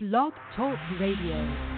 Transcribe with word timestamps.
Blog 0.00 0.32
Talk 0.54 0.78
Radio. 1.00 1.77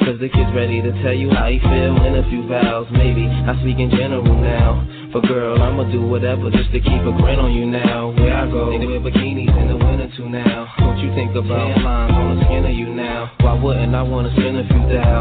Cause 0.00 0.18
the 0.18 0.28
kid's 0.28 0.50
ready 0.56 0.80
to 0.80 0.90
tell 1.02 1.12
you 1.12 1.30
how 1.30 1.48
he 1.48 1.60
feel 1.60 1.94
in 2.04 2.16
a 2.16 2.24
few 2.28 2.48
vows. 2.48 2.88
Maybe 2.90 3.28
I 3.28 3.52
speak 3.60 3.78
in 3.78 3.90
general 3.90 4.24
now. 4.24 4.80
But 5.12 5.26
girl, 5.26 5.60
I'ma 5.60 5.90
do 5.92 6.06
whatever 6.06 6.50
just 6.50 6.72
to 6.72 6.80
keep 6.80 7.02
a 7.02 7.12
grin 7.20 7.38
on 7.38 7.52
you 7.52 7.66
now. 7.66 8.14
Where 8.16 8.32
I 8.32 8.46
go, 8.48 8.70
they 8.70 8.86
wear 8.86 9.00
bikinis 9.00 9.50
in 9.50 9.68
the 9.68 9.76
winter 9.76 10.08
too 10.16 10.28
now. 10.28 10.72
Don't 10.78 10.98
you 10.98 11.12
think 11.14 11.36
about 11.36 11.76
lines 11.82 12.14
on 12.14 12.38
the 12.38 12.44
skin 12.46 12.64
of 12.64 12.74
you 12.74 12.94
now? 12.94 13.30
Why 13.40 13.54
wouldn't 13.60 13.94
I 13.94 14.02
wanna 14.02 14.32
spend 14.32 14.56
a 14.56 14.66
few 14.66 14.84
thou? 14.88 15.18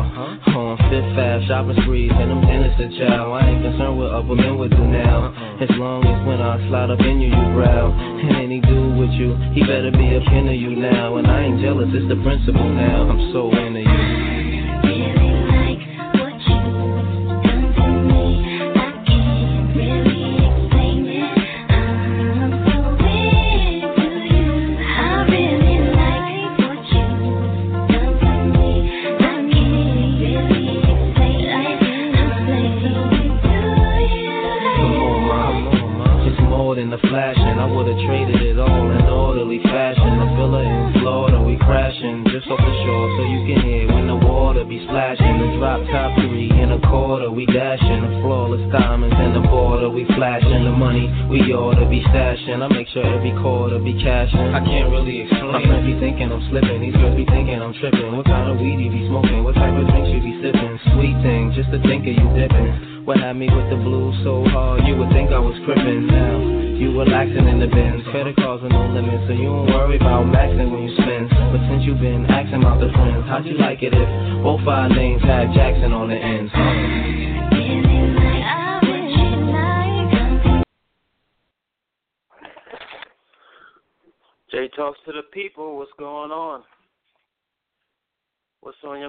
On 0.48 0.78
Fifth 0.90 1.18
Ave, 1.18 1.46
shopping 1.48 1.78
sprees, 1.84 2.12
and 2.16 2.32
them 2.32 2.42
to 2.80 2.88
chow. 2.98 3.34
I 3.34 3.50
ain't 3.50 3.62
concerned 3.62 3.98
what 4.00 4.12
other 4.16 4.36
men 4.36 4.58
would 4.58 4.72
do 4.72 4.86
now. 4.88 5.36
Uh-uh. 5.36 5.64
As 5.64 5.70
long 5.76 6.06
as 6.08 6.26
when 6.26 6.40
I 6.40 6.56
slide 6.70 6.90
up 6.90 7.02
in 7.02 7.20
you, 7.20 7.28
you 7.28 7.46
growl. 7.52 7.92
And 7.92 8.38
any 8.38 8.62
dude 8.62 8.96
with 8.96 9.12
you, 9.12 9.36
he 9.52 9.62
better 9.62 9.92
be 9.92 10.16
a 10.16 10.22
kin 10.32 10.48
of 10.48 10.56
you 10.56 10.80
now. 10.80 11.18
And 11.18 11.28
I 11.28 11.44
ain't 11.44 11.60
jealous, 11.60 11.90
it's 11.92 12.08
the 12.08 12.16
principle 12.24 12.70
now. 12.72 13.10
I'm 13.10 13.34
so 13.34 13.52
into 13.52 13.82
you. 13.82 14.19
I'm. 56.32 56.69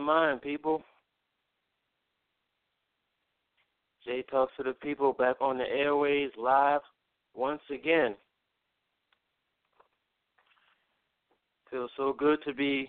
Your 0.01 0.07
mind, 0.07 0.41
people? 0.41 0.83
Jay 4.03 4.25
talks 4.31 4.51
to 4.57 4.63
the 4.63 4.73
people 4.73 5.13
back 5.13 5.37
on 5.43 5.59
the 5.59 5.65
airways 5.65 6.31
live 6.39 6.81
once 7.35 7.61
again. 7.71 8.15
Feels 11.71 11.91
so 11.99 12.15
good 12.15 12.39
to 12.47 12.55
be 12.55 12.89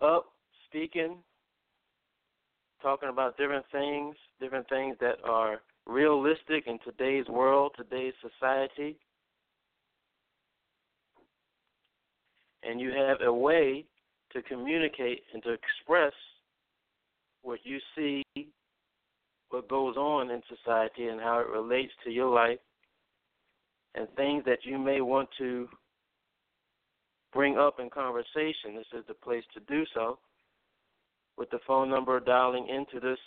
up, 0.00 0.24
speaking, 0.66 1.18
talking 2.80 3.10
about 3.10 3.36
different 3.36 3.66
things, 3.70 4.16
different 4.40 4.66
things 4.70 4.96
that 5.02 5.16
are 5.24 5.60
realistic 5.84 6.66
in 6.66 6.78
today's 6.86 7.28
world, 7.28 7.72
today's 7.76 8.14
society. 8.22 8.96
and 12.64 12.80
you 12.80 12.92
have 12.92 13.20
a 13.26 13.32
way 13.32 13.84
to 14.32 14.42
communicate 14.42 15.22
and 15.32 15.42
to 15.42 15.52
express 15.52 16.12
what 17.42 17.60
you 17.64 17.78
see, 17.96 18.22
what 19.50 19.68
goes 19.68 19.96
on 19.96 20.30
in 20.30 20.42
society, 20.48 21.08
and 21.08 21.20
how 21.20 21.40
it 21.40 21.48
relates 21.48 21.92
to 22.04 22.10
your 22.10 22.32
life, 22.32 22.58
and 23.94 24.08
things 24.16 24.44
that 24.46 24.64
you 24.64 24.78
may 24.78 25.00
want 25.00 25.28
to 25.38 25.68
bring 27.32 27.58
up 27.58 27.80
in 27.80 27.90
conversation. 27.90 28.74
This 28.76 28.86
is 28.98 29.04
the 29.08 29.14
place 29.14 29.44
to 29.54 29.60
do 29.60 29.84
so. 29.94 30.18
With 31.36 31.50
the 31.50 31.60
phone 31.66 31.90
number 31.90 32.20
dialing 32.20 32.68
into 32.68 33.00
this 33.00 33.18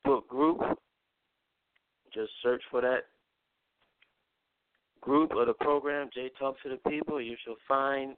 book 0.04 0.28
group. 0.28 0.60
Just 2.12 2.31
search 2.42 2.62
for 2.72 2.81
that 2.81 3.04
group 5.00 5.31
of 5.37 5.47
the 5.47 5.54
program, 5.54 6.10
Jay 6.12 6.31
Talks 6.37 6.60
to 6.64 6.70
the 6.70 6.91
People. 6.91 7.20
You 7.20 7.37
shall 7.44 7.56
find 7.69 8.16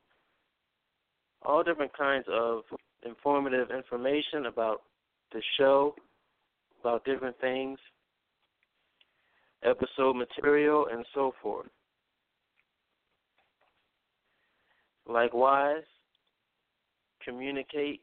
all 1.42 1.62
different 1.62 1.92
kinds 1.96 2.24
of 2.32 2.62
informative 3.04 3.70
information 3.70 4.46
about 4.46 4.82
the 5.32 5.42
show, 5.58 5.94
about 6.80 7.04
different 7.04 7.38
things 7.38 7.78
episode 9.64 10.16
material, 10.16 10.86
and 10.92 11.04
so 11.14 11.32
forth. 11.42 11.68
Likewise, 15.06 15.82
communicate, 17.24 18.00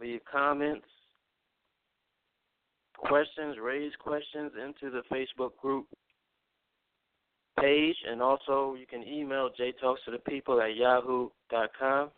leave 0.00 0.20
comments, 0.30 0.86
questions, 2.96 3.56
raise 3.62 3.92
questions 3.98 4.52
into 4.60 4.90
the 4.90 5.02
Facebook 5.14 5.56
group 5.60 5.86
page, 7.58 7.96
and 8.08 8.22
also 8.22 8.74
you 8.78 8.86
can 8.86 9.06
email 9.06 9.50
jtalks 9.50 10.02
to 10.04 10.10
the 10.10 10.18
people 10.18 10.60
at 10.60 10.74
yahoo.com. 10.76 12.10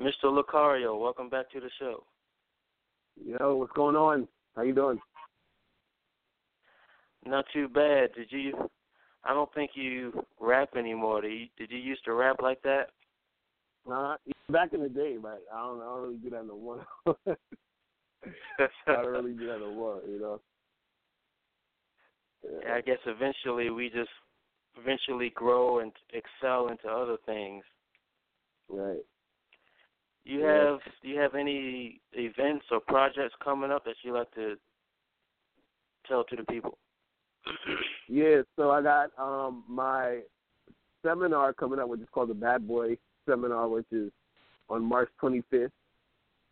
Mr. 0.00 0.24
Locario, 0.24 1.00
welcome 1.00 1.28
back 1.28 1.50
to 1.50 1.58
the 1.58 1.70
show. 1.80 2.04
Yo, 3.24 3.56
what's 3.56 3.72
going 3.72 3.96
on? 3.96 4.28
How 4.56 4.62
you 4.62 4.74
doing? 4.74 4.98
Not 7.24 7.44
too 7.52 7.68
bad. 7.68 8.10
Did 8.14 8.28
you? 8.30 8.68
I 9.24 9.34
don't 9.34 9.52
think 9.54 9.72
you 9.74 10.24
rap 10.40 10.70
anymore. 10.76 11.20
Did 11.20 11.32
you, 11.32 11.46
did 11.58 11.70
you 11.70 11.78
used 11.78 12.04
to 12.04 12.12
rap 12.14 12.36
like 12.40 12.62
that? 12.62 12.86
Uh, 13.90 14.16
back 14.50 14.72
in 14.72 14.82
the 14.82 14.88
day, 14.88 15.16
but 15.20 15.42
I 15.52 15.60
don't, 15.60 15.80
I 15.80 15.84
don't 15.84 16.02
really 16.02 16.16
do 16.16 16.30
that 16.30 16.46
no 16.46 16.58
more. 16.58 16.86
I 18.58 18.92
don't 18.92 19.06
really 19.06 19.32
do 19.32 19.46
that 19.46 19.60
no 19.60 19.74
more, 19.74 20.00
you 20.08 20.20
know. 20.20 20.40
Yeah, 22.62 22.74
I 22.74 22.80
guess 22.80 22.98
eventually 23.04 23.68
we 23.70 23.90
just 23.90 24.08
eventually 24.80 25.30
grow 25.34 25.80
and 25.80 25.90
excel 26.12 26.68
into 26.68 26.88
other 26.88 27.16
things. 27.26 27.64
Right. 28.68 29.02
You 30.28 30.44
have 30.44 30.80
do 31.02 31.08
you 31.08 31.18
have 31.18 31.34
any 31.34 32.02
events 32.12 32.66
or 32.70 32.80
projects 32.80 33.34
coming 33.42 33.70
up 33.70 33.86
that 33.86 33.94
you 34.02 34.12
like 34.12 34.30
to 34.34 34.56
tell 36.06 36.22
to 36.24 36.36
the 36.36 36.44
people? 36.44 36.78
Yeah, 38.10 38.40
so 38.56 38.70
I 38.70 38.80
got 38.80 39.10
um 39.18 39.64
my 39.68 40.20
seminar 41.04 41.52
coming 41.52 41.78
up, 41.78 41.88
which 41.88 42.00
is 42.00 42.06
called 42.10 42.30
the 42.30 42.34
Bad 42.34 42.66
Boy 42.66 42.96
Seminar, 43.28 43.68
which 43.68 43.86
is 43.92 44.10
on 44.70 44.82
March 44.82 45.10
25th, 45.22 45.70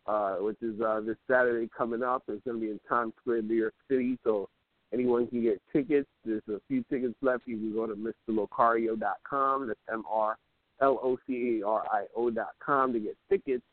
uh, 0.05 0.35
which 0.35 0.61
is 0.61 0.79
uh, 0.79 1.01
this 1.01 1.17
Saturday 1.27 1.67
coming 1.75 2.03
up. 2.03 2.23
It's 2.27 2.43
going 2.45 2.59
to 2.59 2.61
be 2.61 2.69
in 2.69 2.79
Times 2.87 3.13
Square, 3.19 3.41
New 3.41 3.55
York 3.55 3.73
City. 3.89 4.19
So 4.23 4.49
anyone 4.93 5.25
can 5.25 5.41
get 5.41 5.59
tickets. 5.73 6.07
There's 6.23 6.43
a 6.47 6.61
few 6.67 6.83
tickets 6.91 7.15
left. 7.23 7.47
You 7.47 7.57
can 7.57 7.73
go 7.73 7.87
to 7.87 7.95
MrLocario.com. 8.29 9.67
That's 9.67 9.79
M 9.91 10.03
R 10.07 10.37
L 10.81 10.99
O 11.01 11.17
C 11.27 11.59
A 11.61 11.67
R 11.67 11.83
I 11.91 12.05
O 12.15 12.29
dot 12.29 12.51
com 12.63 12.93
to 12.93 12.99
get 12.99 13.17
tickets 13.29 13.63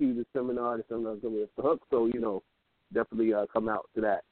to 0.00 0.14
the 0.14 0.24
seminar. 0.32 0.76
The 0.76 0.84
seminar's 0.88 1.20
going 1.20 1.34
to 1.34 1.38
be 1.38 1.42
at 1.42 1.56
the 1.56 1.62
hook. 1.62 1.82
So 1.90 2.06
you 2.06 2.20
know, 2.20 2.42
definitely 2.92 3.34
uh, 3.34 3.46
come 3.52 3.68
out 3.68 3.88
to 3.94 4.00
that. 4.02 4.22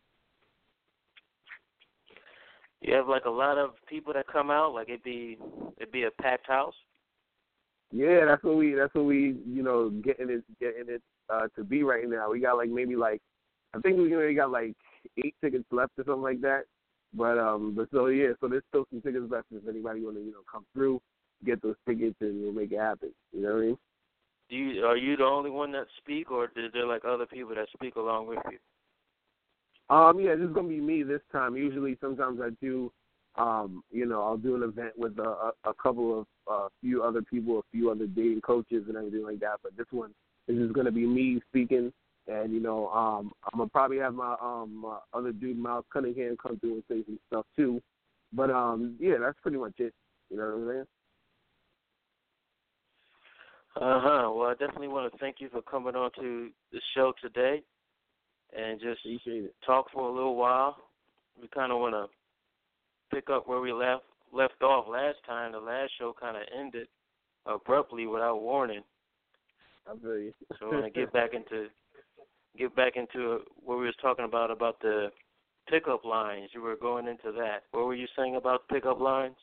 You 2.80 2.94
have 2.94 3.08
like 3.08 3.24
a 3.24 3.30
lot 3.30 3.58
of 3.58 3.70
people 3.88 4.12
that 4.12 4.26
come 4.26 4.50
out, 4.50 4.74
like 4.74 4.88
it'd 4.88 5.02
be 5.02 5.38
it'd 5.78 5.92
be 5.92 6.04
a 6.04 6.22
packed 6.22 6.46
house. 6.46 6.74
Yeah, 7.92 8.24
that's 8.26 8.42
what 8.42 8.56
we 8.56 8.74
that's 8.74 8.94
what 8.94 9.04
we 9.04 9.36
you 9.46 9.62
know 9.62 9.90
getting 9.90 10.30
it 10.30 10.44
getting 10.60 10.88
it 10.88 11.02
uh, 11.30 11.48
to 11.56 11.64
be 11.64 11.82
right 11.82 12.08
now. 12.08 12.30
We 12.30 12.40
got 12.40 12.56
like 12.56 12.68
maybe 12.68 12.96
like 12.96 13.20
I 13.74 13.80
think 13.80 13.96
we 13.96 14.12
already 14.14 14.34
got 14.34 14.50
like 14.50 14.74
eight 15.18 15.34
tickets 15.42 15.64
left 15.70 15.92
or 15.98 16.04
something 16.04 16.22
like 16.22 16.40
that. 16.42 16.64
But 17.14 17.38
um, 17.38 17.74
but 17.74 17.88
so 17.92 18.06
yeah, 18.06 18.28
so 18.40 18.48
there's 18.48 18.64
still 18.68 18.84
some 18.90 19.00
tickets 19.00 19.26
left 19.30 19.46
if 19.50 19.66
anybody 19.68 20.02
want 20.02 20.16
to 20.16 20.22
you 20.22 20.32
know 20.32 20.44
come 20.50 20.66
through, 20.74 21.00
get 21.44 21.62
those 21.62 21.76
tickets 21.88 22.16
and 22.20 22.42
we'll 22.42 22.52
make 22.52 22.72
it 22.72 22.78
happen. 22.78 23.12
You 23.32 23.42
know 23.42 23.54
what 23.54 23.62
I 23.62 23.66
mean? 23.66 23.78
Do 24.48 24.56
you 24.56 24.84
are 24.84 24.96
you 24.96 25.16
the 25.16 25.24
only 25.24 25.50
one 25.50 25.72
that 25.72 25.86
speak, 25.98 26.30
or 26.30 26.44
is 26.44 26.72
there 26.72 26.86
like 26.86 27.04
other 27.04 27.26
people 27.26 27.54
that 27.54 27.66
speak 27.74 27.96
along 27.96 28.28
with 28.28 28.38
you? 28.50 28.58
Um, 29.94 30.20
yeah, 30.20 30.34
this 30.34 30.48
is 30.48 30.54
gonna 30.54 30.68
be 30.68 30.80
me 30.80 31.02
this 31.02 31.20
time. 31.32 31.56
Usually, 31.56 31.96
sometimes 32.00 32.40
I 32.40 32.50
do, 32.60 32.92
um, 33.36 33.82
you 33.90 34.06
know, 34.06 34.22
I'll 34.22 34.36
do 34.36 34.54
an 34.54 34.62
event 34.62 34.92
with 34.96 35.18
a, 35.18 35.52
a, 35.64 35.74
couple 35.74 36.20
of 36.20 36.26
a 36.48 36.52
uh, 36.52 36.68
few 36.80 37.02
other 37.02 37.22
people, 37.22 37.58
a 37.58 37.62
few 37.72 37.90
other 37.90 38.06
dating 38.06 38.40
coaches 38.40 38.84
and 38.88 38.96
everything 38.96 39.24
like 39.24 39.40
that. 39.40 39.58
But 39.62 39.76
this 39.76 39.86
one 39.90 40.10
is 40.48 40.58
just 40.58 40.74
gonna 40.74 40.92
be 40.92 41.06
me 41.06 41.40
speaking, 41.48 41.92
and 42.28 42.52
you 42.52 42.60
know, 42.60 42.88
um, 42.90 43.32
I'm 43.44 43.58
gonna 43.58 43.70
probably 43.70 43.98
have 43.98 44.14
my 44.14 44.36
um 44.40 44.76
my 44.76 44.98
other 45.12 45.32
dude 45.32 45.58
Miles 45.58 45.84
Cunningham 45.92 46.36
come 46.40 46.58
through 46.60 46.74
and 46.74 46.84
say 46.88 47.02
some 47.04 47.18
stuff 47.28 47.46
too. 47.56 47.80
But 48.32 48.50
um, 48.50 48.96
yeah, 49.00 49.16
that's 49.20 49.38
pretty 49.42 49.58
much 49.58 49.74
it. 49.78 49.92
You 50.30 50.36
know 50.36 50.44
what 50.44 50.54
I'm 50.54 50.68
saying? 50.68 50.84
Uh 53.76 54.00
huh. 54.00 54.30
Well, 54.32 54.48
I 54.48 54.54
definitely 54.54 54.88
want 54.88 55.12
to 55.12 55.18
thank 55.18 55.36
you 55.38 55.50
for 55.50 55.60
coming 55.60 55.94
on 55.94 56.10
to 56.18 56.48
the 56.72 56.80
show 56.94 57.12
today, 57.20 57.62
and 58.56 58.80
just 58.80 59.00
talk 59.66 59.86
for 59.92 60.08
a 60.08 60.12
little 60.12 60.36
while. 60.36 60.76
We 61.40 61.48
kind 61.48 61.70
of 61.70 61.78
want 61.78 61.94
to 61.94 62.06
pick 63.14 63.28
up 63.28 63.46
where 63.46 63.60
we 63.60 63.72
left 63.72 64.04
left 64.32 64.62
off 64.62 64.86
last 64.88 65.18
time. 65.26 65.52
The 65.52 65.58
last 65.58 65.92
show 65.98 66.14
kind 66.18 66.36
of 66.38 66.44
ended 66.58 66.88
abruptly 67.44 68.06
without 68.06 68.40
warning, 68.40 68.82
I 69.86 69.94
feel 69.98 70.18
you. 70.18 70.32
so 70.58 70.68
we're 70.70 70.80
gonna 70.80 70.90
get 70.90 71.12
back 71.12 71.34
into 71.34 71.66
get 72.56 72.74
back 72.74 72.96
into 72.96 73.40
what 73.62 73.78
we 73.78 73.84
was 73.84 73.94
talking 74.00 74.24
about 74.24 74.50
about 74.50 74.80
the 74.80 75.08
pickup 75.68 76.04
lines. 76.04 76.48
You 76.54 76.62
were 76.62 76.76
going 76.76 77.08
into 77.08 77.30
that. 77.32 77.64
What 77.72 77.86
were 77.86 77.94
you 77.94 78.06
saying 78.16 78.36
about 78.36 78.68
pickup 78.68 79.00
lines? 79.00 79.36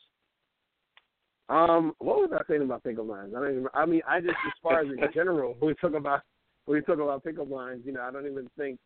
Um, 1.48 1.92
what 1.98 2.16
was 2.16 2.30
I 2.32 2.42
saying 2.48 2.62
about 2.62 2.84
pickup 2.84 3.06
lines? 3.06 3.34
I 3.36 3.40
don't 3.40 3.50
even. 3.50 3.66
I 3.74 3.84
mean, 3.84 4.00
I 4.08 4.20
just 4.20 4.32
as 4.46 4.52
far 4.62 4.80
as 4.80 4.86
in 4.88 4.98
general, 5.14 5.54
when 5.58 5.68
we 5.68 5.74
talk 5.74 5.98
about 5.98 6.22
when 6.64 6.76
we 6.76 6.82
talk 6.82 7.02
about 7.02 7.24
pickup 7.24 7.50
lines, 7.50 7.82
you 7.84 7.92
know, 7.92 8.00
I 8.00 8.10
don't 8.10 8.26
even 8.26 8.48
think, 8.56 8.78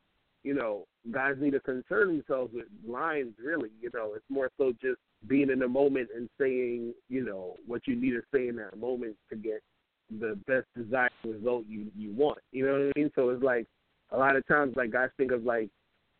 you 0.42 0.54
know, 0.54 0.84
guys 1.12 1.34
need 1.38 1.52
to 1.52 1.60
concern 1.60 2.08
themselves 2.08 2.52
with 2.52 2.66
lines. 2.86 3.34
Really, 3.42 3.70
you 3.80 3.90
know, 3.94 4.14
it's 4.14 4.24
more 4.28 4.50
so 4.58 4.72
just 4.80 4.98
being 5.28 5.50
in 5.50 5.60
the 5.60 5.68
moment 5.68 6.08
and 6.14 6.28
saying, 6.40 6.94
you 7.08 7.24
know, 7.24 7.54
what 7.66 7.86
you 7.86 7.94
need 7.94 8.10
to 8.10 8.22
say 8.34 8.48
in 8.48 8.56
that 8.56 8.78
moment 8.78 9.16
to 9.30 9.36
get 9.36 9.60
the 10.18 10.38
best 10.46 10.66
desired 10.76 11.12
result 11.24 11.64
you 11.68 11.86
you 11.96 12.12
want. 12.12 12.38
You 12.50 12.66
know 12.66 12.72
what 12.72 12.92
I 12.96 12.98
mean? 12.98 13.10
So 13.14 13.28
it's 13.30 13.42
like 13.42 13.66
a 14.10 14.18
lot 14.18 14.34
of 14.34 14.46
times, 14.48 14.74
like 14.76 14.90
guys 14.90 15.10
think 15.16 15.30
of 15.30 15.44
like 15.44 15.68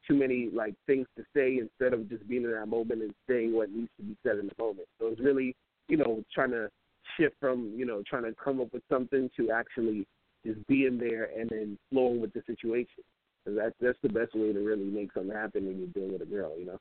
too 0.07 0.15
many 0.15 0.51
like 0.53 0.75
things 0.87 1.07
to 1.17 1.25
say 1.35 1.59
instead 1.59 1.93
of 1.93 2.09
just 2.09 2.27
being 2.29 2.45
in 2.45 2.53
that 2.53 2.67
moment 2.67 3.03
and 3.03 3.15
saying 3.29 3.53
what 3.53 3.71
needs 3.71 3.91
to 3.99 4.05
be 4.05 4.17
said 4.25 4.39
in 4.39 4.47
the 4.47 4.63
moment. 4.63 4.87
So 5.01 5.09
it's 5.09 5.21
really 5.21 5.57
you 5.89 5.97
know, 5.97 6.23
trying 6.35 6.51
to 6.51 6.71
shift 7.19 7.37
from, 7.41 7.73
you 7.77 7.87
know, 7.87 8.03
trying 8.09 8.25
to 8.25 8.35
come 8.43 8.61
up 8.61 8.73
with 8.73 8.83
something 8.91 9.31
to 9.37 9.51
actually 9.51 10.07
just 10.47 10.65
being 10.67 10.99
there 10.99 11.31
and 11.37 11.51
then 11.51 11.79
flowing 11.91 12.21
with 12.21 12.33
the 12.33 12.43
situation. 12.47 13.03
Cause 13.45 13.57
that's 13.57 13.75
that's 13.81 13.99
the 14.03 14.09
best 14.09 14.35
way 14.35 14.53
to 14.53 14.59
really 14.59 14.85
make 14.85 15.13
something 15.15 15.35
happen 15.35 15.67
when 15.67 15.79
you're 15.79 15.87
dealing 15.89 16.13
with 16.13 16.23
a 16.23 16.27
girl, 16.27 16.53
you 16.59 16.67
know. 16.67 16.79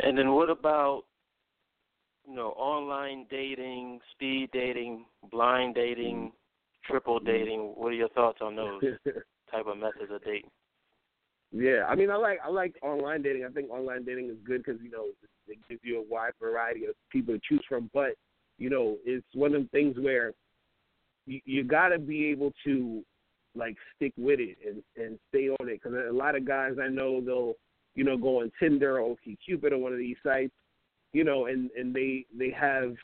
And 0.00 0.18
then 0.18 0.32
what 0.32 0.50
about 0.50 1.04
you 2.26 2.34
know 2.34 2.48
online 2.50 3.26
dating, 3.30 4.00
speed 4.12 4.50
dating, 4.52 5.04
blind 5.30 5.76
dating, 5.76 6.16
mm-hmm. 6.16 6.90
triple 6.90 7.20
dating? 7.20 7.74
What 7.76 7.88
are 7.88 7.96
your 7.96 8.08
thoughts 8.08 8.38
on 8.40 8.56
those 8.56 8.82
type 9.52 9.66
of 9.66 9.76
methods 9.76 10.10
of 10.10 10.24
dating? 10.24 10.50
Yeah, 11.52 11.84
I 11.88 11.94
mean, 11.94 12.10
I 12.10 12.16
like 12.16 12.38
I 12.44 12.50
like 12.50 12.74
online 12.82 13.22
dating. 13.22 13.44
I 13.44 13.48
think 13.48 13.70
online 13.70 14.04
dating 14.04 14.28
is 14.28 14.36
good 14.44 14.62
because 14.64 14.80
you 14.82 14.90
know 14.90 15.06
it 15.46 15.58
gives 15.68 15.80
you 15.82 15.98
a 15.98 16.02
wide 16.02 16.32
variety 16.40 16.84
of 16.84 16.94
people 17.10 17.34
to 17.34 17.40
choose 17.48 17.64
from. 17.68 17.90
But 17.94 18.10
you 18.58 18.68
know, 18.68 18.96
it's 19.04 19.26
one 19.34 19.54
of 19.54 19.62
the 19.62 19.68
things 19.68 19.96
where 19.98 20.32
you, 21.26 21.40
you 21.46 21.64
got 21.64 21.88
to 21.88 21.98
be 21.98 22.26
able 22.26 22.52
to 22.64 23.02
like 23.54 23.76
stick 23.96 24.12
with 24.18 24.40
it 24.40 24.58
and 24.66 24.82
and 25.02 25.18
stay 25.30 25.48
on 25.48 25.68
it 25.68 25.80
because 25.82 25.98
a 26.08 26.12
lot 26.12 26.36
of 26.36 26.46
guys 26.46 26.72
I 26.82 26.88
know 26.88 27.22
they'll 27.22 27.54
you 27.94 28.04
know 28.04 28.18
go 28.18 28.40
on 28.40 28.52
Tinder 28.60 29.00
or 29.00 29.16
OkCupid 29.16 29.72
or 29.72 29.78
one 29.78 29.92
of 29.92 29.98
these 29.98 30.16
sites, 30.22 30.54
you 31.14 31.24
know, 31.24 31.46
and 31.46 31.70
and 31.78 31.94
they 31.94 32.26
they 32.36 32.50
have 32.50 32.94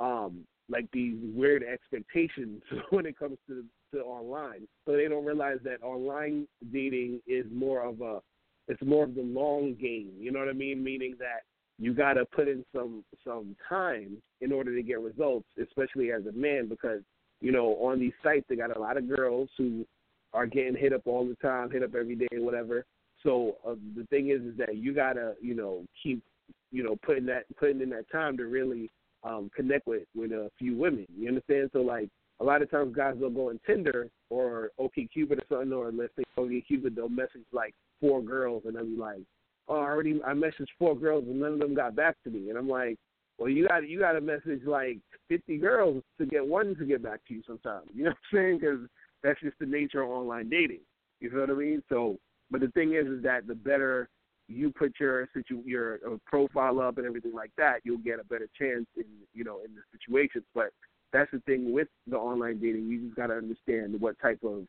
um 0.00 0.44
like 0.68 0.88
these 0.92 1.16
weird 1.22 1.62
expectations 1.62 2.62
when 2.90 3.06
it 3.06 3.16
comes 3.16 3.38
to 3.46 3.64
to 3.96 4.02
online. 4.02 4.66
So 4.86 4.92
they 4.92 5.08
don't 5.08 5.24
realize 5.24 5.58
that 5.64 5.82
online 5.82 6.46
dating 6.72 7.20
is 7.26 7.46
more 7.52 7.82
of 7.82 8.00
a 8.00 8.20
it's 8.68 8.82
more 8.82 9.04
of 9.04 9.14
the 9.14 9.22
long 9.22 9.76
game. 9.80 10.12
You 10.18 10.32
know 10.32 10.40
what 10.40 10.48
I 10.48 10.52
mean? 10.52 10.82
Meaning 10.82 11.14
that 11.18 11.42
you 11.78 11.94
got 11.94 12.14
to 12.14 12.24
put 12.24 12.48
in 12.48 12.64
some 12.74 13.04
some 13.24 13.56
time 13.68 14.16
in 14.40 14.52
order 14.52 14.74
to 14.74 14.82
get 14.82 15.00
results, 15.00 15.46
especially 15.62 16.12
as 16.12 16.26
a 16.26 16.32
man, 16.32 16.68
because 16.68 17.00
you 17.40 17.52
know 17.52 17.76
on 17.76 18.00
these 18.00 18.12
sites 18.22 18.46
they 18.48 18.56
got 18.56 18.76
a 18.76 18.80
lot 18.80 18.96
of 18.96 19.08
girls 19.08 19.48
who 19.56 19.84
are 20.32 20.46
getting 20.46 20.76
hit 20.76 20.92
up 20.92 21.02
all 21.06 21.26
the 21.26 21.36
time, 21.36 21.70
hit 21.70 21.82
up 21.82 21.94
every 21.94 22.16
day, 22.16 22.26
whatever. 22.38 22.84
So 23.22 23.56
uh, 23.66 23.74
the 23.96 24.04
thing 24.04 24.30
is, 24.30 24.40
is 24.42 24.56
that 24.58 24.76
you 24.76 24.94
gotta 24.94 25.34
you 25.40 25.54
know 25.54 25.84
keep 26.02 26.22
you 26.70 26.82
know 26.82 26.96
putting 27.04 27.26
that 27.26 27.44
putting 27.56 27.80
in 27.80 27.90
that 27.90 28.10
time 28.10 28.36
to 28.38 28.46
really 28.46 28.90
um 29.22 29.50
connect 29.54 29.86
with 29.86 30.04
with 30.14 30.32
a 30.32 30.50
few 30.58 30.76
women. 30.76 31.06
You 31.16 31.28
understand? 31.28 31.70
So 31.72 31.80
like 31.80 32.08
a 32.40 32.44
lot 32.44 32.62
of 32.62 32.70
times 32.70 32.94
guys 32.94 33.14
will 33.18 33.30
go 33.30 33.50
on 33.50 33.60
Tinder 33.66 34.08
or 34.30 34.70
OkCupid 34.78 35.38
or 35.38 35.44
something, 35.48 35.72
or 35.72 35.90
let's 35.92 36.12
say 36.16 36.24
OkCupid, 36.38 36.94
they'll 36.94 37.08
message 37.08 37.44
like 37.52 37.74
four 38.00 38.22
girls, 38.22 38.62
and 38.66 38.76
they'll 38.76 38.84
be 38.84 38.96
like, 38.96 39.22
"Oh, 39.68 39.76
I 39.76 39.86
already 39.86 40.20
I 40.24 40.32
messaged 40.32 40.68
four 40.78 40.96
girls, 40.96 41.24
and 41.26 41.40
none 41.40 41.54
of 41.54 41.58
them 41.60 41.74
got 41.74 41.96
back 41.96 42.16
to 42.24 42.30
me." 42.30 42.50
And 42.50 42.58
I'm 42.58 42.68
like, 42.68 42.98
"Well, 43.38 43.48
you 43.48 43.66
got 43.68 43.88
you 43.88 43.98
got 43.98 44.12
to 44.12 44.20
message 44.20 44.62
like 44.66 44.98
50 45.28 45.58
girls 45.58 46.02
to 46.18 46.26
get 46.26 46.46
one 46.46 46.76
to 46.76 46.84
get 46.84 47.02
back 47.02 47.20
to 47.28 47.34
you 47.34 47.42
sometimes." 47.46 47.88
You 47.94 48.04
know 48.04 48.10
what 48.10 48.18
I'm 48.32 48.38
saying? 48.38 48.58
Because 48.58 48.80
that's 49.22 49.40
just 49.40 49.58
the 49.58 49.66
nature 49.66 50.02
of 50.02 50.10
online 50.10 50.48
dating. 50.48 50.80
You 51.20 51.30
feel 51.30 51.40
what 51.40 51.50
I 51.50 51.54
mean? 51.54 51.82
So, 51.88 52.18
but 52.50 52.60
the 52.60 52.68
thing 52.68 52.94
is, 52.94 53.06
is 53.06 53.22
that 53.22 53.46
the 53.46 53.54
better 53.54 54.08
you 54.48 54.70
put 54.70 54.92
your 55.00 55.28
situ 55.34 55.62
your 55.64 56.00
uh, 56.06 56.16
profile 56.26 56.80
up 56.80 56.98
and 56.98 57.06
everything 57.06 57.32
like 57.32 57.50
that, 57.56 57.80
you'll 57.84 57.98
get 57.98 58.20
a 58.20 58.24
better 58.24 58.48
chance 58.58 58.86
in 58.96 59.04
you 59.32 59.44
know 59.44 59.60
in 59.64 59.74
the 59.74 59.80
situations. 59.98 60.44
But 60.54 60.70
that's 61.12 61.30
the 61.30 61.40
thing 61.40 61.72
with 61.72 61.88
the 62.06 62.16
online 62.16 62.58
dating. 62.58 62.88
You 62.88 63.06
just 63.06 63.16
got 63.16 63.28
to 63.28 63.34
understand 63.34 64.00
what 64.00 64.18
type 64.20 64.40
of 64.44 64.66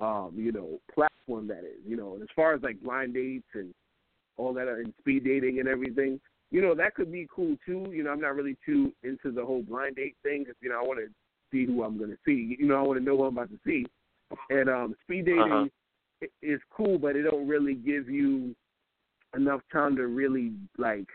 um, 0.00 0.32
you 0.36 0.52
know 0.52 0.80
platform 0.92 1.46
that 1.48 1.60
is. 1.60 1.80
You 1.86 1.96
know, 1.96 2.14
and 2.14 2.22
as 2.22 2.28
far 2.34 2.54
as 2.54 2.62
like 2.62 2.82
blind 2.82 3.14
dates 3.14 3.46
and 3.54 3.72
all 4.36 4.52
that 4.54 4.68
and 4.68 4.92
speed 4.98 5.24
dating 5.24 5.60
and 5.60 5.68
everything, 5.68 6.20
you 6.50 6.60
know 6.60 6.74
that 6.74 6.94
could 6.94 7.12
be 7.12 7.28
cool 7.34 7.56
too. 7.64 7.86
You 7.90 8.02
know, 8.04 8.10
I'm 8.10 8.20
not 8.20 8.34
really 8.34 8.56
too 8.64 8.92
into 9.02 9.30
the 9.30 9.44
whole 9.44 9.62
blind 9.62 9.96
date 9.96 10.16
thing 10.22 10.44
because 10.44 10.56
you 10.60 10.70
know 10.70 10.80
I 10.80 10.86
want 10.86 11.00
to 11.00 11.06
see 11.52 11.66
who 11.66 11.84
I'm 11.84 11.98
going 11.98 12.10
to 12.10 12.18
see. 12.24 12.56
You 12.58 12.66
know, 12.66 12.76
I 12.76 12.82
want 12.82 12.98
to 12.98 13.04
know 13.04 13.16
who 13.16 13.24
I'm 13.24 13.36
about 13.36 13.50
to 13.50 13.58
see. 13.64 13.86
And 14.50 14.68
um, 14.68 14.96
speed 15.02 15.26
dating 15.26 15.42
Uh-huh. 15.42 16.26
is 16.42 16.60
cool, 16.70 16.98
but 16.98 17.16
it 17.16 17.22
don't 17.22 17.46
really 17.46 17.74
give 17.74 18.08
you 18.08 18.54
enough 19.36 19.60
time 19.72 19.96
to 19.96 20.06
really 20.06 20.52
like 20.78 21.08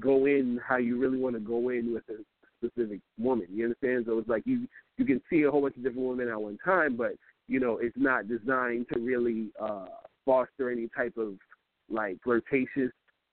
go 0.00 0.26
in 0.26 0.60
how 0.66 0.76
you 0.76 0.98
really 0.98 1.18
want 1.18 1.34
to 1.34 1.40
go 1.40 1.70
in 1.70 1.92
with 1.92 2.02
a 2.10 2.22
specific 2.62 3.00
woman. 3.18 3.46
You 3.50 3.64
understand? 3.64 4.04
So 4.06 4.18
it's 4.18 4.28
like 4.28 4.42
you 4.46 4.66
you 4.98 5.04
can 5.04 5.20
see 5.30 5.42
a 5.42 5.50
whole 5.50 5.62
bunch 5.62 5.76
of 5.76 5.82
different 5.82 6.08
women 6.08 6.28
at 6.28 6.40
one 6.40 6.58
time, 6.64 6.96
but 6.96 7.12
you 7.48 7.60
know, 7.60 7.78
it's 7.78 7.96
not 7.96 8.28
designed 8.28 8.86
to 8.92 8.98
really 8.98 9.48
uh, 9.60 9.86
foster 10.24 10.70
any 10.70 10.88
type 10.96 11.16
of 11.16 11.34
like 11.90 12.16
flirtatious 12.22 12.90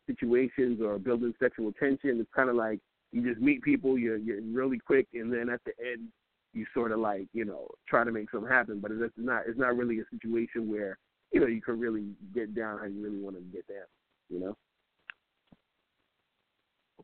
situations 0.07 0.81
or 0.81 0.99
building 0.99 1.33
sexual 1.39 1.71
tension. 1.73 2.19
It's 2.19 2.29
kind 2.35 2.49
of 2.49 2.55
like 2.55 2.79
you 3.11 3.27
just 3.27 3.41
meet 3.41 3.61
people, 3.61 3.97
you're 3.97 4.17
you're 4.17 4.41
really 4.41 4.79
quick, 4.79 5.07
and 5.13 5.31
then 5.31 5.49
at 5.49 5.61
the 5.65 5.73
end 5.85 6.09
you 6.53 6.65
sort 6.73 6.91
of 6.91 6.99
like 6.99 7.27
you 7.33 7.45
know 7.45 7.67
try 7.87 8.03
to 8.03 8.11
make 8.11 8.29
something 8.31 8.49
happen. 8.49 8.79
But 8.79 8.91
it's 8.91 9.13
not 9.17 9.43
it's 9.47 9.59
not 9.59 9.77
really 9.77 9.99
a 9.99 10.03
situation 10.11 10.69
where 10.69 10.97
you 11.31 11.39
know 11.39 11.47
you 11.47 11.61
can 11.61 11.79
really 11.79 12.05
get 12.33 12.55
down 12.55 12.79
how 12.79 12.85
you 12.85 13.01
really 13.01 13.19
want 13.19 13.37
to 13.37 13.41
get 13.53 13.67
down. 13.67 13.85
You 14.29 14.39
know. 14.39 14.57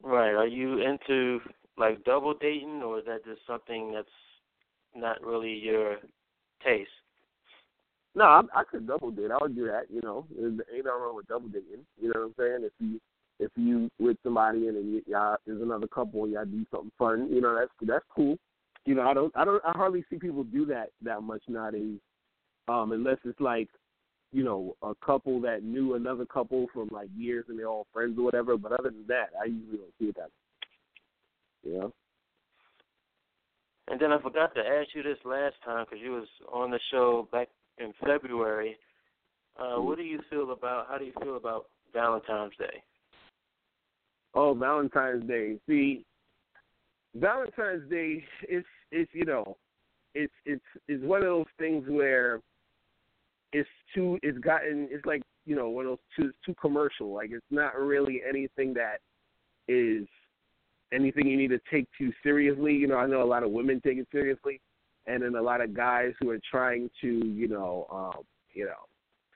Right. 0.03 0.33
Are 0.33 0.47
you 0.47 0.79
into 0.79 1.39
like 1.77 2.03
double 2.03 2.33
dating, 2.33 2.81
or 2.83 2.99
is 2.99 3.05
that 3.05 3.25
just 3.25 3.41
something 3.45 3.93
that's 3.93 4.07
not 4.95 5.23
really 5.23 5.53
your 5.53 5.97
taste? 6.63 6.89
No, 8.15 8.23
I, 8.25 8.41
I 8.53 8.63
could 8.63 8.87
double 8.87 9.11
date. 9.11 9.31
I 9.31 9.37
would 9.39 9.55
do 9.55 9.67
that. 9.67 9.83
You 9.93 10.01
know, 10.01 10.25
ain't 10.39 10.57
nothing 10.57 10.83
wrong 10.85 11.15
with 11.15 11.27
double 11.27 11.49
dating. 11.49 11.85
You 12.01 12.11
know 12.13 12.21
what 12.21 12.25
I'm 12.27 12.33
saying? 12.39 12.63
If 12.63 12.73
you 12.79 12.99
if 13.39 13.51
you 13.55 13.89
with 13.99 14.17
somebody 14.23 14.67
and 14.67 14.75
then 14.75 14.91
you, 14.91 15.01
y'all 15.05 15.37
there's 15.45 15.61
another 15.61 15.87
couple 15.87 16.23
and 16.23 16.33
y'all 16.33 16.45
do 16.45 16.65
something 16.71 16.91
fun, 16.97 17.29
you 17.31 17.41
know 17.41 17.55
that's 17.55 17.71
that's 17.81 18.05
cool. 18.15 18.37
You 18.85 18.95
know, 18.95 19.03
I 19.03 19.13
don't 19.13 19.31
I 19.35 19.45
don't 19.45 19.63
I 19.63 19.71
hardly 19.75 20.03
see 20.09 20.17
people 20.17 20.43
do 20.43 20.65
that 20.67 20.89
that 21.03 21.21
much 21.21 21.43
nowadays, 21.47 21.99
um, 22.67 22.91
unless 22.91 23.17
it's 23.23 23.39
like 23.39 23.69
you 24.31 24.43
know, 24.43 24.75
a 24.81 24.93
couple 25.05 25.39
that 25.41 25.63
knew 25.63 25.95
another 25.95 26.25
couple 26.25 26.67
from 26.73 26.89
like 26.91 27.07
years 27.15 27.45
and 27.47 27.57
they're 27.57 27.67
all 27.67 27.87
friends 27.93 28.17
or 28.17 28.23
whatever. 28.23 28.57
But 28.57 28.73
other 28.73 28.89
than 28.89 29.05
that, 29.07 29.29
I 29.41 29.45
usually 29.45 29.77
don't 29.77 29.93
see 29.99 30.05
it 30.07 30.15
that. 30.15 30.29
You 31.63 31.73
know. 31.73 31.93
And 33.89 33.99
then 33.99 34.11
I 34.11 34.21
forgot 34.21 34.53
to 34.55 34.61
ask 34.61 34.89
you 34.93 35.01
this 35.01 35.17
last 35.23 35.55
time 35.63 35.85
because 35.85 36.03
you 36.03 36.11
was 36.11 36.27
on 36.51 36.71
the 36.71 36.79
show 36.91 37.27
back 37.31 37.47
in 37.77 37.93
February. 38.05 38.77
Uh, 39.57 39.63
mm-hmm. 39.63 39.87
what 39.87 39.97
do 39.97 40.03
you 40.03 40.19
feel 40.29 40.51
about? 40.51 40.87
How 40.89 40.97
do 40.97 41.05
you 41.05 41.13
feel 41.21 41.37
about 41.37 41.67
Valentine's 41.93 42.53
Day? 42.59 42.83
Oh, 44.33 44.53
Valentine's 44.53 45.27
Day. 45.27 45.57
See, 45.67 46.05
Valentine's 47.15 47.89
Day 47.89 48.23
is 48.49 48.65
is 48.91 49.07
you 49.13 49.25
know, 49.25 49.57
it's 50.13 50.33
it's 50.45 50.65
it's 50.87 51.03
one 51.03 51.21
of 51.21 51.27
those 51.27 51.45
things 51.57 51.85
where 51.87 52.41
it's 53.53 53.69
too 53.95 54.19
it's 54.21 54.37
gotten 54.39 54.89
it's 54.91 55.05
like 55.05 55.23
you 55.45 55.55
know 55.55 55.69
one 55.69 55.85
of 55.85 55.91
those 55.91 55.97
too 56.15 56.31
too 56.45 56.55
commercial. 56.59 57.13
Like 57.13 57.29
it's 57.31 57.45
not 57.49 57.75
really 57.77 58.21
anything 58.27 58.73
that 58.73 58.97
is 59.67 60.07
anything 60.93 61.27
you 61.27 61.37
need 61.37 61.49
to 61.49 61.59
take 61.71 61.87
too 61.97 62.11
seriously. 62.23 62.73
You 62.73 62.87
know, 62.87 62.97
I 62.97 63.07
know 63.07 63.21
a 63.21 63.25
lot 63.25 63.43
of 63.43 63.51
women 63.51 63.81
take 63.85 63.97
it 63.97 64.07
seriously, 64.11 64.61
and 65.05 65.23
then 65.23 65.35
a 65.35 65.41
lot 65.41 65.61
of 65.61 65.73
guys 65.73 66.13
who 66.19 66.29
are 66.29 66.39
trying 66.49 66.89
to 67.01 67.07
you 67.07 67.47
know 67.47 67.87
um, 67.91 68.23
you 68.53 68.65
know 68.65 68.87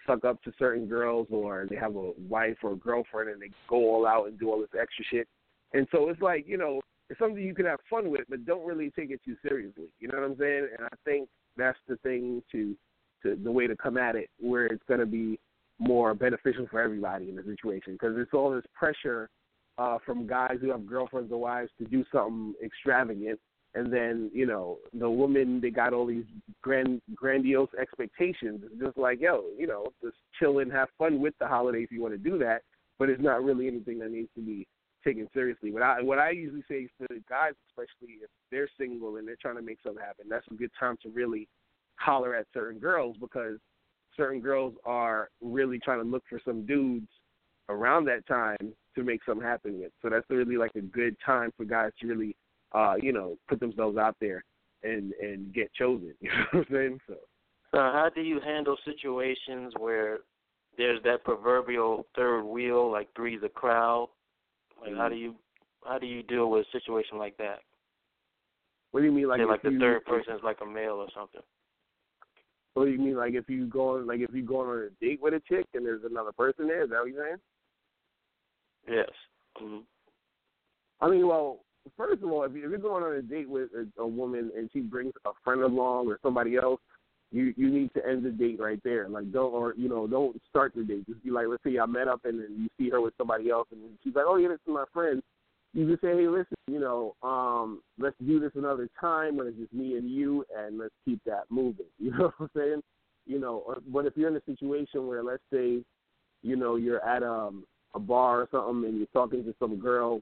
suck 0.05 0.25
up 0.25 0.41
to 0.43 0.51
certain 0.58 0.88
girls 0.88 1.27
or 1.31 1.67
they 1.70 1.75
have 1.75 1.96
a 1.96 2.12
wife 2.27 2.58
or 2.63 2.74
a 2.74 2.75
girlfriend 2.75 3.29
and 3.29 3.41
they 3.41 3.51
go 3.67 3.77
all 3.77 4.08
out 4.08 4.27
and 4.27 4.39
do 4.39 4.50
all 4.50 4.60
this 4.60 4.79
extra 4.79 5.05
shit. 5.12 5.27
And 5.74 5.88
so 5.91 6.10
it's 6.10 6.22
like, 6.22 6.46
you 6.48 6.58
know, 6.58 6.81
it's 7.10 7.20
something 7.20 7.41
you 7.41 7.53
can 7.53 7.65
have 7.65 7.79
fun 7.89 8.10
with, 8.10 8.22
but 8.29 8.46
don't 8.46 8.65
really 8.65 8.91
take 8.91 9.12
it 9.12 9.22
too 9.24 9.36
seriously. 9.48 9.89
You 10.00 10.08
know 10.08 10.20
what 10.20 10.25
I'm 10.25 10.38
saying? 10.38 10.70
And 10.77 10.88
I 10.88 10.96
think 11.05 11.29
that's 11.58 11.77
the 11.88 11.98
thing 11.98 12.41
to 12.51 12.75
to 13.24 13.38
the 13.43 13.51
way 13.51 13.67
to 13.67 13.75
come 13.75 13.98
at 13.98 14.15
it, 14.15 14.29
where 14.39 14.65
it's 14.65 14.84
going 14.88 15.00
to 15.00 15.05
be 15.05 15.39
more 15.77 16.15
beneficial 16.15 16.67
for 16.72 16.81
everybody 16.81 17.29
in 17.29 17.36
the 17.36 17.43
situation 17.43 17.93
because 17.93 18.15
it's 18.17 18.34
all 18.34 18.51
this 18.51 18.65
pressure 18.74 19.29
uh, 19.78 19.98
from 20.06 20.28
guys 20.28 20.58
who 20.62 20.70
have 20.70 20.86
girlfriends 20.86 21.32
or 21.32 21.40
wives 21.40 21.72
to 21.78 21.86
do 21.86 22.04
something 22.12 22.54
extravagant, 22.63 23.40
and 23.74 23.92
then 23.92 24.30
you 24.34 24.46
know 24.46 24.78
the 24.94 25.10
woman 25.10 25.62
they 25.62 25.70
got 25.70 25.94
all 25.94 26.06
these 26.06 26.25
grand 26.62 27.01
grandiose 27.16 27.70
expectations. 27.80 28.62
It's 28.66 28.82
just 28.82 28.98
like 28.98 29.22
yo, 29.22 29.44
you 29.58 29.68
know, 29.68 29.88
just 30.04 30.18
chill 30.40 30.60
and 30.60 30.72
have 30.72 30.90
fun 30.98 31.20
with 31.20 31.34
the 31.40 31.48
holiday 31.48 31.80
if 31.84 31.92
you 31.92 32.01
want 32.01 32.13
to 32.13 32.30
do 32.30 32.38
that, 32.40 32.62
but 33.00 33.10
it's 33.10 33.22
not 33.22 33.44
really 33.44 33.68
anything 33.68 34.00
that 34.00 34.12
needs 34.12 34.30
to 34.36 34.42
be 34.42 34.68
taken 35.04 35.28
seriously. 35.34 35.72
What 35.72 35.84
I 35.84 36.01
what 36.01 36.20
I 36.20 36.32
usually 36.32 36.63
say 36.68 36.88
to 37.00 37.08
guys, 37.30 37.54
especially 37.70 38.16
if 38.22 38.30
they're 38.51 38.70
single 38.78 39.18
and 39.18 39.28
they're 39.28 39.38
trying 39.42 39.56
to 39.56 39.62
make 39.62 39.80
something 39.84 40.04
happen, 40.04 40.25
that's 40.30 40.46
a 40.51 40.56
good 40.56 40.72
time 40.80 40.98
to 41.04 41.10
really 41.10 41.48
holler 41.96 42.36
at 42.36 42.48
certain 42.54 42.80
girls 42.80 43.16
because 43.20 43.58
certain 44.18 44.42
girls 44.42 44.74
are 44.86 45.30
really 45.42 45.80
trying 45.80 46.04
to 46.04 46.10
look 46.10 46.24
for 46.30 46.42
some 46.44 46.66
dudes 46.66 47.08
around 47.70 48.06
that 48.06 48.28
time 48.28 48.74
to 48.95 49.03
make 49.03 49.21
something 49.25 49.45
happen 49.45 49.79
with. 49.79 49.91
So 50.01 50.10
that's 50.10 50.25
really 50.29 50.57
like 50.57 50.75
a 50.75 50.81
good 50.81 51.15
time 51.25 51.51
for 51.55 51.65
guys 51.65 51.91
to 52.01 52.07
really, 52.07 52.36
uh, 52.74 52.95
you 53.01 53.13
know, 53.13 53.38
put 53.48 53.60
themselves 53.60 53.98
out 53.98 54.15
there 54.19 54.43
and 54.83 55.13
and 55.21 55.53
get 55.53 55.74
chosen. 55.74 56.13
You 56.21 56.29
know 56.29 56.45
what 56.51 56.60
I'm 56.60 56.65
saying? 56.71 57.00
So. 57.07 57.15
So 57.71 57.77
how 57.77 58.10
do 58.13 58.21
you 58.21 58.41
handle 58.41 58.75
situations 58.83 59.74
where 59.79 60.19
there's 60.77 61.01
that 61.03 61.24
proverbial 61.24 62.05
third 62.15 62.43
wheel, 62.43 62.91
like 62.91 63.07
three's 63.15 63.41
a 63.45 63.50
crowd? 63.50 64.10
Like 64.79 64.91
mm-hmm. 64.91 65.00
how 65.00 65.10
do 65.10 65.15
you 65.15 65.36
how 65.86 65.98
do 65.98 66.05
you 66.05 66.21
deal 66.24 66.50
with 66.50 66.65
a 66.67 66.77
situation 66.77 67.17
like 67.17 67.38
that? 67.38 67.60
What 68.91 69.00
do 69.01 69.05
you 69.05 69.12
mean, 69.12 69.27
like 69.27 69.39
Say, 69.39 69.45
like 69.45 69.62
the 69.62 69.71
you, 69.71 69.79
third 69.79 70.05
person 70.05 70.33
is 70.33 70.41
like 70.43 70.57
a 70.62 70.65
male 70.65 70.95
or 70.95 71.07
something? 71.15 71.41
What 72.74 72.86
do 72.86 72.91
you 72.91 73.00
mean, 73.00 73.15
like 73.15 73.33
if 73.33 73.50
you 73.50 73.65
go 73.67 73.98
on, 73.98 74.07
like 74.07 74.19
if 74.19 74.33
you 74.33 74.43
go 74.43 74.62
on 74.62 74.77
a 74.77 75.05
date 75.05 75.21
with 75.21 75.33
a 75.33 75.41
chick 75.48 75.65
and 75.74 75.86
there's 75.86 76.03
another 76.03 76.31
person 76.31 76.67
there? 76.67 76.83
Is 76.83 76.89
that 76.89 77.00
what 77.00 77.12
you're 77.12 77.25
saying? 77.25 77.38
Yes. 78.88 79.10
Mm-hmm. 79.62 79.80
I 81.02 81.10
mean, 81.10 81.28
well, 81.28 81.60
first 81.98 82.22
of 82.22 82.32
all, 82.32 82.44
if 82.44 82.54
you're 82.54 82.78
going 82.78 83.04
on 83.04 83.16
a 83.16 83.22
date 83.22 83.50
with 83.50 83.70
a, 83.74 84.02
a 84.02 84.08
woman 84.08 84.52
and 84.56 84.70
she 84.72 84.80
brings 84.80 85.14
a 85.26 85.32
friend 85.44 85.62
along 85.62 86.08
or 86.08 86.20
somebody 86.22 86.58
else, 86.58 86.80
you 87.34 87.54
you 87.56 87.70
need 87.70 87.94
to 87.94 88.06
end 88.06 88.26
the 88.26 88.30
date 88.30 88.60
right 88.60 88.82
there. 88.84 89.08
Like 89.08 89.32
don't 89.32 89.54
or 89.54 89.74
you 89.78 89.88
know 89.88 90.06
don't 90.06 90.40
start 90.50 90.74
the 90.76 90.84
date. 90.84 91.08
Just 91.08 91.24
be 91.24 91.32
like, 91.32 91.48
let's 91.48 91.64
say 91.64 91.80
I 91.80 91.86
met 91.86 92.10
up 92.10 92.26
and 92.26 92.40
then 92.40 92.56
you 92.58 92.68
see 92.78 92.90
her 92.90 93.00
with 93.00 93.14
somebody 93.18 93.50
else 93.50 93.68
and 93.72 93.82
she's 94.04 94.14
like, 94.14 94.26
oh 94.28 94.36
yeah, 94.36 94.50
this 94.50 94.60
is 94.68 94.74
my 94.74 94.84
friend 94.94 95.24
you 95.74 95.90
just 95.90 96.02
say, 96.02 96.10
hey, 96.10 96.28
listen, 96.28 96.58
you 96.68 96.80
know, 96.80 97.16
um, 97.24 97.82
let's 97.98 98.16
do 98.26 98.40
this 98.40 98.52
another 98.56 98.90
time 99.00 99.38
when 99.38 99.48
it's 99.48 99.58
just 99.58 99.74
me 99.74 99.96
and 99.96 100.10
you, 100.10 100.44
and 100.58 100.78
let's 100.78 100.94
keep 101.06 101.22
that 101.26 101.44
moving. 101.50 101.86
You 102.00 102.12
know 102.12 102.26
what 102.26 102.34
I'm 102.40 102.50
saying? 102.56 102.82
You 103.26 103.40
know, 103.40 103.64
or, 103.66 103.78
but 103.88 104.06
if 104.06 104.14
you're 104.18 104.30
in 104.30 104.36
a 104.36 104.42
situation 104.46 105.08
where, 105.08 105.24
let's 105.24 105.44
say, 105.54 105.82
you 106.42 106.56
know, 106.56 106.76
you're 106.76 107.06
at 107.06 107.24
um, 107.24 107.64
a 107.93 108.00
bar 108.00 108.41
or 108.41 108.48
something 108.51 108.89
and 108.89 108.98
you're 108.98 109.07
talking 109.07 109.43
to 109.43 109.53
some 109.60 109.77
girl, 109.77 110.21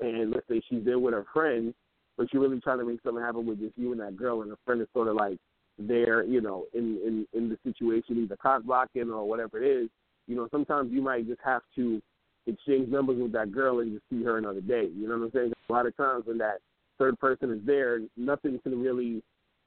and 0.00 0.32
let's 0.32 0.46
say 0.48 0.60
she's 0.68 0.84
there 0.84 0.98
with 0.98 1.14
her 1.14 1.26
friend, 1.32 1.74
but 2.16 2.32
you're 2.32 2.42
really 2.42 2.60
trying 2.60 2.78
to 2.78 2.84
make 2.84 3.00
something 3.02 3.22
happen 3.22 3.46
with 3.46 3.60
just 3.60 3.76
you 3.76 3.92
and 3.92 4.00
that 4.00 4.16
girl, 4.16 4.42
and 4.42 4.50
the 4.50 4.56
friend 4.64 4.80
is 4.80 4.88
sort 4.92 5.08
of 5.08 5.16
like 5.16 5.38
there, 5.78 6.24
you 6.24 6.40
know, 6.40 6.64
in 6.74 6.98
in 7.04 7.26
in 7.32 7.48
the 7.48 7.58
situation, 7.64 8.22
either 8.22 8.36
cock 8.36 8.62
blocking 8.64 9.10
or 9.10 9.26
whatever 9.26 9.62
it 9.62 9.66
is. 9.66 9.88
You 10.26 10.36
know, 10.36 10.48
sometimes 10.50 10.92
you 10.92 11.02
might 11.02 11.26
just 11.26 11.40
have 11.44 11.62
to 11.76 12.00
exchange 12.46 12.88
numbers 12.88 13.20
with 13.20 13.32
that 13.32 13.52
girl 13.52 13.80
and 13.80 13.92
just 13.92 14.04
see 14.10 14.22
her 14.24 14.38
another 14.38 14.60
day. 14.60 14.88
You 14.94 15.08
know 15.08 15.18
what 15.18 15.24
I'm 15.24 15.32
saying? 15.32 15.52
A 15.68 15.72
lot 15.72 15.86
of 15.86 15.96
times 15.96 16.26
when 16.26 16.38
that 16.38 16.58
third 16.98 17.18
person 17.18 17.50
is 17.52 17.60
there, 17.64 18.00
nothing 18.16 18.58
can 18.62 18.80
really 18.80 19.22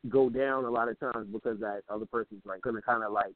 go 0.09 0.29
down 0.29 0.65
a 0.65 0.69
lot 0.69 0.87
of 0.87 0.99
times 0.99 1.27
because 1.31 1.59
that 1.59 1.81
other 1.89 2.05
person's 2.05 2.41
like 2.45 2.61
gonna 2.61 2.81
kind 2.81 3.03
of 3.03 3.11
like 3.11 3.33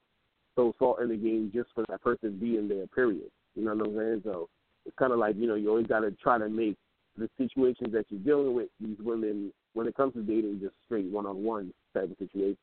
throw 0.55 0.73
salt 0.79 1.01
in 1.01 1.09
the 1.09 1.17
game 1.17 1.51
just 1.53 1.69
for 1.73 1.83
that 1.89 2.01
person 2.01 2.37
being 2.39 2.67
there. 2.67 2.87
Period. 2.87 3.29
You 3.55 3.65
know 3.65 3.75
what 3.75 3.87
I'm 3.87 3.95
saying? 3.95 4.21
So 4.23 4.49
it's 4.85 4.95
kind 4.97 5.13
of 5.13 5.19
like 5.19 5.35
you 5.37 5.47
know 5.47 5.55
you 5.55 5.69
always 5.69 5.87
got 5.87 6.01
to 6.01 6.11
try 6.11 6.37
to 6.37 6.49
make 6.49 6.77
the 7.17 7.29
situations 7.37 7.91
that 7.93 8.05
you're 8.09 8.21
dealing 8.21 8.55
with 8.55 8.69
these 8.79 8.97
women 8.99 9.51
when 9.73 9.87
it 9.87 9.95
comes 9.95 10.13
to 10.13 10.21
dating 10.21 10.59
just 10.61 10.75
straight 10.85 11.05
one 11.05 11.25
on 11.25 11.43
one 11.43 11.73
type 11.93 12.09
of 12.09 12.17
situation. 12.17 12.57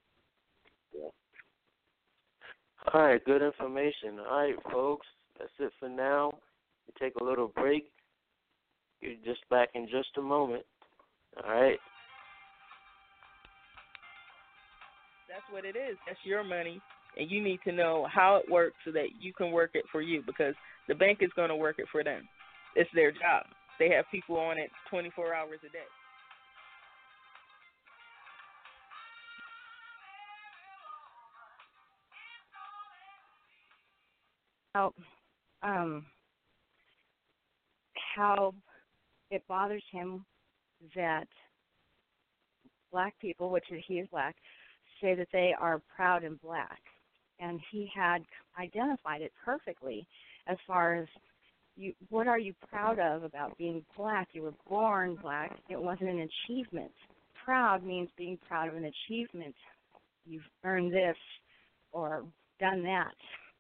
Yeah. 0.97 1.09
All 2.93 3.03
right, 3.03 3.25
good 3.25 3.43
information. 3.43 4.19
All 4.19 4.39
right, 4.39 4.55
folks, 4.73 5.07
that's 5.39 5.51
it 5.59 5.73
for 5.79 5.89
now 5.89 6.33
take 7.01 7.15
a 7.21 7.25
little 7.25 7.49
break. 7.49 7.91
You're 9.01 9.15
just 9.25 9.49
back 9.51 9.69
in 9.75 9.87
just 9.87 10.09
a 10.17 10.23
moment. 10.23 10.65
All 11.45 11.51
right. 11.51 11.79
That's 15.29 15.45
what 15.51 15.65
it 15.65 15.77
is. 15.77 15.97
That's 16.07 16.19
your 16.25 16.43
money, 16.43 16.81
and 17.17 17.31
you 17.31 17.43
need 17.43 17.61
to 17.65 17.73
know 17.73 18.07
how 18.13 18.37
it 18.37 18.51
works 18.51 18.77
so 18.85 18.91
that 18.93 19.07
you 19.21 19.33
can 19.33 19.53
work 19.53 19.71
it 19.75 19.85
for 19.93 20.01
you 20.01 20.23
because 20.27 20.55
the 20.89 20.95
bank 20.95 21.19
is 21.21 21.31
going 21.37 21.51
to 21.51 21.57
work 21.57 21.79
it 21.79 21.87
for 21.93 22.03
them. 22.03 22.27
It's 22.75 22.91
their 22.95 23.13
job. 23.13 23.45
They 23.79 23.91
have 23.91 24.07
people 24.11 24.37
on 24.37 24.59
it 24.59 24.71
24 24.91 25.35
hours 25.35 25.61
a 25.65 25.73
day. 25.73 25.79
Oh, 34.75 34.93
um, 35.63 36.07
how 38.15 38.55
it 39.31 39.43
bothers 39.49 39.83
him 39.91 40.25
that 40.95 41.27
black 42.93 43.15
people, 43.21 43.51
which 43.51 43.65
he 43.87 43.95
is 43.95 44.09
black, 44.11 44.37
say 45.01 45.15
that 45.15 45.29
they 45.33 45.53
are 45.61 45.83
proud 45.95 46.23
and 46.23 46.41
black. 46.41 46.79
And 47.41 47.61
he 47.71 47.91
had 47.95 48.23
identified 48.59 49.23
it 49.23 49.33
perfectly 49.45 50.07
as 50.49 50.57
far 50.67 50.95
as 50.95 51.07
you 51.77 51.93
what 52.09 52.27
are 52.27 52.39
you 52.39 52.55
proud 52.69 52.99
of 52.99 53.23
about 53.23 53.57
being 53.57 53.85
black? 53.97 54.29
You 54.33 54.43
were 54.43 54.55
born 54.69 55.17
black. 55.23 55.57
It 55.69 55.81
wasn't 55.81 56.11
an 56.11 56.29
achievement. 56.47 56.91
Proud 57.45 57.85
means 57.85 58.09
being 58.17 58.39
proud 58.49 58.69
of 58.69 58.75
an 58.75 58.85
achievement. 58.85 59.55
you've 60.27 60.43
earned 60.65 60.93
this 60.93 61.17
or 61.93 62.25
done 62.61 62.83
that 62.83 63.15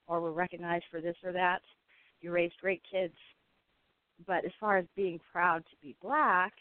or 0.06 0.20
were 0.20 0.32
recognized 0.32 0.84
for 0.90 1.00
this 1.00 1.16
or 1.22 1.32
that. 1.32 1.60
You 2.20 2.32
raised 2.32 2.54
great 2.60 2.82
kids. 2.90 3.14
But 4.26 4.44
as 4.44 4.50
far 4.58 4.78
as 4.78 4.86
being 4.96 5.20
proud 5.32 5.64
to 5.66 5.76
be 5.80 5.94
black, 6.02 6.52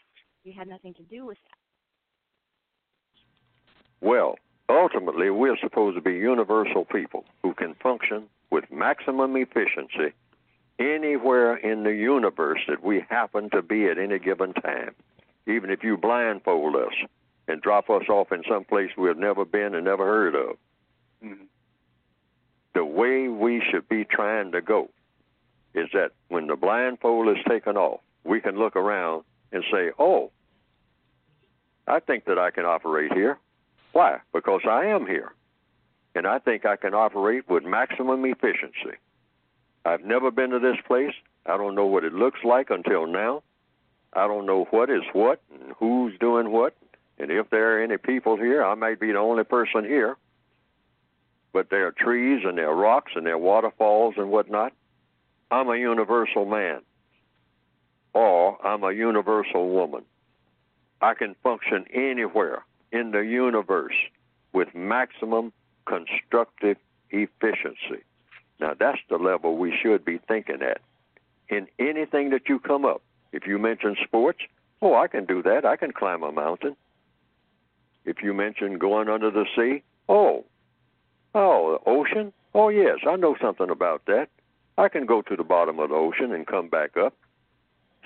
you 0.44 0.52
had 0.56 0.68
nothing 0.68 0.94
to 0.94 1.02
do 1.02 1.26
with 1.26 1.38
that. 1.44 4.06
Well, 4.06 4.36
ultimately, 4.68 5.30
we're 5.30 5.58
supposed 5.60 5.96
to 5.96 6.02
be 6.02 6.12
universal 6.12 6.84
people 6.84 7.24
who 7.42 7.52
can 7.52 7.74
function 7.82 8.28
with 8.50 8.70
maximum 8.70 9.36
efficiency 9.36 10.14
anywhere 10.78 11.56
in 11.56 11.82
the 11.82 11.94
universe 11.94 12.60
that 12.68 12.82
we 12.82 13.04
happen 13.08 13.50
to 13.50 13.62
be 13.62 13.86
at 13.86 13.98
any 13.98 14.18
given 14.18 14.52
time. 14.54 14.94
Even 15.46 15.70
if 15.70 15.82
you 15.82 15.96
blindfold 15.96 16.76
us 16.76 16.92
and 17.48 17.60
drop 17.60 17.90
us 17.90 18.08
off 18.08 18.30
in 18.32 18.42
some 18.48 18.64
place 18.64 18.90
we've 18.96 19.16
never 19.16 19.44
been 19.44 19.74
and 19.74 19.84
never 19.84 20.04
heard 20.04 20.34
of. 20.34 20.56
Mm-hmm. 21.24 21.44
The 22.74 22.84
way 22.84 23.28
we 23.28 23.62
should 23.70 23.88
be 23.88 24.04
trying 24.04 24.52
to 24.52 24.60
go 24.60 24.90
is 25.74 25.88
that 25.92 26.12
when 26.28 26.46
the 26.46 26.56
blindfold 26.56 27.28
is 27.36 27.42
taken 27.48 27.76
off, 27.76 28.00
we 28.24 28.40
can 28.40 28.58
look 28.58 28.76
around 28.76 29.24
and 29.52 29.64
say, 29.72 29.90
oh, 29.98 30.30
I 31.86 32.00
think 32.00 32.26
that 32.26 32.38
I 32.38 32.50
can 32.50 32.66
operate 32.66 33.12
here. 33.12 33.38
Why? 33.92 34.18
Because 34.32 34.60
I 34.68 34.86
am 34.86 35.06
here. 35.06 35.32
And 36.18 36.26
I 36.26 36.40
think 36.40 36.66
I 36.66 36.74
can 36.74 36.94
operate 36.94 37.48
with 37.48 37.62
maximum 37.62 38.24
efficiency. 38.24 38.98
I've 39.84 40.04
never 40.04 40.32
been 40.32 40.50
to 40.50 40.58
this 40.58 40.78
place. 40.84 41.14
I 41.46 41.56
don't 41.56 41.76
know 41.76 41.86
what 41.86 42.02
it 42.02 42.12
looks 42.12 42.40
like 42.42 42.70
until 42.70 43.06
now. 43.06 43.44
I 44.14 44.26
don't 44.26 44.44
know 44.44 44.66
what 44.72 44.90
is 44.90 45.04
what 45.12 45.40
and 45.54 45.74
who's 45.78 46.18
doing 46.18 46.50
what. 46.50 46.76
And 47.20 47.30
if 47.30 47.50
there 47.50 47.78
are 47.78 47.84
any 47.84 47.98
people 47.98 48.36
here, 48.36 48.64
I 48.64 48.74
might 48.74 48.98
be 48.98 49.12
the 49.12 49.18
only 49.18 49.44
person 49.44 49.84
here. 49.84 50.16
But 51.52 51.70
there 51.70 51.86
are 51.86 51.92
trees 51.92 52.42
and 52.44 52.58
there 52.58 52.68
are 52.68 52.74
rocks 52.74 53.12
and 53.14 53.24
there 53.24 53.34
are 53.34 53.38
waterfalls 53.38 54.14
and 54.16 54.28
whatnot. 54.28 54.72
I'm 55.52 55.68
a 55.68 55.76
universal 55.76 56.46
man. 56.46 56.80
Or 58.12 58.58
I'm 58.66 58.82
a 58.82 58.90
universal 58.90 59.68
woman. 59.70 60.02
I 61.00 61.14
can 61.14 61.36
function 61.44 61.84
anywhere 61.94 62.64
in 62.90 63.12
the 63.12 63.20
universe 63.20 63.94
with 64.52 64.74
maximum 64.74 65.52
constructive 65.88 66.76
efficiency. 67.10 68.04
Now, 68.60 68.74
that's 68.78 68.98
the 69.08 69.16
level 69.16 69.56
we 69.56 69.74
should 69.82 70.04
be 70.04 70.18
thinking 70.28 70.62
at. 70.62 70.80
In 71.48 71.66
anything 71.78 72.30
that 72.30 72.48
you 72.48 72.58
come 72.58 72.84
up, 72.84 73.02
if 73.32 73.46
you 73.46 73.58
mention 73.58 73.96
sports, 74.04 74.40
oh, 74.82 74.94
I 74.94 75.06
can 75.06 75.24
do 75.24 75.42
that. 75.42 75.64
I 75.64 75.76
can 75.76 75.92
climb 75.92 76.22
a 76.22 76.32
mountain. 76.32 76.76
If 78.04 78.22
you 78.22 78.34
mention 78.34 78.78
going 78.78 79.08
under 79.08 79.30
the 79.30 79.46
sea, 79.56 79.82
oh, 80.08 80.44
oh, 81.34 81.78
the 81.78 81.90
ocean, 81.90 82.32
oh, 82.54 82.68
yes, 82.68 82.98
I 83.08 83.16
know 83.16 83.36
something 83.40 83.70
about 83.70 84.04
that. 84.06 84.28
I 84.76 84.88
can 84.88 85.06
go 85.06 85.22
to 85.22 85.36
the 85.36 85.44
bottom 85.44 85.78
of 85.80 85.88
the 85.88 85.94
ocean 85.94 86.32
and 86.32 86.46
come 86.46 86.68
back 86.68 86.96
up, 86.96 87.14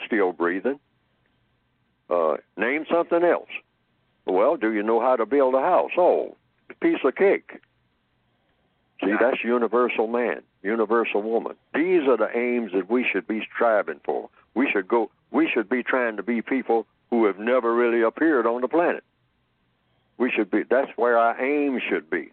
still 0.07 0.33
breathing. 0.33 0.79
Uh, 2.09 2.37
name 2.57 2.85
something 2.91 3.23
else. 3.23 3.51
Well, 4.27 4.57
do 4.57 4.73
you 4.73 4.83
know 4.83 5.01
how 5.01 5.17
to 5.17 5.27
build 5.27 5.55
a 5.55 5.61
house? 5.61 5.93
Oh, 5.97 6.37
piece 6.81 6.99
of 7.05 7.15
cake. 7.15 7.61
See, 9.05 9.15
that's 9.19 9.43
universal 9.43 10.07
man, 10.07 10.43
universal 10.63 11.23
woman. 11.23 11.57
These 11.75 12.03
are 12.09 12.17
the 12.17 12.29
aims 12.37 12.73
that 12.73 12.89
we 12.89 13.05
should 13.11 13.27
be 13.27 13.43
striving 13.53 14.01
for. 14.05 14.31
We 14.55 14.71
should 14.71 14.87
go. 14.87 15.11
We 15.31 15.51
should 15.53 15.69
be 15.69 15.83
trying 15.83 16.17
to 16.19 16.23
be 16.23 16.41
people 16.41 16.87
who 17.11 17.25
have 17.27 17.39
never 17.39 17.75
really 17.75 18.03
appeared 18.03 18.47
on 18.47 18.61
the 18.61 18.69
planet. 18.69 19.03
We 20.19 20.31
should 20.31 20.51
be. 20.51 20.63
That's 20.63 20.91
where 20.97 21.19
our 21.19 21.41
aim 21.43 21.81
should 21.89 22.09
be, 22.11 22.31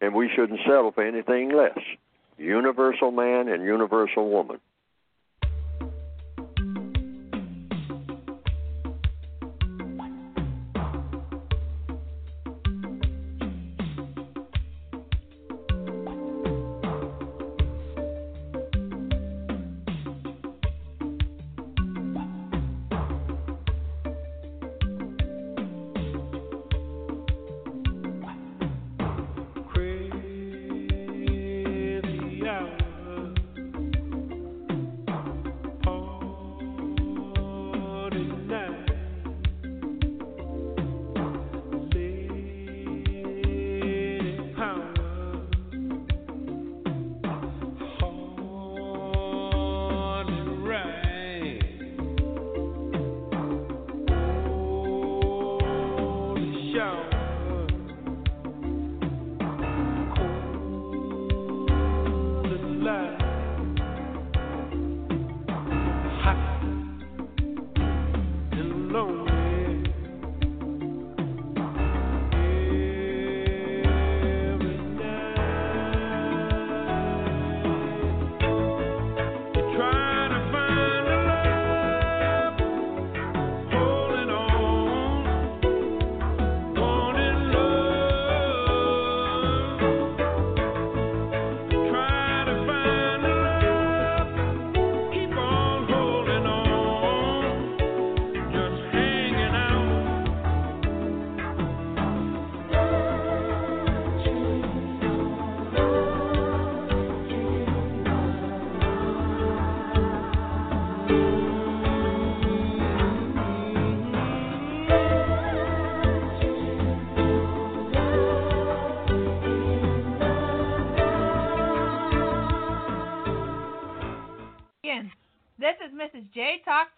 and 0.00 0.14
we 0.14 0.30
shouldn't 0.34 0.60
settle 0.60 0.92
for 0.92 1.04
anything 1.04 1.50
less. 1.50 1.78
Universal 2.38 3.10
man 3.10 3.48
and 3.48 3.62
universal 3.62 4.30
woman. 4.30 4.60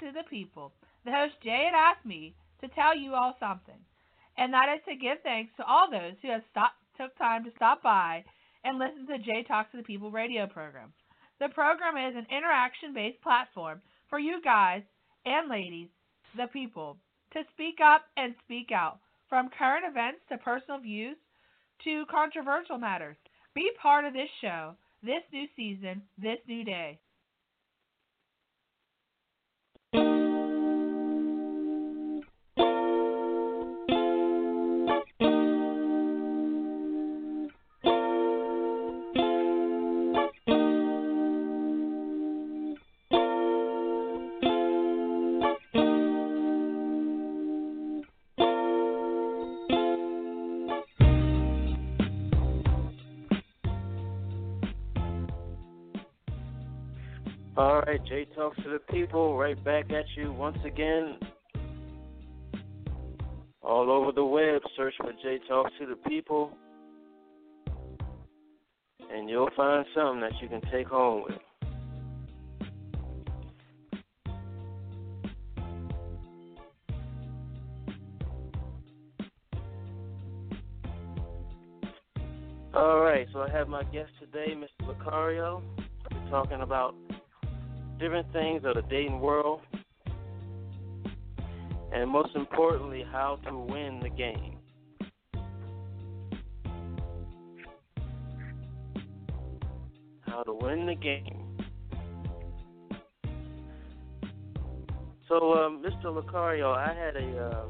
To 0.09 0.13
the 0.13 0.29
People. 0.31 0.73
The 1.05 1.13
host 1.13 1.35
Jay 1.45 1.69
had 1.71 1.77
asked 1.77 2.07
me 2.07 2.35
to 2.61 2.69
tell 2.69 2.97
you 2.97 3.15
all 3.15 3.37
something, 3.39 3.79
and 4.39 4.53
that 4.53 4.73
is 4.75 4.81
to 4.89 4.97
give 4.97 5.21
thanks 5.23 5.53
to 5.57 5.67
all 5.67 5.91
those 5.91 6.17
who 6.23 6.31
have 6.31 6.43
stopped, 6.51 6.81
took 6.97 7.17
time 7.19 7.45
to 7.45 7.53
stop 7.57 7.83
by 7.83 8.25
and 8.65 8.79
listen 8.79 9.07
to 9.07 9.19
Jay 9.19 9.45
Talk 9.47 9.71
to 9.71 9.77
the 9.77 9.83
People 9.83 10.11
radio 10.11 10.47
program. 10.47 10.93
The 11.41 11.51
program 11.51 11.97
is 11.97 12.17
an 12.17 12.27
interaction 12.35 12.95
based 12.95 13.21
platform 13.23 13.83
for 14.09 14.19
you 14.19 14.41
guys 14.43 14.83
and 15.27 15.49
ladies, 15.49 15.89
the 16.37 16.47
people, 16.53 16.97
to 17.35 17.43
speak 17.53 17.79
up 17.85 18.03
and 18.17 18.35
speak 18.45 18.73
out 18.73 18.99
from 19.29 19.51
current 19.57 19.85
events 19.87 20.21
to 20.31 20.39
personal 20.39 20.81
views 20.81 21.17
to 21.85 22.07
controversial 22.11 22.79
matters. 22.79 23.17
Be 23.55 23.71
part 23.81 24.05
of 24.05 24.15
this 24.15 24.31
show, 24.41 24.75
this 25.03 25.23
new 25.33 25.47
season, 25.55 26.03
this 26.17 26.39
new 26.49 26.65
day. 26.65 26.99
Right, 57.89 58.05
Jay 58.05 58.27
talks 58.37 58.59
to 58.65 58.69
the 58.69 58.81
people. 58.93 59.39
Right 59.39 59.65
back 59.65 59.91
at 59.91 60.05
you 60.15 60.31
once 60.31 60.59
again. 60.63 61.17
All 63.63 63.91
over 63.91 64.13
the 64.13 64.23
web, 64.23 64.61
search 64.77 64.93
for 64.99 65.11
Jay 65.23 65.39
talks 65.49 65.73
to 65.81 65.87
the 65.87 65.97
people, 66.07 66.53
and 69.11 69.31
you'll 69.31 69.49
find 69.57 69.87
something 69.95 70.21
that 70.21 70.33
you 70.43 70.49
can 70.49 70.61
take 70.71 70.87
home 70.87 71.25
with. 71.25 71.39
All 82.75 83.01
right, 83.01 83.27
so 83.33 83.41
I 83.41 83.51
have 83.51 83.69
my 83.69 83.83
guest 83.85 84.11
today, 84.21 84.55
Mr. 84.55 84.95
Locario. 84.95 85.63
We're 86.13 86.31
talking 86.31 86.61
about 86.61 86.95
different 87.99 88.33
things 88.33 88.63
of 88.65 88.75
the 88.75 88.83
dating 88.83 89.21
world, 89.21 89.61
and 91.93 92.11
most 92.11 92.35
importantly, 92.35 93.05
how 93.11 93.39
to 93.47 93.57
win 93.57 94.01
the 94.03 94.11
game. 94.11 94.59
How 100.21 100.43
to 100.45 100.55
win 100.55 100.87
the 100.87 100.95
game. 100.95 101.49
So, 105.29 105.53
um, 105.55 105.83
Mr. 105.83 106.07
Locario, 106.07 106.75
I 106.75 106.95
had 106.95 107.17
a. 107.17 107.39
Uh, 107.39 107.65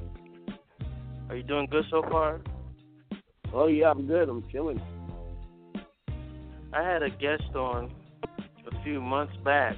are 1.28 1.36
you 1.36 1.42
doing 1.42 1.66
good 1.70 1.84
so 1.90 2.02
far? 2.02 2.40
Oh 3.52 3.66
yeah, 3.66 3.90
I'm 3.90 4.06
good. 4.06 4.28
I'm 4.28 4.44
chilling. 4.52 4.80
I 6.72 6.82
had 6.82 7.02
a 7.02 7.10
guest 7.10 7.54
on 7.54 7.90
a 8.70 8.82
few 8.84 9.00
months 9.00 9.32
back, 9.44 9.76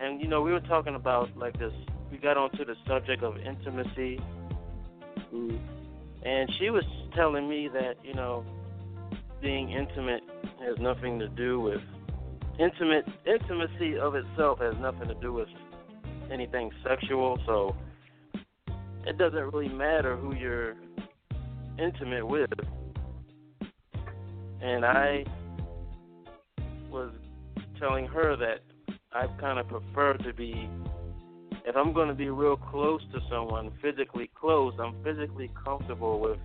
and 0.00 0.20
you 0.20 0.28
know 0.28 0.42
we 0.42 0.52
were 0.52 0.60
talking 0.60 0.94
about 0.94 1.36
like 1.36 1.58
this. 1.58 1.72
We 2.10 2.18
got 2.18 2.36
onto 2.36 2.64
the 2.64 2.76
subject 2.86 3.22
of 3.22 3.36
intimacy, 3.38 4.20
Mm. 5.34 5.58
and 6.22 6.48
she 6.58 6.70
was 6.70 6.84
telling 7.14 7.48
me 7.48 7.68
that 7.68 7.96
you 8.04 8.14
know 8.14 8.44
being 9.42 9.70
intimate 9.70 10.22
has 10.60 10.78
nothing 10.78 11.18
to 11.18 11.28
do 11.28 11.60
with 11.60 11.80
intimate 12.58 13.04
intimacy 13.26 13.98
of 13.98 14.14
itself 14.14 14.60
has 14.60 14.74
nothing 14.80 15.08
to 15.08 15.14
do 15.14 15.32
with 15.32 15.48
anything 16.30 16.70
sexual. 16.82 17.38
So 17.46 17.76
it 19.06 19.18
doesn't 19.18 19.52
really 19.52 19.68
matter 19.68 20.16
who 20.16 20.34
you're 20.34 20.74
intimate 21.78 22.26
with. 22.26 22.50
And 24.60 24.84
I 24.84 25.24
was 26.90 27.12
telling 27.78 28.06
her 28.06 28.36
that 28.36 28.60
I 29.16 29.28
kind 29.40 29.58
of 29.58 29.66
prefer 29.66 30.18
to 30.18 30.34
be, 30.34 30.68
if 31.64 31.74
I'm 31.74 31.94
going 31.94 32.08
to 32.08 32.14
be 32.14 32.28
real 32.28 32.58
close 32.58 33.00
to 33.14 33.20
someone, 33.30 33.72
physically 33.80 34.30
close, 34.38 34.74
I'm 34.78 35.02
physically 35.02 35.50
comfortable 35.64 36.20
with 36.20 36.38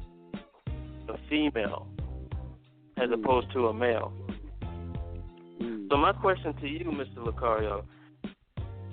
a 1.09 1.17
female 1.29 1.89
as 2.97 3.09
Mm. 3.09 3.13
opposed 3.15 3.51
to 3.51 3.67
a 3.67 3.73
male. 3.73 4.13
Mm. 5.59 5.89
So 5.89 5.97
my 5.97 6.13
question 6.13 6.53
to 6.61 6.67
you, 6.67 6.85
Mr. 6.85 7.17
Locario, 7.17 7.83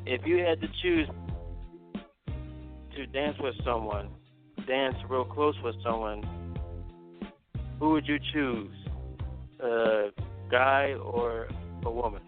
if 0.06 0.26
you 0.26 0.38
had 0.38 0.60
to 0.60 0.68
choose 0.82 1.08
to 2.96 3.06
dance 3.06 3.38
with 3.38 3.54
someone, 3.64 4.08
dance 4.66 4.96
real 5.08 5.24
close 5.24 5.54
with 5.62 5.76
someone, 5.84 6.24
who 7.78 7.90
would 7.90 8.08
you 8.08 8.18
choose? 8.32 8.74
A 9.60 10.10
guy 10.50 10.94
or 10.94 11.46
a 11.84 11.90
woman? 11.90 12.22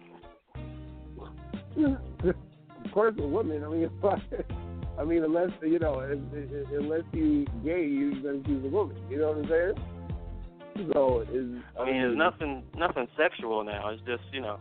Of 1.77 2.91
course, 2.93 3.15
a 3.19 3.27
woman. 3.27 3.63
I 3.63 3.69
mean, 3.69 3.89
I, 4.03 5.01
I 5.01 5.05
mean, 5.05 5.23
unless 5.23 5.49
you 5.61 5.79
know, 5.79 5.99
unless 5.99 7.03
you 7.13 7.45
gay, 7.63 7.85
you're 7.85 8.21
gonna 8.21 8.43
choose 8.43 8.65
a 8.65 8.69
woman. 8.69 8.97
You 9.09 9.19
know 9.19 9.29
what 9.29 9.37
I'm 9.37 9.49
saying? 9.49 10.91
So 10.93 11.21
is 11.21 11.61
I 11.79 11.85
mean, 11.85 12.01
there's 12.01 12.17
nothing 12.17 12.63
nothing 12.77 13.07
sexual 13.17 13.63
now. 13.63 13.89
It's 13.89 14.01
just 14.05 14.23
you 14.31 14.41
know. 14.41 14.59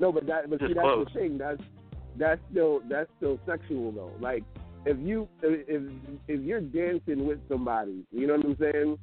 No, 0.00 0.12
but 0.12 0.26
that 0.26 0.50
but 0.50 0.60
see 0.60 0.68
that's 0.68 0.80
close. 0.80 1.06
the 1.12 1.20
thing. 1.20 1.38
That's 1.38 1.62
that's 2.18 2.40
still 2.50 2.80
that's 2.88 3.10
still 3.18 3.38
sexual 3.46 3.92
though. 3.92 4.12
Like 4.20 4.44
if 4.84 4.96
you 4.98 5.28
if 5.42 5.82
if 6.28 6.40
you're 6.40 6.60
dancing 6.60 7.26
with 7.26 7.40
somebody, 7.48 8.04
you 8.10 8.26
know 8.26 8.36
what 8.36 8.46
I'm 8.46 8.56
saying? 8.60 8.98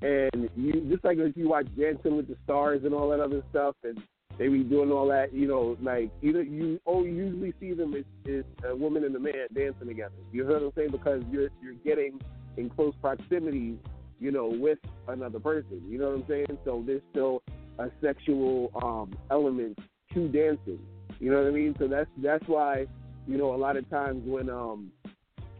And 0.00 0.48
you 0.56 0.72
just 0.90 1.04
like 1.04 1.18
if 1.18 1.36
you 1.36 1.48
watch 1.48 1.66
Dancing 1.76 2.16
with 2.16 2.28
the 2.28 2.36
Stars 2.44 2.82
and 2.84 2.94
all 2.94 3.10
that 3.10 3.20
other 3.20 3.42
stuff, 3.50 3.74
and 3.82 4.00
they 4.38 4.46
be 4.48 4.62
doing 4.62 4.92
all 4.92 5.08
that, 5.08 5.34
you 5.34 5.48
know, 5.48 5.76
like 5.82 6.10
know, 6.32 6.40
you 6.40 6.80
oh 6.86 7.04
you 7.04 7.12
usually 7.12 7.52
see 7.60 7.72
them 7.72 7.94
as, 7.94 8.04
as 8.28 8.44
a 8.64 8.74
woman 8.74 9.04
and 9.04 9.14
a 9.16 9.18
man 9.18 9.48
dancing 9.54 9.88
together. 9.88 10.14
You 10.32 10.44
know 10.44 10.54
what 10.54 10.62
I'm 10.62 10.72
saying? 10.76 10.90
Because 10.92 11.22
you're 11.30 11.48
you're 11.60 11.74
getting 11.84 12.20
in 12.56 12.70
close 12.70 12.94
proximity, 13.00 13.76
you 14.20 14.30
know, 14.30 14.46
with 14.46 14.78
another 15.08 15.40
person. 15.40 15.82
You 15.88 15.98
know 15.98 16.10
what 16.10 16.20
I'm 16.20 16.24
saying? 16.28 16.58
So 16.64 16.84
there's 16.86 17.02
still 17.10 17.42
a 17.78 17.90
sexual 18.00 18.70
um 18.82 19.12
element 19.30 19.78
to 20.14 20.28
dancing. 20.28 20.78
You 21.18 21.32
know 21.32 21.38
what 21.38 21.48
I 21.48 21.50
mean? 21.50 21.74
So 21.78 21.88
that's 21.88 22.10
that's 22.22 22.46
why 22.46 22.86
you 23.26 23.38
know 23.38 23.54
a 23.54 23.56
lot 23.56 23.76
of 23.76 23.90
times 23.90 24.22
when 24.24 24.48
um 24.48 24.92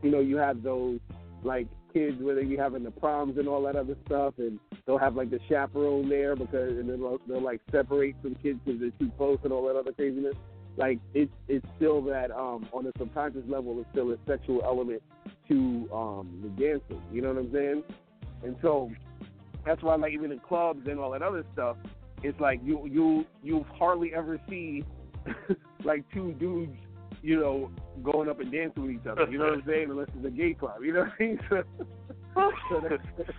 you 0.03 0.11
know 0.11 0.21
you 0.21 0.37
have 0.37 0.63
those 0.63 1.01
like 1.43 1.67
kids 1.93 2.21
where 2.21 2.35
they 2.35 2.45
be 2.45 2.57
having 2.57 2.85
the 2.85 2.91
proms 2.93 3.39
and 3.39 3.49
all 3.49 3.63
that 3.63 3.75
other 3.75 3.97
stuff, 4.07 4.35
and 4.39 4.61
they'll 4.89 4.99
have 4.99 5.15
like 5.15 5.31
the 5.31 5.39
chaperone 5.51 6.09
there 6.09 6.35
because 6.35 6.71
and 6.71 6.89
then 6.89 6.99
they'll, 6.99 7.21
they'll 7.29 7.43
like 7.43 7.61
separate 7.71 8.17
some 8.23 8.35
kids 8.43 8.59
because 8.65 8.81
they're 8.81 8.91
too 8.99 9.13
close 9.19 9.39
and 9.45 9.53
all 9.53 9.67
that 9.69 9.77
other 9.77 9.93
craziness. 9.93 10.35
Like 10.79 10.99
it's 11.13 11.31
it's 11.47 11.67
still 11.77 12.01
that 12.03 12.31
um 12.31 12.67
on 12.73 12.87
a 12.87 12.93
subconscious 12.99 13.43
level, 13.47 13.79
it's 13.79 13.89
still 13.93 14.11
a 14.13 14.17
sexual 14.27 14.63
element 14.65 15.03
to 15.49 15.89
um 15.93 16.41
the 16.43 16.49
dancing. 16.49 17.03
You 17.13 17.21
know 17.21 17.35
what 17.35 17.45
I'm 17.45 17.53
saying? 17.53 17.83
And 18.43 18.57
so 18.63 18.91
that's 19.67 19.83
why 19.83 19.95
like 19.97 20.15
even 20.15 20.33
in 20.33 20.39
clubs 20.39 20.89
and 20.89 20.99
all 20.99 21.11
that 21.11 21.23
other 21.23 21.45
stuff, 21.53 21.77
it's 22.23 22.41
like 22.41 22.59
you 22.65 22.89
you 22.91 23.27
you 23.43 23.67
hardly 23.79 24.15
ever 24.15 24.41
see 24.49 24.85
like 25.85 26.03
two 26.15 26.33
dudes, 26.41 26.79
you 27.21 27.39
know, 27.39 27.71
going 28.03 28.31
up 28.31 28.41
and 28.41 28.51
dancing 28.51 28.85
with 28.85 28.93
each 28.93 29.07
other. 29.07 29.31
You 29.31 29.37
know 29.37 29.45
what 29.45 29.55
I'm 29.55 29.65
saying? 29.67 29.91
Unless 29.91 30.09
it's 30.17 30.27
a 30.27 30.31
gay 30.31 30.55
club. 30.55 30.83
You 30.83 30.95
know 30.95 31.01
what 31.01 31.13
I 31.21 31.23
mean? 31.23 31.41
So, 32.35 32.53
so 32.71 32.81
that's, 32.89 33.31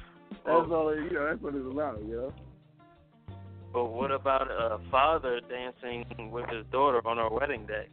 that's 0.57 0.71
all. 0.71 0.95
You 0.95 1.09
know, 1.11 1.25
that's 1.25 1.41
what 1.41 1.55
it's 1.55 1.71
about. 1.71 2.01
You 2.05 2.15
know. 2.15 2.33
But 3.71 3.85
what 3.93 4.11
about 4.11 4.49
a 4.49 4.79
father 4.89 5.39
dancing 5.47 6.31
with 6.31 6.49
his 6.49 6.65
daughter 6.71 7.05
on 7.07 7.17
her 7.17 7.29
wedding 7.29 7.65
day? 7.67 7.87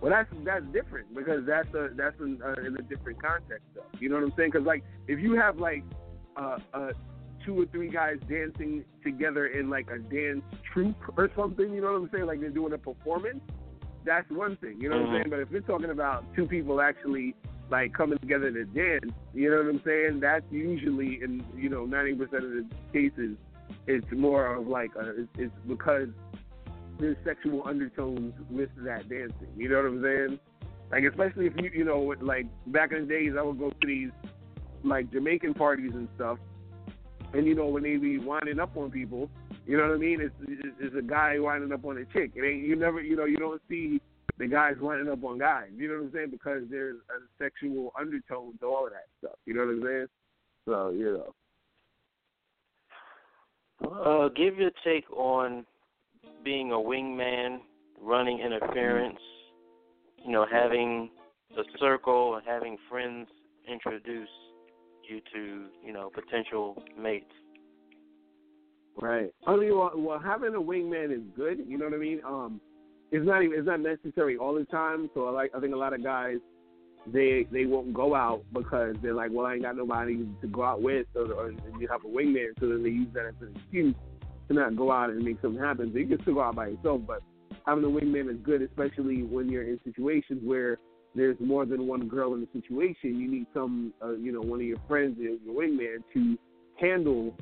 Well, 0.00 0.10
that's 0.10 0.28
that's 0.44 0.64
different 0.72 1.14
because 1.14 1.46
that's 1.46 1.72
a 1.74 1.88
that's 1.96 2.18
in, 2.20 2.40
uh, 2.42 2.60
in 2.60 2.76
a 2.76 2.82
different 2.82 3.22
context, 3.22 3.64
though. 3.74 3.82
You 3.98 4.10
know 4.10 4.16
what 4.16 4.24
I'm 4.24 4.32
saying? 4.36 4.50
Because 4.52 4.66
like 4.66 4.84
if 5.08 5.18
you 5.18 5.34
have 5.34 5.58
like 5.58 5.82
uh, 6.36 6.58
uh, 6.72 6.90
two 7.44 7.60
or 7.60 7.66
three 7.66 7.88
guys 7.90 8.18
dancing 8.28 8.84
together 9.02 9.46
in 9.46 9.70
like 9.70 9.88
a 9.90 9.98
dance 9.98 10.42
troupe 10.72 10.96
or 11.16 11.30
something, 11.36 11.72
you 11.72 11.80
know 11.80 11.92
what 11.92 12.02
I'm 12.02 12.10
saying? 12.12 12.26
Like 12.26 12.40
they're 12.40 12.50
doing 12.50 12.72
a 12.72 12.78
performance. 12.78 13.40
That's 14.04 14.30
one 14.30 14.56
thing, 14.56 14.78
you 14.80 14.90
know 14.90 14.96
what 14.96 15.06
I'm 15.06 15.08
Mhm. 15.08 15.16
saying? 15.22 15.30
But 15.30 15.40
if 15.40 15.50
you're 15.50 15.62
talking 15.62 15.90
about 15.90 16.24
two 16.36 16.46
people 16.46 16.82
actually 16.82 17.34
like 17.70 17.94
coming 17.94 18.18
together 18.18 18.50
to 18.50 18.64
dance, 18.64 19.12
you 19.32 19.50
know 19.50 19.58
what 19.58 19.66
I'm 19.66 19.82
saying? 19.84 20.20
That's 20.20 20.44
usually 20.50 21.20
in 21.22 21.44
you 21.56 21.68
know 21.68 21.86
90% 21.86 22.22
of 22.22 22.30
the 22.30 22.66
cases, 22.92 23.36
it's 23.86 24.06
more 24.12 24.54
of 24.54 24.66
like 24.66 24.90
a, 24.96 25.22
it's, 25.22 25.28
it's 25.38 25.54
because 25.66 26.08
there's 26.98 27.16
sexual 27.24 27.62
undertones 27.66 28.34
with 28.50 28.70
that 28.84 29.08
dancing. 29.08 29.48
You 29.56 29.68
know 29.68 29.76
what 29.76 29.86
I'm 29.86 30.02
saying? 30.02 30.38
Like 30.90 31.04
especially 31.04 31.46
if 31.46 31.54
you 31.56 31.70
you 31.74 31.84
know 31.84 32.14
like 32.20 32.46
back 32.68 32.92
in 32.92 33.06
the 33.06 33.14
days, 33.14 33.32
I 33.38 33.42
would 33.42 33.58
go 33.58 33.70
to 33.70 33.86
these 33.86 34.10
like 34.84 35.10
Jamaican 35.10 35.54
parties 35.54 35.92
and 35.94 36.08
stuff, 36.16 36.38
and 37.32 37.46
you 37.46 37.54
know 37.54 37.66
when 37.66 37.82
they 37.82 37.96
be 37.96 38.18
winding 38.18 38.60
up 38.60 38.76
on 38.76 38.90
people, 38.90 39.30
you 39.66 39.76
know 39.76 39.84
what 39.84 39.94
I 39.94 39.98
mean? 39.98 40.20
It's 40.20 40.34
it's, 40.46 40.76
it's 40.78 40.96
a 40.96 41.02
guy 41.02 41.38
winding 41.38 41.72
up 41.72 41.84
on 41.84 41.98
a 41.98 42.04
chick. 42.06 42.32
It 42.34 42.44
ain't 42.44 42.66
you 42.66 42.76
never 42.76 43.00
you 43.00 43.16
know 43.16 43.24
you 43.24 43.38
don't 43.38 43.60
see 43.68 44.00
the 44.38 44.46
guys 44.46 44.74
winding 44.80 45.12
up 45.12 45.22
on 45.24 45.38
guys. 45.38 45.68
You 45.76 45.88
know 45.88 45.94
what 45.94 46.04
I'm 46.04 46.12
saying? 46.12 46.30
Because 46.30 46.62
there's 46.70 46.96
a 46.96 47.42
sexual 47.42 47.92
undertone 47.98 48.58
to 48.60 48.66
all 48.66 48.86
of 48.86 48.92
that 48.92 49.06
stuff. 49.18 49.38
You 49.46 49.54
know 49.54 49.60
what 49.60 49.74
I'm 49.74 49.82
saying? 49.82 50.06
So 50.66 50.90
you 50.90 51.12
know. 51.18 51.34
Uh, 53.84 54.28
give 54.28 54.56
your 54.56 54.70
take 54.84 55.10
on 55.10 55.66
being 56.44 56.72
a 56.72 56.76
wingman, 56.76 57.58
running 58.00 58.40
interference, 58.40 59.18
you 60.24 60.32
know, 60.32 60.46
having 60.50 61.10
a 61.58 61.62
circle 61.78 62.36
and 62.36 62.46
having 62.46 62.76
friends 62.88 63.28
introduce 63.70 64.28
you 65.08 65.20
to, 65.34 65.66
you 65.84 65.92
know, 65.92 66.10
potential 66.14 66.82
mates. 66.98 67.26
Right. 68.96 69.34
I 69.46 69.56
mean, 69.56 69.76
well, 69.76 69.92
well, 69.96 70.18
having 70.18 70.54
a 70.54 70.60
wingman 70.60 71.12
is 71.12 71.22
good. 71.36 71.58
You 71.66 71.78
know 71.78 71.86
what 71.86 71.94
I 71.94 71.98
mean? 71.98 72.20
Um, 72.24 72.60
it's 73.14 73.24
not 73.24 73.44
even 73.44 73.56
it's 73.56 73.66
not 73.66 73.80
necessary 73.80 74.36
all 74.36 74.54
the 74.54 74.64
time. 74.64 75.08
So 75.14 75.26
I 75.26 75.30
like 75.30 75.52
I 75.56 75.60
think 75.60 75.72
a 75.72 75.78
lot 75.78 75.92
of 75.92 76.02
guys 76.02 76.38
they 77.06 77.46
they 77.52 77.64
won't 77.64 77.94
go 77.94 78.12
out 78.14 78.42
because 78.52 78.96
they're 79.02 79.14
like, 79.14 79.30
well, 79.32 79.46
I 79.46 79.54
ain't 79.54 79.62
got 79.62 79.76
nobody 79.76 80.26
to 80.40 80.46
go 80.48 80.64
out 80.64 80.82
with, 80.82 81.06
or, 81.14 81.32
or 81.32 81.52
you 81.78 81.86
have 81.88 82.04
a 82.04 82.08
wingman, 82.08 82.58
so 82.58 82.68
then 82.68 82.82
they 82.82 82.90
use 82.90 83.08
that 83.14 83.26
as 83.26 83.34
an 83.40 83.54
excuse 83.54 83.94
to 84.48 84.54
not 84.54 84.76
go 84.76 84.90
out 84.90 85.10
and 85.10 85.22
make 85.22 85.40
something 85.40 85.62
happen. 85.62 85.92
So 85.92 85.98
you 85.98 86.08
can 86.08 86.20
still 86.22 86.34
go 86.34 86.42
out 86.42 86.56
by 86.56 86.68
yourself, 86.68 87.02
but 87.06 87.22
having 87.66 87.84
a 87.84 87.86
wingman 87.86 88.30
is 88.30 88.40
good, 88.42 88.62
especially 88.62 89.22
when 89.22 89.48
you're 89.48 89.62
in 89.62 89.78
situations 89.84 90.40
where 90.42 90.78
there's 91.14 91.36
more 91.38 91.64
than 91.66 91.86
one 91.86 92.08
girl 92.08 92.34
in 92.34 92.40
the 92.40 92.48
situation. 92.52 93.20
You 93.20 93.30
need 93.30 93.46
some, 93.54 93.94
uh, 94.02 94.16
you 94.16 94.32
know, 94.32 94.40
one 94.40 94.58
of 94.58 94.66
your 94.66 94.80
friends, 94.88 95.16
your 95.20 95.36
wingman, 95.54 95.98
to 96.14 96.36
handle, 96.80 97.36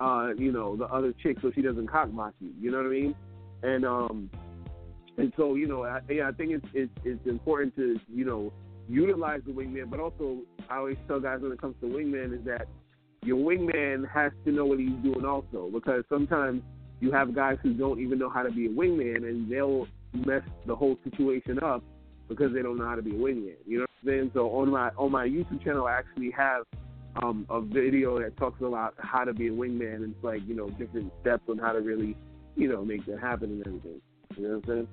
uh, 0.00 0.30
you 0.36 0.50
know, 0.50 0.74
the 0.74 0.86
other 0.86 1.14
chick 1.22 1.36
so 1.40 1.52
she 1.54 1.62
doesn't 1.62 1.86
cockblock 1.86 2.32
you. 2.40 2.52
You 2.60 2.72
know 2.72 2.78
what 2.78 2.86
I 2.86 2.90
mean? 2.90 3.14
And 3.62 3.86
um, 3.86 4.30
and 5.16 5.32
so 5.36 5.54
you 5.54 5.68
know, 5.68 5.84
I, 5.84 6.00
yeah, 6.08 6.28
I 6.28 6.32
think 6.32 6.52
it's, 6.52 6.66
it's 6.72 6.92
it's 7.04 7.26
important 7.26 7.76
to 7.76 7.98
you 8.12 8.24
know 8.24 8.52
utilize 8.88 9.40
the 9.46 9.52
wingman, 9.52 9.90
but 9.90 10.00
also 10.00 10.38
I 10.68 10.78
always 10.78 10.96
tell 11.06 11.20
guys 11.20 11.40
when 11.40 11.52
it 11.52 11.60
comes 11.60 11.76
to 11.80 11.86
wingman 11.86 12.38
is 12.38 12.44
that 12.46 12.66
your 13.22 13.38
wingman 13.38 14.08
has 14.08 14.32
to 14.44 14.52
know 14.52 14.66
what 14.66 14.78
he's 14.78 14.90
doing 15.02 15.24
also 15.24 15.70
because 15.72 16.04
sometimes 16.08 16.62
you 17.00 17.10
have 17.10 17.34
guys 17.34 17.56
who 17.62 17.72
don't 17.74 18.00
even 18.00 18.18
know 18.18 18.28
how 18.28 18.42
to 18.42 18.50
be 18.50 18.66
a 18.66 18.68
wingman 18.68 19.28
and 19.28 19.50
they'll 19.50 19.86
mess 20.12 20.42
the 20.66 20.74
whole 20.74 20.96
situation 21.04 21.58
up 21.62 21.82
because 22.28 22.52
they 22.52 22.62
don't 22.62 22.78
know 22.78 22.86
how 22.86 22.94
to 22.94 23.02
be 23.02 23.10
a 23.10 23.18
wingman. 23.18 23.56
You 23.66 23.78
know 23.78 23.82
what 23.82 23.90
I'm 24.02 24.08
saying? 24.08 24.30
So 24.34 24.50
on 24.50 24.70
my 24.70 24.90
on 24.96 25.12
my 25.12 25.26
YouTube 25.26 25.62
channel, 25.64 25.86
I 25.86 25.92
actually 25.92 26.30
have 26.32 26.64
um, 27.22 27.46
a 27.48 27.60
video 27.60 28.18
that 28.20 28.36
talks 28.36 28.60
a 28.60 28.64
lot 28.64 28.94
about 28.94 28.94
how 28.98 29.24
to 29.24 29.32
be 29.32 29.48
a 29.48 29.52
wingman 29.52 29.96
and 29.96 30.14
it's 30.14 30.24
like 30.24 30.40
you 30.46 30.54
know 30.54 30.68
different 30.70 31.12
steps 31.20 31.42
on 31.48 31.58
how 31.58 31.72
to 31.72 31.80
really 31.80 32.16
you 32.56 32.68
know 32.68 32.84
make 32.84 33.06
that 33.06 33.20
happen 33.20 33.50
and 33.50 33.66
everything. 33.66 34.00
You 34.36 34.42
know 34.42 34.54
what 34.56 34.68
I'm 34.68 34.74
saying? 34.74 34.88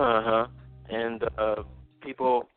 Uh 0.00 0.22
huh. 0.24 0.46
And 0.88 1.22
uh, 1.36 1.62
people 2.00 2.48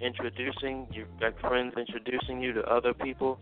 introducing 0.00 0.86
you, 0.92 1.06
like 1.20 1.38
friends 1.40 1.74
introducing 1.76 2.40
you 2.40 2.52
to 2.52 2.62
other 2.62 2.94
people. 2.94 3.40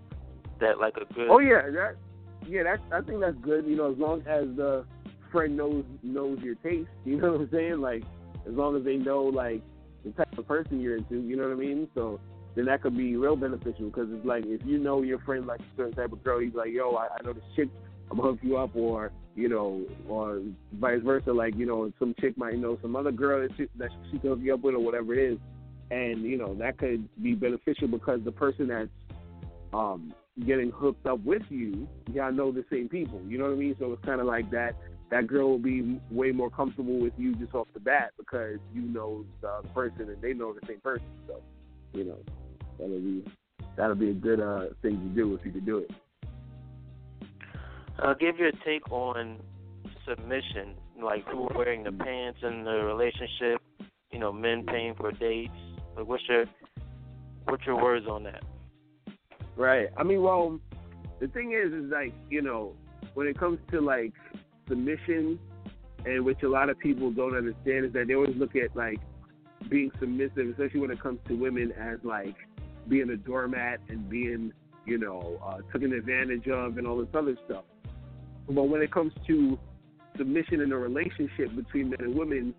That 0.61 0.79
like 0.79 0.94
a 0.96 1.12
good. 1.12 1.29
Oh 1.31 1.38
yeah, 1.40 1.62
that 1.70 1.96
yeah, 2.46 2.62
that's 2.62 2.83
I 2.90 3.01
think 3.03 3.20
that's 3.20 3.37
good. 3.42 3.66
You 3.66 3.77
know, 3.77 3.92
as 3.92 3.99
long 3.99 4.20
as 4.20 4.44
the 4.57 4.87
friend 5.31 5.57
knows 5.57 5.85
knows 6.03 6.38
your 6.40 6.55
taste. 6.57 6.88
You 7.05 7.20
know 7.20 7.33
what 7.33 7.40
I'm 7.42 7.51
saying? 7.53 7.81
Like 7.81 8.03
as 8.46 8.55
long 8.55 8.77
as 8.77 8.85
they 8.85 8.96
know 8.96 9.25
like 9.25 9.62
the 10.05 10.11
type 10.12 10.38
of 10.38 10.46
person 10.49 10.81
you're 10.81 10.96
into. 10.96 11.20
You 11.20 11.37
know 11.37 11.44
what 11.44 11.53
I 11.53 11.57
mean? 11.57 11.88
So 11.94 12.18
then 12.57 12.64
that 12.66 12.83
could 12.83 12.96
be 12.96 13.16
real 13.16 13.37
beneficial 13.37 13.87
because 13.90 14.09
it's 14.11 14.25
like 14.25 14.44
if 14.46 14.61
you 14.64 14.79
know 14.79 15.03
your 15.03 15.18
friend 15.20 15.46
like 15.46 15.61
a 15.61 15.77
certain 15.77 15.92
type 15.92 16.12
of 16.12 16.25
girl, 16.25 16.40
he's 16.40 16.55
like, 16.55 16.70
yo, 16.73 16.92
I, 16.92 17.09
I 17.18 17.23
know 17.25 17.33
this 17.35 17.44
chick, 17.55 17.68
I'm 18.11 18.18
hook 18.18 18.38
you 18.42 18.57
up, 18.57 18.75
or 18.75 19.12
you 19.35 19.49
know, 19.49 19.83
or 20.09 20.42
vice 20.75 21.01
versa. 21.05 21.33
Like 21.33 21.55
you 21.57 21.66
know, 21.66 21.92
some 21.99 22.14
chick 22.20 22.37
might 22.37 22.59
know 22.59 22.79
some 22.83 22.96
other 22.96 23.12
girl 23.12 23.40
that 23.40 23.57
she, 23.57 23.66
that 23.79 23.90
she 24.11 24.18
can 24.18 24.31
hook 24.31 24.40
you 24.42 24.55
up 24.55 24.61
with, 24.61 24.75
or 24.75 24.81
whatever 24.81 25.14
it 25.14 25.33
is, 25.33 25.38
and 25.90 26.23
you 26.23 26.37
know 26.37 26.55
that 26.55 26.79
could 26.79 27.09
be 27.23 27.35
beneficial 27.35 27.88
because 27.88 28.20
the 28.25 28.33
person 28.33 28.68
that's 28.68 28.88
um 29.73 30.12
getting 30.46 30.70
hooked 30.70 31.07
up 31.07 31.20
with 31.25 31.42
you, 31.49 31.88
y'all 32.12 32.33
know 32.33 32.51
the 32.51 32.64
same 32.70 32.88
people. 32.88 33.20
You 33.27 33.38
know 33.38 33.44
what 33.44 33.53
I 33.53 33.57
mean? 33.57 33.77
So 33.79 33.92
it's 33.92 34.05
kind 34.05 34.20
of 34.20 34.27
like 34.27 34.51
that. 34.51 34.75
That 35.11 35.27
girl 35.27 35.51
will 35.51 35.59
be 35.59 36.01
way 36.11 36.31
more 36.31 36.51
comfortable 36.51 36.99
with 36.99 37.12
you 37.18 37.35
just 37.35 37.55
off 37.55 37.66
the 37.75 37.81
bat 37.81 38.12
because 38.16 38.59
you 38.73 38.83
know 38.83 39.25
the 39.40 39.68
person 39.75 40.03
and 40.03 40.23
they 40.23 40.33
know 40.33 40.53
the 40.53 40.64
same 40.66 40.81
person. 40.81 41.07
So, 41.27 41.40
you 41.92 42.05
know, 42.05 42.18
that'll 42.79 43.01
be 43.01 43.25
that'll 43.77 43.96
be 43.96 44.11
a 44.11 44.14
good 44.14 44.40
uh, 44.40 44.66
thing 44.83 44.99
to 45.01 45.09
do 45.14 45.35
if 45.35 45.44
you 45.44 45.53
could 45.53 45.66
do 45.66 45.79
it. 45.79 45.90
I'll 48.02 48.14
give 48.14 48.38
you 48.38 48.48
a 48.48 48.64
take 48.64 48.90
on 48.90 49.40
submission, 50.08 50.74
like 51.02 51.26
who 51.28 51.48
wearing 51.54 51.84
the 51.84 51.92
pants 51.92 52.40
in 52.42 52.64
the 52.64 52.82
relationship. 52.84 53.60
You 54.10 54.18
know, 54.18 54.32
men 54.32 54.64
paying 54.66 54.94
for 54.94 55.12
dates. 55.12 55.52
Like, 55.96 56.06
what's 56.06 56.22
your 56.28 56.46
what's 57.44 57.64
your 57.66 57.80
words 57.80 58.06
on 58.08 58.24
that? 58.24 58.42
Right. 59.56 59.88
I 59.96 60.02
mean, 60.02 60.22
well, 60.22 60.58
the 61.20 61.28
thing 61.28 61.52
is, 61.52 61.72
is 61.72 61.90
like 61.90 62.14
you 62.30 62.42
know, 62.42 62.74
when 63.14 63.26
it 63.26 63.38
comes 63.38 63.58
to 63.70 63.80
like 63.80 64.12
submission, 64.68 65.38
and 66.06 66.24
which 66.24 66.42
a 66.42 66.48
lot 66.48 66.70
of 66.70 66.78
people 66.78 67.10
don't 67.10 67.36
understand 67.36 67.84
is 67.84 67.92
that 67.92 68.06
they 68.08 68.14
always 68.14 68.36
look 68.36 68.56
at 68.56 68.74
like 68.74 68.98
being 69.68 69.90
submissive, 70.00 70.48
especially 70.48 70.80
when 70.80 70.90
it 70.90 71.00
comes 71.00 71.18
to 71.28 71.34
women, 71.34 71.72
as 71.72 71.98
like 72.02 72.36
being 72.88 73.10
a 73.10 73.16
doormat 73.16 73.80
and 73.88 74.08
being, 74.08 74.52
you 74.86 74.98
know, 74.98 75.38
uh, 75.44 75.58
taken 75.72 75.92
advantage 75.92 76.48
of 76.48 76.78
and 76.78 76.86
all 76.86 76.98
this 76.98 77.08
other 77.14 77.36
stuff. 77.44 77.64
But 78.50 78.64
when 78.64 78.82
it 78.82 78.92
comes 78.92 79.12
to 79.26 79.58
submission 80.16 80.60
in 80.60 80.72
a 80.72 80.78
relationship 80.78 81.54
between 81.54 81.90
men 81.90 82.00
and 82.00 82.14
women, 82.14 82.54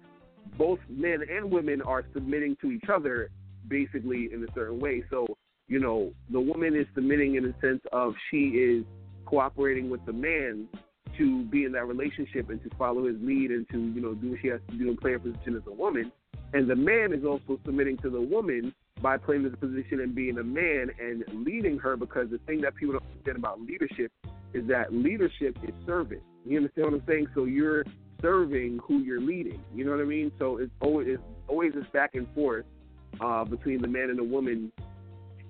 both 0.58 0.80
men 0.90 1.20
and 1.30 1.52
women 1.52 1.82
are 1.82 2.04
submitting 2.14 2.58
to 2.62 2.72
each 2.72 2.90
other 2.94 3.30
basically 3.68 4.30
in 4.34 4.44
a 4.44 4.54
certain 4.54 4.80
way. 4.80 5.04
So 5.10 5.38
you 5.72 5.80
know, 5.80 6.12
the 6.30 6.40
woman 6.40 6.76
is 6.76 6.86
submitting 6.94 7.36
in 7.36 7.44
the 7.44 7.56
sense 7.62 7.82
of 7.94 8.14
she 8.30 8.50
is 8.50 8.84
cooperating 9.26 9.90
with 9.90 10.06
the 10.06 10.12
man 10.12 10.68
to 11.18 11.46
be 11.46 11.64
in 11.64 11.72
that 11.72 11.88
relationship 11.88 12.50
and 12.50 12.62
to 12.64 12.70
follow 12.78 13.08
his 13.08 13.16
lead 13.22 13.52
and 13.52 13.68
to, 13.70 13.80
you 13.80 14.02
know, 14.02 14.14
do 14.14 14.32
what 14.32 14.40
she 14.42 14.50
has 14.50 14.60
to 14.70 14.78
do 14.78 14.90
and 14.90 15.00
play 15.00 15.14
her 15.14 15.20
position 15.20 15.56
as 15.56 15.62
a 15.68 15.72
woman. 15.72 16.12
And 16.54 16.70
the 16.70 16.76
man 16.76 17.14
is 17.14 17.24
also 17.24 17.58
submitting 17.66 17.96
to 18.00 18.10
the 18.10 18.20
woman 18.20 18.74
by 19.02 19.16
playing 19.16 19.44
this 19.44 19.56
position 19.62 20.02
and 20.02 20.14
being 20.14 20.38
a 20.40 20.44
man 20.44 20.92
and 21.00 21.24
leading 21.46 21.80
her 21.80 21.96
because 21.96 22.30
the 22.30 22.40
thing 22.40 22.60
that 22.62 22.76
people 22.76 22.96
don't 22.96 23.06
understand 23.10 23.38
about 23.38 23.62
leadership 23.62 24.12
is 24.54 24.68
that 24.68 24.94
leadership 24.94 25.58
is 25.64 25.74
service. 25.86 26.22
You 26.46 26.58
understand 26.58 26.92
what 26.92 27.02
I'm 27.02 27.08
saying? 27.08 27.28
So 27.36 27.46
you're 27.46 27.86
serving 28.22 28.80
who 28.86 29.00
you're 29.00 29.22
leading. 29.22 29.62
You 29.74 29.86
know 29.86 29.92
what 29.92 30.02
I 30.02 30.06
mean? 30.06 30.32
So 30.40 30.58
it's 30.58 30.72
always 30.82 31.08
it's 31.08 31.24
always 31.48 31.74
this 31.74 31.86
back 31.94 32.12
and 32.16 32.28
forth 32.34 32.66
uh, 33.20 33.44
between 33.46 33.82
the 33.82 33.88
man 33.88 34.10
and 34.10 34.20
the 34.20 34.24
woman 34.24 34.72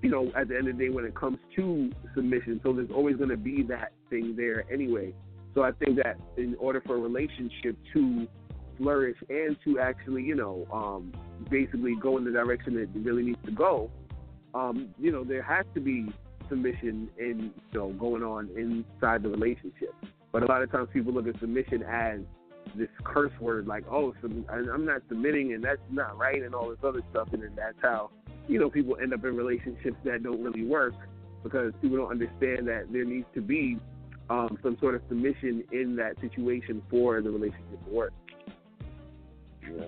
you 0.02 0.10
know, 0.10 0.32
at 0.36 0.48
the 0.48 0.58
end 0.58 0.68
of 0.68 0.78
the 0.78 0.86
day, 0.86 0.90
when 0.90 1.06
it 1.06 1.16
comes 1.16 1.38
to 1.56 1.92
submission, 2.16 2.60
so 2.64 2.74
there's 2.74 2.90
always 2.92 3.18
going 3.18 3.30
to 3.30 3.38
be 3.38 3.64
that 3.64 3.92
thing 4.10 4.36
there 4.36 4.66
anyway. 4.72 5.14
So 5.54 5.64
I 5.64 5.72
think 5.74 5.98
that 5.98 6.18
in 6.38 6.56
order 6.60 6.82
for 6.86 6.96
a 6.96 7.00
relationship 7.00 7.78
to 7.94 8.28
flourish 8.78 9.18
and 9.30 9.56
to 9.66 9.80
actually, 9.80 10.24
you 10.24 10.36
know, 10.36 10.66
um, 10.74 11.14
basically 11.50 11.96
go 12.02 12.18
in 12.18 12.24
the 12.24 12.32
direction 12.32 12.76
that 12.76 12.84
it 12.84 12.90
really 12.96 13.24
needs 13.24 13.40
to 13.46 13.52
go, 13.52 13.92
um, 14.56 14.90
you 14.98 15.12
know, 15.12 15.24
there 15.24 15.44
has 15.44 15.66
to 15.76 15.82
be 15.82 16.08
submission 16.52 17.10
and 17.18 17.42
you 17.72 17.80
know 17.80 17.90
going 17.94 18.22
on 18.22 18.50
inside 18.56 19.24
the 19.24 19.30
relationship. 19.30 19.96
But 20.32 20.44
a 20.44 20.46
lot 20.46 20.62
of 20.62 20.72
times 20.72 20.90
people 20.94 21.14
look 21.14 21.28
at 21.28 21.40
submission 21.40 21.82
as 21.84 22.20
this 22.76 22.90
curse 23.04 23.34
word, 23.42 23.66
like, 23.68 23.84
oh, 23.90 24.14
I'm 24.24 24.86
not 24.86 25.02
submitting 25.10 25.54
and 25.54 25.64
that's 25.64 25.82
not 25.90 26.18
right 26.18 26.42
and 26.44 26.54
all 26.54 26.70
this 26.70 26.78
other 26.84 27.02
stuff, 27.10 27.30
and 27.34 27.42
then 27.42 27.54
that's 27.56 27.78
how 27.82 28.12
you 28.48 28.60
know, 28.60 28.70
people 28.70 28.98
end 29.02 29.14
up 29.14 29.24
in 29.24 29.36
relationships 29.36 29.96
that 30.04 30.24
don't 30.24 30.44
really 30.44 30.66
work 30.66 30.94
because 31.44 31.74
people 31.82 31.98
don't 31.98 32.12
understand 32.12 32.68
that 32.68 32.86
there 32.92 33.06
needs 33.06 33.26
to 33.34 33.42
be 33.42 33.78
um, 34.30 34.58
some 34.64 34.78
sort 34.80 34.96
of 34.96 35.02
submission 35.08 35.64
in 35.72 35.96
that 35.96 36.20
situation 36.22 36.82
for 36.90 37.22
the 37.22 37.30
relationship 37.30 37.84
to 37.86 37.92
work. 37.92 38.14
Yeah. 39.64 39.86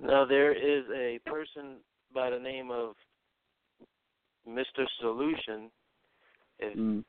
Now 0.00 0.24
there 0.24 0.52
is 0.52 0.84
a 0.94 1.18
person 1.26 1.78
by 2.14 2.30
the 2.30 2.38
name 2.38 2.70
of 2.70 2.94
Mr. 4.48 4.86
Solution. 5.00 5.70
If 6.58 6.76
mm. 6.76 7.04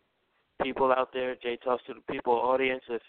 people 0.61 0.91
out 0.91 1.09
there, 1.13 1.35
Jay 1.41 1.57
talks 1.63 1.83
to 1.87 1.93
the 1.93 2.13
people 2.13 2.33
audience, 2.33 2.83
if 2.89 3.01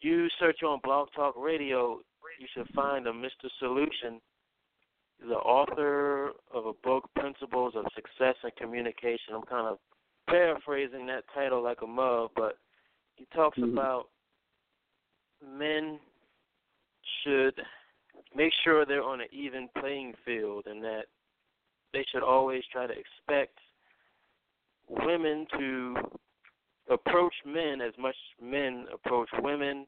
you 0.00 0.28
search 0.38 0.62
on 0.62 0.80
Blog 0.84 1.08
Talk 1.14 1.34
Radio, 1.36 2.00
you 2.38 2.46
should 2.54 2.68
find 2.74 3.06
a 3.06 3.12
Mr. 3.12 3.48
Solution 3.58 4.20
the 5.20 5.34
author 5.34 6.32
of 6.52 6.66
a 6.66 6.72
book, 6.84 7.08
Principles 7.16 7.74
of 7.76 7.84
Success 7.94 8.34
and 8.42 8.54
Communication. 8.56 9.34
I'm 9.34 9.42
kind 9.42 9.66
of 9.66 9.78
paraphrasing 10.28 11.06
that 11.06 11.24
title 11.34 11.62
like 11.62 11.78
a 11.82 11.86
mug, 11.86 12.30
but 12.36 12.58
he 13.14 13.26
talks 13.34 13.58
mm-hmm. 13.58 13.72
about 13.72 14.08
men 15.42 15.98
should 17.24 17.54
make 18.34 18.52
sure 18.64 18.84
they're 18.84 19.02
on 19.02 19.20
an 19.20 19.28
even 19.32 19.68
playing 19.78 20.14
field 20.24 20.66
and 20.66 20.82
that 20.82 21.04
they 21.92 22.04
should 22.12 22.22
always 22.22 22.62
try 22.72 22.86
to 22.86 22.92
expect 22.92 23.58
women 24.88 25.46
to 25.58 25.96
approach 26.90 27.34
men 27.44 27.80
as 27.80 27.92
much 27.98 28.14
men 28.40 28.86
approach 28.92 29.28
women 29.40 29.86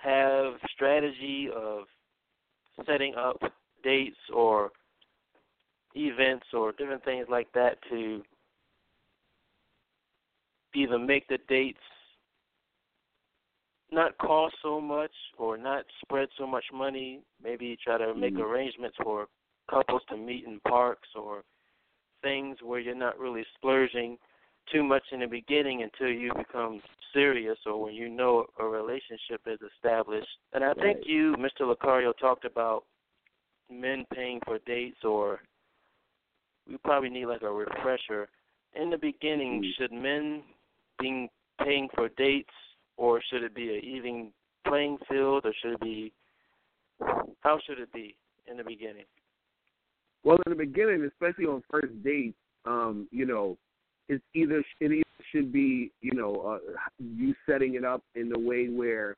have 0.00 0.54
strategy 0.74 1.48
of 1.54 1.84
setting 2.86 3.14
up 3.16 3.40
dates 3.82 4.16
or 4.32 4.70
events 5.94 6.46
or 6.54 6.72
different 6.72 7.04
things 7.04 7.26
like 7.28 7.48
that 7.52 7.78
to 7.90 8.22
either 10.74 10.98
make 10.98 11.26
the 11.28 11.38
dates 11.48 11.78
not 13.90 14.16
cost 14.18 14.54
so 14.62 14.80
much 14.80 15.12
or 15.36 15.58
not 15.58 15.84
spread 16.02 16.28
so 16.38 16.46
much 16.46 16.64
money. 16.72 17.20
Maybe 17.42 17.76
try 17.84 17.98
to 17.98 18.14
make 18.14 18.34
mm-hmm. 18.34 18.42
arrangements 18.42 18.96
for 19.02 19.28
couples 19.70 20.02
to 20.08 20.16
meet 20.16 20.44
in 20.46 20.60
parks 20.60 21.08
or 21.14 21.42
things 22.22 22.58
where 22.62 22.80
you're 22.80 22.94
not 22.94 23.18
really 23.18 23.44
splurging 23.56 24.16
too 24.72 24.82
much 24.82 25.02
in 25.10 25.20
the 25.20 25.26
beginning 25.26 25.82
until 25.82 26.12
you 26.12 26.32
become 26.36 26.80
serious 27.12 27.58
or 27.66 27.82
when 27.82 27.94
you 27.94 28.08
know 28.08 28.46
a 28.60 28.64
relationship 28.64 29.40
is 29.46 29.58
established. 29.74 30.28
And 30.52 30.62
I 30.62 30.68
right. 30.68 30.76
think 30.76 30.98
you, 31.04 31.34
Mr. 31.38 31.62
Locario, 31.62 32.12
talked 32.18 32.44
about 32.44 32.84
men 33.70 34.04
paying 34.14 34.40
for 34.44 34.58
dates 34.66 35.04
or 35.04 35.40
we 36.68 36.76
probably 36.84 37.10
need 37.10 37.26
like 37.26 37.42
a 37.42 37.50
refresher 37.50 38.28
in 38.74 38.90
the 38.90 38.98
beginning, 38.98 39.62
Mm. 39.62 39.74
should 39.74 39.92
men 39.92 40.42
be 40.98 41.30
paying 41.58 41.88
for 41.90 42.08
dates, 42.10 42.54
or 42.96 43.20
should 43.20 43.42
it 43.42 43.54
be 43.54 43.76
an 43.76 43.84
even 43.84 44.32
playing 44.64 44.98
field, 45.08 45.44
or 45.44 45.52
should 45.54 45.72
it 45.74 45.80
be 45.80 46.12
how 47.40 47.58
should 47.58 47.80
it 47.80 47.92
be 47.92 48.16
in 48.46 48.56
the 48.56 48.62
beginning? 48.62 49.06
Well, 50.24 50.38
in 50.46 50.50
the 50.50 50.56
beginning, 50.56 51.08
especially 51.10 51.46
on 51.46 51.62
first 51.70 51.92
dates, 52.04 52.36
um, 52.64 53.08
you 53.10 53.26
know, 53.26 53.58
it's 54.08 54.22
either 54.34 54.62
it 54.80 54.92
either 54.92 55.02
should 55.32 55.52
be, 55.52 55.90
you 56.00 56.12
know, 56.12 56.34
uh, 56.36 56.72
you 56.98 57.34
setting 57.48 57.74
it 57.74 57.84
up 57.84 58.02
in 58.14 58.32
a 58.34 58.38
way 58.38 58.68
where 58.68 59.16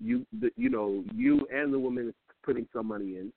you, 0.00 0.26
the, 0.40 0.50
you 0.56 0.68
know, 0.68 1.04
you 1.14 1.46
and 1.52 1.72
the 1.72 1.78
woman 1.78 2.08
is 2.08 2.14
putting 2.44 2.66
some 2.74 2.88
money 2.88 3.16
in. 3.16 3.32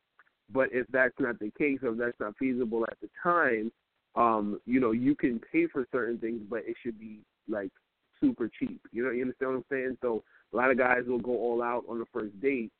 But 0.51 0.69
if 0.71 0.87
that's 0.91 1.13
not 1.19 1.39
the 1.39 1.51
case, 1.57 1.79
or 1.83 1.89
if 1.89 1.97
that's 1.97 2.19
not 2.19 2.35
feasible 2.37 2.85
at 2.89 2.97
the 3.01 3.09
time, 3.21 3.71
um, 4.15 4.59
you 4.65 4.79
know, 4.79 4.91
you 4.91 5.15
can 5.15 5.39
pay 5.51 5.67
for 5.67 5.85
certain 5.91 6.17
things, 6.17 6.41
but 6.49 6.59
it 6.65 6.75
should 6.83 6.99
be 6.99 7.19
like 7.47 7.71
super 8.19 8.49
cheap. 8.59 8.81
You 8.91 9.03
know, 9.03 9.11
you 9.11 9.21
understand 9.21 9.51
what 9.51 9.57
I'm 9.57 9.65
saying? 9.69 9.97
So 10.01 10.23
a 10.53 10.55
lot 10.55 10.71
of 10.71 10.77
guys 10.77 11.03
will 11.07 11.19
go 11.19 11.37
all 11.37 11.61
out 11.61 11.83
on 11.87 11.99
the 11.99 12.05
first 12.11 12.39
date, 12.41 12.71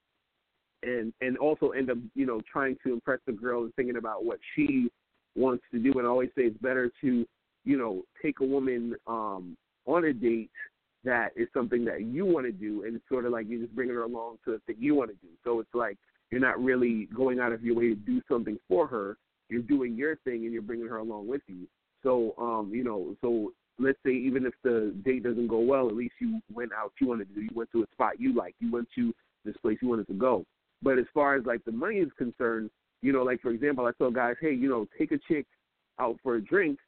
and 0.84 1.13
and 1.22 1.38
also 1.38 1.70
end 1.70 1.90
up, 1.90 1.98
you 2.16 2.26
know, 2.26 2.42
trying 2.52 2.78
to 2.86 2.94
impress 2.94 3.20
the 3.26 3.32
girl 3.34 3.63
and 3.63 3.74
thinking 3.76 3.98
about 3.98 4.26
what 4.26 4.40
she 4.56 4.90
wants 5.36 5.63
to 5.72 5.80
do. 5.80 5.92
And 5.98 6.08
I 6.08 6.10
always 6.10 6.30
say 6.30 6.44
it's 6.44 6.58
better 6.58 6.92
to, 7.02 7.26
you 7.66 7.78
know, 7.78 8.04
take 8.22 8.40
a 8.40 8.46
woman 8.46 8.96
um, 9.08 9.58
on 9.86 10.06
a 10.06 10.13
date 10.13 10.52
that 11.04 11.30
is 11.36 11.48
something 11.54 11.86
that 11.86 12.02
you 12.02 12.26
want 12.26 12.46
to 12.46 12.52
do, 12.52 12.84
and 12.84 12.96
it's 12.96 13.10
sort 13.10 13.26
of 13.26 13.32
like 13.32 13.46
you're 13.48 13.62
just 13.62 13.76
bringing 13.76 13.96
her 13.96 14.04
along 14.04 14.38
to 14.46 14.52
the 14.52 14.60
thing 14.66 14.76
you 14.80 14.96
want 14.96 15.10
to 15.10 15.16
do. 15.16 15.30
So 15.44 15.60
it's 15.60 15.74
like 15.74 15.98
you're 16.32 16.42
not 16.42 16.62
really 16.62 17.08
going 17.16 17.40
out 17.40 17.54
of 17.54 17.63
your 17.63 17.76
way 17.76 17.90
to 17.90 17.96
do 17.96 18.22
something 18.28 18.58
for 18.68 18.88
her. 18.88 19.18
You're 19.50 19.62
doing 19.62 19.96
your 19.96 20.18
thing, 20.18 20.44
and 20.44 20.52
you're 20.52 20.62
bringing 20.62 20.88
her 20.88 20.98
along 20.98 21.28
with 21.28 21.42
you. 21.48 21.68
So, 22.04 22.36
um, 22.38 22.72
you 22.74 22.84
know, 22.84 23.16
so 23.22 23.54
let's 23.80 23.98
say 24.06 24.12
even 24.12 24.46
if 24.46 24.54
the 24.63 24.94
date 25.06 25.24
doesn't 25.24 25.48
go 25.48 25.60
well, 25.60 25.88
at 25.88 25.96
least 25.96 26.16
you 26.20 26.42
went 26.54 26.72
out 26.74 26.92
you 27.00 27.08
wanted 27.08 27.30
to 27.30 27.36
do. 27.36 27.42
You 27.42 27.50
went 27.54 27.72
to 27.72 27.84
a 27.84 27.88
spot 27.94 28.20
you 28.20 28.34
like. 28.34 28.56
You 28.60 28.72
went 28.72 28.88
to 28.96 29.13
this 29.46 29.56
place 29.58 29.78
you 29.82 29.88
wanted 29.88 30.08
to 30.08 30.13
go. 30.13 30.46
But 30.82 31.00
as 31.00 31.06
far 31.13 31.36
as 31.36 31.46
like 31.46 31.63
the 31.66 31.72
money 31.72 31.98
is 31.98 32.10
concerned, 32.18 32.70
you 33.02 33.13
know, 33.13 33.24
like 33.24 33.42
for 33.42 33.52
example, 33.52 33.86
I 33.86 33.92
tell 33.98 34.12
guys, 34.12 34.36
hey, 34.42 34.54
you 34.54 34.70
know, 34.70 34.88
take 34.98 35.12
a 35.12 35.18
chick 35.28 35.46
out 36.00 36.18
for 36.24 36.36
a 36.36 36.42
drink, 36.42 36.80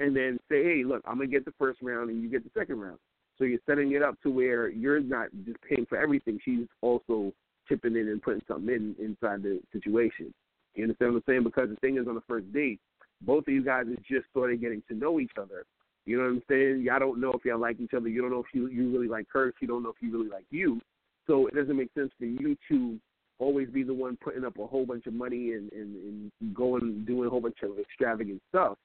and 0.00 0.14
then 0.14 0.38
say, 0.48 0.62
hey, 0.62 0.82
look, 0.84 1.02
I'm 1.06 1.16
gonna 1.16 1.26
get 1.26 1.44
the 1.44 1.54
first 1.58 1.80
round 1.82 2.10
and 2.10 2.22
you 2.22 2.28
get 2.28 2.44
the 2.44 2.58
second 2.58 2.80
round. 2.80 2.98
So 3.36 3.44
you're 3.44 3.60
setting 3.66 3.92
it 3.92 4.02
up 4.02 4.20
to 4.22 4.30
where 4.30 4.68
you're 4.68 5.00
not 5.00 5.28
just 5.44 5.58
paying 5.62 5.86
for 5.88 5.98
everything. 5.98 6.40
She's 6.44 6.66
also 6.80 7.32
chipping 7.68 7.96
in 7.96 8.08
and 8.08 8.22
putting 8.22 8.42
something 8.48 8.74
in 8.74 8.94
inside 8.98 9.42
the 9.42 9.60
situation. 9.72 10.32
You 10.74 10.84
understand 10.84 11.12
what 11.12 11.18
I'm 11.18 11.24
saying? 11.26 11.44
Because 11.44 11.68
the 11.70 11.76
thing 11.76 11.98
is, 11.98 12.06
on 12.08 12.14
the 12.14 12.22
first 12.28 12.52
date, 12.52 12.80
both 13.22 13.46
of 13.48 13.54
you 13.54 13.64
guys 13.64 13.86
is 13.86 13.98
just 14.08 14.26
sort 14.32 14.52
of 14.52 14.60
getting 14.60 14.82
to 14.88 14.94
know 14.94 15.20
each 15.20 15.32
other. 15.40 15.64
You 16.04 16.16
know 16.16 16.24
what 16.24 16.30
I'm 16.30 16.42
saying? 16.48 16.82
Y'all 16.82 16.98
don't 16.98 17.20
know 17.20 17.32
if 17.32 17.44
y'all 17.44 17.60
like 17.60 17.80
each 17.80 17.94
other. 17.94 18.08
You 18.08 18.22
don't 18.22 18.30
know 18.30 18.40
if 18.40 18.54
you 18.54 18.68
you 18.68 18.90
really 18.90 19.08
like 19.08 19.26
her. 19.32 19.52
She 19.58 19.66
don't 19.66 19.82
know 19.82 19.90
if 19.90 19.96
you 20.00 20.12
really 20.12 20.30
like 20.30 20.46
you. 20.50 20.80
So 21.26 21.46
it 21.46 21.54
doesn't 21.54 21.76
make 21.76 21.92
sense 21.94 22.10
for 22.18 22.24
you 22.24 22.56
to 22.68 22.98
always 23.38 23.68
be 23.68 23.82
the 23.82 23.94
one 23.94 24.18
putting 24.22 24.44
up 24.44 24.58
a 24.58 24.66
whole 24.66 24.86
bunch 24.86 25.06
of 25.06 25.14
money 25.14 25.52
and 25.52 25.72
and, 25.72 26.30
and 26.40 26.54
going 26.54 27.04
doing 27.06 27.26
a 27.26 27.30
whole 27.30 27.40
bunch 27.40 27.58
of 27.62 27.78
extravagant 27.78 28.42
stuff, 28.48 28.76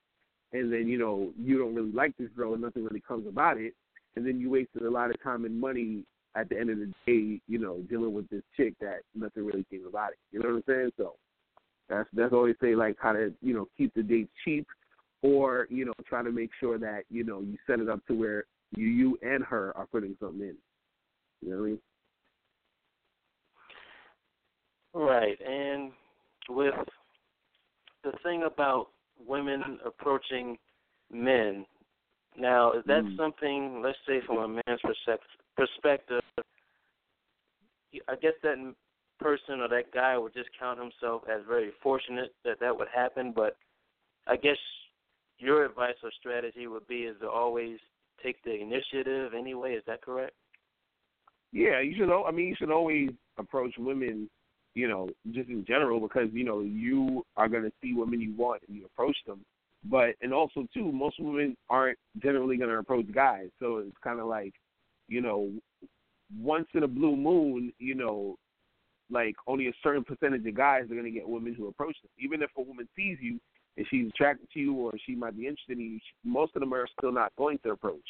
and 0.52 0.72
then 0.72 0.88
you 0.88 0.98
know 0.98 1.32
you 1.39 1.58
don't 1.58 1.76
really 1.76 1.92
like 1.92 2.16
this 2.18 2.30
girl 2.36 2.54
and 2.54 2.62
nothing 2.62 2.84
really 2.84 3.04
comes 3.08 3.28
about 3.28 3.58
it, 3.58 3.74
and 4.16 4.26
then 4.26 4.39
you 4.39 4.50
wasted 4.50 4.84
a 4.84 4.89
lot 4.89 5.10
of 5.10 5.22
time 5.24 5.46
and 5.46 5.60
money 5.60 6.04
at 6.36 6.50
the 6.50 6.60
end 6.60 6.70
of 6.70 6.80
the 6.80 6.88
day, 7.06 7.39
you 7.48 7.60
know, 7.60 7.78
dealing 7.89 8.13
with 8.13 8.28
this 8.30 8.42
chick 8.58 8.74
that 8.82 9.02
nothing 9.13 9.46
really 9.46 9.66
came 9.70 9.86
about 9.88 10.12
it. 10.12 10.18
You 10.32 10.39
know 10.39 10.50
what 10.50 10.56
I'm 10.56 10.63
saying? 10.68 10.92
So 10.98 11.16
that's 11.89 12.10
that's 12.13 12.34
always 12.34 12.56
say 12.62 12.76
like 12.76 12.98
how 13.00 13.13
to 13.13 13.34
you 13.42 13.54
know 13.54 13.68
keep 13.78 13.94
the 13.94 14.04
dates 14.04 14.32
cheap, 14.44 14.66
or 15.22 15.68
you 15.70 15.86
know 15.86 15.94
try 16.06 16.24
to 16.24 16.32
make 16.32 16.50
sure 16.60 16.78
that 16.80 17.04
you 17.10 17.24
know 17.24 17.42
you 17.42 17.58
set 17.68 17.80
it 17.80 17.89
up 17.89 18.06
to 18.08 18.13
where 18.13 18.46
you 18.76 18.88
you 18.88 19.18
and 19.22 19.44
her 19.44 19.76
are 19.76 19.88
putting 19.88 20.16
something 20.20 20.42
in. 20.42 20.56
You 21.42 21.50
know 21.50 21.58
what 21.58 21.63
I 21.63 21.68
mean? 21.70 21.80
Right, 24.93 25.39
and 25.41 25.91
with 26.49 26.75
the 28.03 28.12
thing 28.23 28.43
about 28.43 28.89
women 29.17 29.79
approaching 29.86 30.58
men, 31.12 31.65
now 32.38 32.71
is 32.73 32.84
that 32.86 33.03
Mm. 33.03 33.15
something? 33.17 33.82
Let's 33.82 33.97
say 34.06 34.21
from 34.21 34.38
a 34.38 34.47
man's 34.47 34.82
perspective, 35.56 36.21
I 38.08 38.15
guess 38.15 38.34
that 38.41 38.75
person 39.19 39.62
or 39.62 39.67
that 39.69 39.91
guy 39.91 40.17
would 40.17 40.34
just 40.34 40.51
count 40.58 40.79
himself 40.79 41.27
as 41.27 41.43
very 41.45 41.71
fortunate 41.82 42.36
that 42.43 42.60
that 42.60 42.75
would 42.75 42.89
happen. 42.89 43.32
But 43.32 43.56
I 44.27 44.36
guess 44.36 44.58
your 45.38 45.65
advice 45.65 45.95
or 46.03 46.12
strategy 46.12 46.67
would 46.67 46.88
be 46.88 47.03
is 47.03 47.19
to 47.19 47.29
always 47.29 47.79
take 48.21 48.41
the 48.43 48.60
initiative 48.60 49.34
anyway. 49.34 49.75
Is 49.75 49.84
that 49.86 50.01
correct? 50.01 50.36
Yeah, 51.51 51.79
you 51.79 51.95
should. 51.95 52.10
I 52.12 52.32
mean, 52.32 52.47
you 52.47 52.56
should 52.56 52.71
always 52.71 53.12
approach 53.38 53.77
women, 53.77 54.29
you 54.76 54.88
know, 54.88 55.10
just 55.32 55.50
in 55.50 55.66
general, 55.66 56.00
because 56.00 56.30
you 56.32 56.44
know 56.44 56.62
you 56.62 57.26
are 57.38 57.48
going 57.48 57.64
to 57.64 57.72
see 57.82 57.94
women 57.94 58.22
you 58.22 58.34
want 58.36 58.62
and 58.68 58.78
you 58.78 58.86
approach 58.86 59.18
them. 59.28 59.44
But 59.86 60.16
and 60.22 60.34
also 60.34 60.68
too, 60.74 60.92
most 60.92 61.20
women 61.20 61.58
aren't 61.70 61.98
generally 62.22 62.58
going 62.58 62.70
to 62.70 62.78
approach 62.78 63.12
guys, 63.14 63.50
so 63.60 63.78
it's 63.78 63.98
kind 64.04 64.20
of 64.20 64.28
like, 64.28 64.54
you 65.08 65.22
know, 65.22 65.52
once 66.40 66.68
in 66.74 66.84
a 66.84 66.88
blue 66.88 67.16
moon, 67.16 67.74
you 67.80 67.96
know, 67.96 68.36
like 69.12 69.36
only 69.48 69.68
a 69.68 69.74
certain 69.84 70.04
percentage 70.04 70.46
of 70.46 70.56
guys 70.56 70.84
are 70.84 70.96
going 70.96 71.04
to 71.04 71.12
get 71.12 71.28
women 71.28 71.54
who 71.54 71.68
approach 71.68 71.96
them. 72.02 72.12
Even 72.18 72.42
if 72.42 72.50
a 72.58 72.62
woman 72.62 72.88
sees 72.96 73.18
you 73.22 73.40
and 73.78 73.86
she's 73.90 74.08
attracted 74.08 74.48
to 74.54 74.60
you 74.60 74.74
or 74.74 74.92
she 75.06 75.16
might 75.16 75.38
be 75.38 75.48
interested 75.48 75.78
in 75.78 75.84
you, 75.84 76.00
most 76.24 76.56
of 76.56 76.62
them 76.62 76.74
are 76.74 76.88
still 76.98 77.12
not 77.12 77.36
going 77.38 77.60
to 77.64 77.72
approach. 77.72 78.06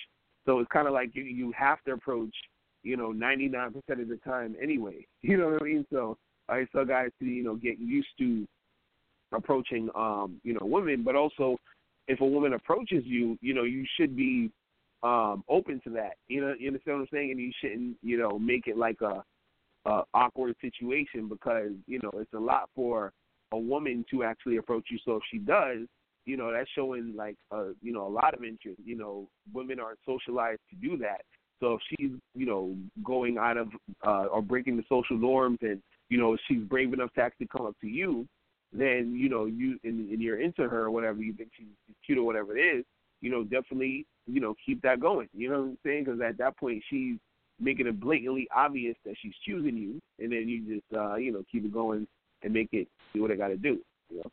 So 0.45 0.59
it's 0.59 0.71
kind 0.71 0.87
of 0.87 0.93
like 0.93 1.15
you 1.15 1.23
you 1.23 1.51
have 1.57 1.81
to 1.85 1.93
approach 1.93 2.35
you 2.83 2.97
know, 2.97 3.11
99% 3.11 3.75
of 3.75 4.07
the 4.07 4.19
time 4.23 4.55
anyway. 4.61 5.07
You 5.21 5.37
know 5.37 5.47
what 5.51 5.61
I 5.61 5.65
mean? 5.65 5.85
So 5.89 6.17
I 6.49 6.65
tell 6.71 6.85
guys 6.85 7.09
to, 7.19 7.25
you 7.25 7.43
know, 7.43 7.55
get 7.55 7.79
used 7.79 8.09
to 8.19 8.45
approaching, 9.31 9.89
um, 9.95 10.39
you 10.43 10.53
know, 10.53 10.65
women, 10.65 11.03
but 11.03 11.15
also 11.15 11.57
if 12.07 12.21
a 12.21 12.25
woman 12.25 12.53
approaches 12.53 13.03
you, 13.05 13.37
you 13.41 13.53
know, 13.53 13.63
you 13.63 13.85
should 13.97 14.15
be 14.15 14.51
um, 15.03 15.43
open 15.49 15.81
to 15.85 15.89
that. 15.91 16.13
You 16.27 16.41
know, 16.41 16.53
you 16.57 16.67
understand 16.67 16.97
what 16.97 17.03
I'm 17.03 17.07
saying? 17.11 17.31
And 17.31 17.39
you 17.39 17.51
shouldn't, 17.61 17.97
you 18.01 18.17
know, 18.17 18.37
make 18.37 18.67
it 18.67 18.77
like 18.77 19.01
a, 19.01 19.23
a 19.85 20.03
awkward 20.13 20.55
situation 20.61 21.27
because, 21.27 21.71
you 21.87 21.99
know, 22.01 22.11
it's 22.15 22.33
a 22.33 22.39
lot 22.39 22.69
for 22.75 23.11
a 23.51 23.57
woman 23.57 24.05
to 24.11 24.23
actually 24.23 24.57
approach 24.57 24.85
you. 24.89 24.97
So 25.05 25.17
if 25.17 25.23
she 25.31 25.37
does, 25.37 25.79
you 26.25 26.37
know, 26.37 26.51
that's 26.51 26.69
showing 26.75 27.13
like, 27.15 27.35
uh, 27.51 27.69
you 27.81 27.91
know, 27.91 28.07
a 28.07 28.09
lot 28.09 28.33
of 28.33 28.43
interest. 28.43 28.79
You 28.85 28.95
know, 28.95 29.27
women 29.53 29.79
aren't 29.79 29.99
socialized 30.05 30.61
to 30.69 30.75
do 30.75 30.97
that. 30.97 31.21
So 31.59 31.73
if 31.73 31.81
she's, 31.89 32.11
you 32.33 32.45
know, 32.45 32.75
going 33.03 33.37
out 33.37 33.57
of 33.57 33.67
uh, 34.05 34.25
or 34.25 34.41
breaking 34.41 34.77
the 34.77 34.83
social 34.89 35.17
norms, 35.17 35.59
and 35.61 35.81
you 36.09 36.17
know, 36.17 36.37
she's 36.47 36.61
brave 36.63 36.93
enough 36.93 37.13
to 37.13 37.21
actually 37.21 37.47
come 37.47 37.65
up 37.65 37.75
to 37.81 37.87
you, 37.87 38.27
then 38.71 39.15
you 39.15 39.29
know, 39.29 39.45
you 39.45 39.79
and, 39.83 40.09
and 40.09 40.21
you're 40.21 40.41
into 40.41 40.67
her 40.67 40.83
or 40.83 40.91
whatever, 40.91 41.21
you 41.21 41.33
think 41.33 41.49
she's 41.55 41.67
cute 42.05 42.17
or 42.17 42.23
whatever 42.23 42.57
it 42.57 42.61
is, 42.61 42.85
you 43.21 43.29
know, 43.29 43.43
definitely, 43.43 44.05
you 44.27 44.41
know, 44.41 44.55
keep 44.65 44.81
that 44.81 44.99
going. 44.99 45.29
You 45.33 45.49
know 45.49 45.59
what 45.61 45.69
I'm 45.69 45.77
saying? 45.85 46.05
Because 46.05 46.21
at 46.21 46.37
that 46.37 46.57
point, 46.57 46.83
she's 46.89 47.17
making 47.59 47.87
it 47.87 47.99
blatantly 47.99 48.47
obvious 48.55 48.95
that 49.05 49.15
she's 49.21 49.33
choosing 49.45 49.77
you, 49.77 50.01
and 50.19 50.31
then 50.31 50.47
you 50.47 50.75
just, 50.75 50.97
uh, 50.97 51.15
you 51.15 51.31
know, 51.31 51.43
keep 51.51 51.65
it 51.65 51.73
going 51.73 52.07
and 52.43 52.53
make 52.53 52.69
it 52.71 52.87
do 53.13 53.21
what 53.21 53.31
it 53.31 53.37
got 53.37 53.47
to 53.47 53.57
do. 53.57 53.79
You 54.09 54.17
know. 54.17 54.31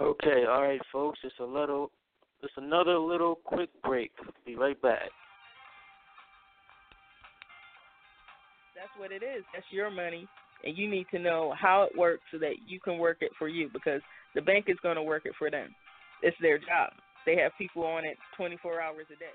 Okay, 0.00 0.44
all 0.48 0.62
right, 0.62 0.80
folks. 0.90 1.18
It's 1.24 1.34
a 1.40 1.44
little, 1.44 1.90
it's 2.42 2.54
another 2.56 2.98
little 2.98 3.34
quick 3.44 3.68
break. 3.84 4.12
Be 4.46 4.56
right 4.56 4.80
back. 4.80 5.10
That's 8.80 8.96
what 8.96 9.12
it 9.12 9.22
is. 9.22 9.44
That's 9.52 9.66
your 9.70 9.90
money, 9.90 10.26
and 10.64 10.74
you 10.76 10.88
need 10.88 11.06
to 11.10 11.18
know 11.18 11.52
how 11.60 11.82
it 11.82 11.98
works 11.98 12.22
so 12.32 12.38
that 12.38 12.54
you 12.66 12.80
can 12.80 12.96
work 12.96 13.18
it 13.20 13.30
for 13.38 13.46
you 13.46 13.68
because 13.70 14.00
the 14.34 14.40
bank 14.40 14.66
is 14.68 14.78
going 14.82 14.96
to 14.96 15.02
work 15.02 15.26
it 15.26 15.34
for 15.38 15.50
them. 15.50 15.74
It's 16.22 16.36
their 16.40 16.56
job. 16.56 16.92
They 17.26 17.36
have 17.36 17.52
people 17.58 17.84
on 17.84 18.06
it 18.06 18.16
24 18.38 18.80
hours 18.80 19.06
a 19.12 19.18
day. 19.18 19.26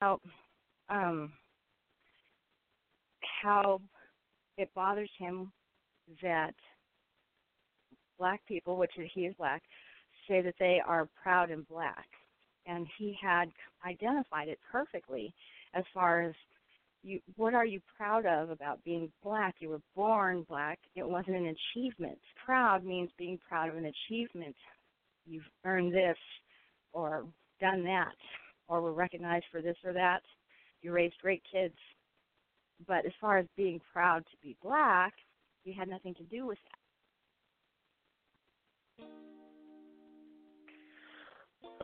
how 0.00 0.18
um 0.88 1.30
how 3.42 3.80
it 4.56 4.70
bothers 4.74 5.10
him 5.18 5.52
that 6.22 6.54
black 8.18 8.40
people, 8.46 8.76
which 8.76 8.92
he 9.14 9.22
is 9.22 9.34
black, 9.38 9.62
say 10.28 10.42
that 10.42 10.54
they 10.58 10.80
are 10.86 11.08
proud 11.22 11.50
and 11.50 11.66
black. 11.68 12.06
And 12.66 12.86
he 12.98 13.16
had 13.20 13.46
identified 13.86 14.48
it 14.48 14.58
perfectly 14.70 15.34
as 15.74 15.84
far 15.94 16.22
as 16.22 16.34
you 17.02 17.20
what 17.36 17.54
are 17.54 17.64
you 17.64 17.80
proud 17.96 18.26
of 18.26 18.50
about 18.50 18.84
being 18.84 19.10
black? 19.22 19.56
You 19.60 19.70
were 19.70 19.80
born 19.96 20.44
black. 20.48 20.78
It 20.94 21.08
wasn't 21.08 21.36
an 21.36 21.54
achievement. 21.74 22.18
Proud 22.44 22.84
means 22.84 23.10
being 23.18 23.38
proud 23.48 23.70
of 23.70 23.76
an 23.76 23.86
achievement. 23.86 24.56
You've 25.26 25.48
earned 25.64 25.94
this 25.94 26.18
or 26.92 27.24
done 27.60 27.84
that 27.84 28.14
or 28.68 28.80
were 28.82 28.92
recognized 28.92 29.46
for 29.50 29.62
this 29.62 29.76
or 29.84 29.92
that. 29.94 30.22
You 30.82 30.92
raised 30.92 31.16
great 31.22 31.42
kids. 31.50 31.74
but 32.86 33.04
as 33.06 33.12
far 33.20 33.38
as 33.38 33.46
being 33.56 33.80
proud 33.92 34.24
to 34.30 34.36
be 34.42 34.56
black, 34.62 35.14
he 35.64 35.72
had 35.72 35.88
nothing 35.88 36.14
to 36.14 36.22
do 36.24 36.46
with 36.46 36.58
that. 36.70 36.79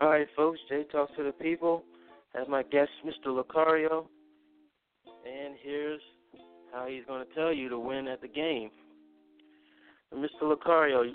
All 0.00 0.10
right, 0.10 0.26
folks. 0.36 0.58
Jay 0.68 0.84
talks 0.92 1.12
to 1.16 1.24
the 1.24 1.32
people. 1.32 1.82
Have 2.34 2.48
my 2.48 2.62
guest, 2.64 2.90
Mr. 3.04 3.28
Locario, 3.28 4.06
and 5.24 5.54
here's 5.62 6.02
how 6.70 6.86
he's 6.86 7.02
going 7.06 7.26
to 7.26 7.34
tell 7.34 7.50
you 7.50 7.70
to 7.70 7.78
win 7.78 8.06
at 8.06 8.20
the 8.20 8.28
game. 8.28 8.68
Mr. 10.14 10.42
Locario, 10.42 11.10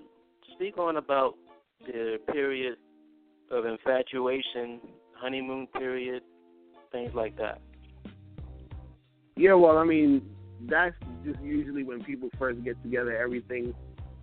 speak 0.56 0.80
on 0.80 0.98
about 0.98 1.36
the 1.86 2.18
period 2.32 2.78
of 3.52 3.66
infatuation, 3.66 4.80
honeymoon 5.14 5.68
period, 5.68 6.24
things 6.92 7.12
like 7.14 7.38
that. 7.38 7.62
Yeah, 9.36 9.54
well, 9.54 9.78
I 9.78 9.84
mean, 9.84 10.24
that's 10.68 10.96
just 11.24 11.40
usually 11.42 11.84
when 11.84 12.04
people 12.04 12.30
first 12.40 12.64
get 12.64 12.82
together. 12.82 13.16
Everything 13.16 13.76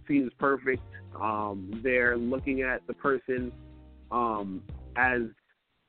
seems 0.08 0.32
perfect. 0.40 0.82
Um, 1.20 1.80
they're 1.84 2.16
looking 2.16 2.62
at 2.62 2.84
the 2.88 2.94
person 2.94 3.52
um, 4.10 4.62
as 4.96 5.22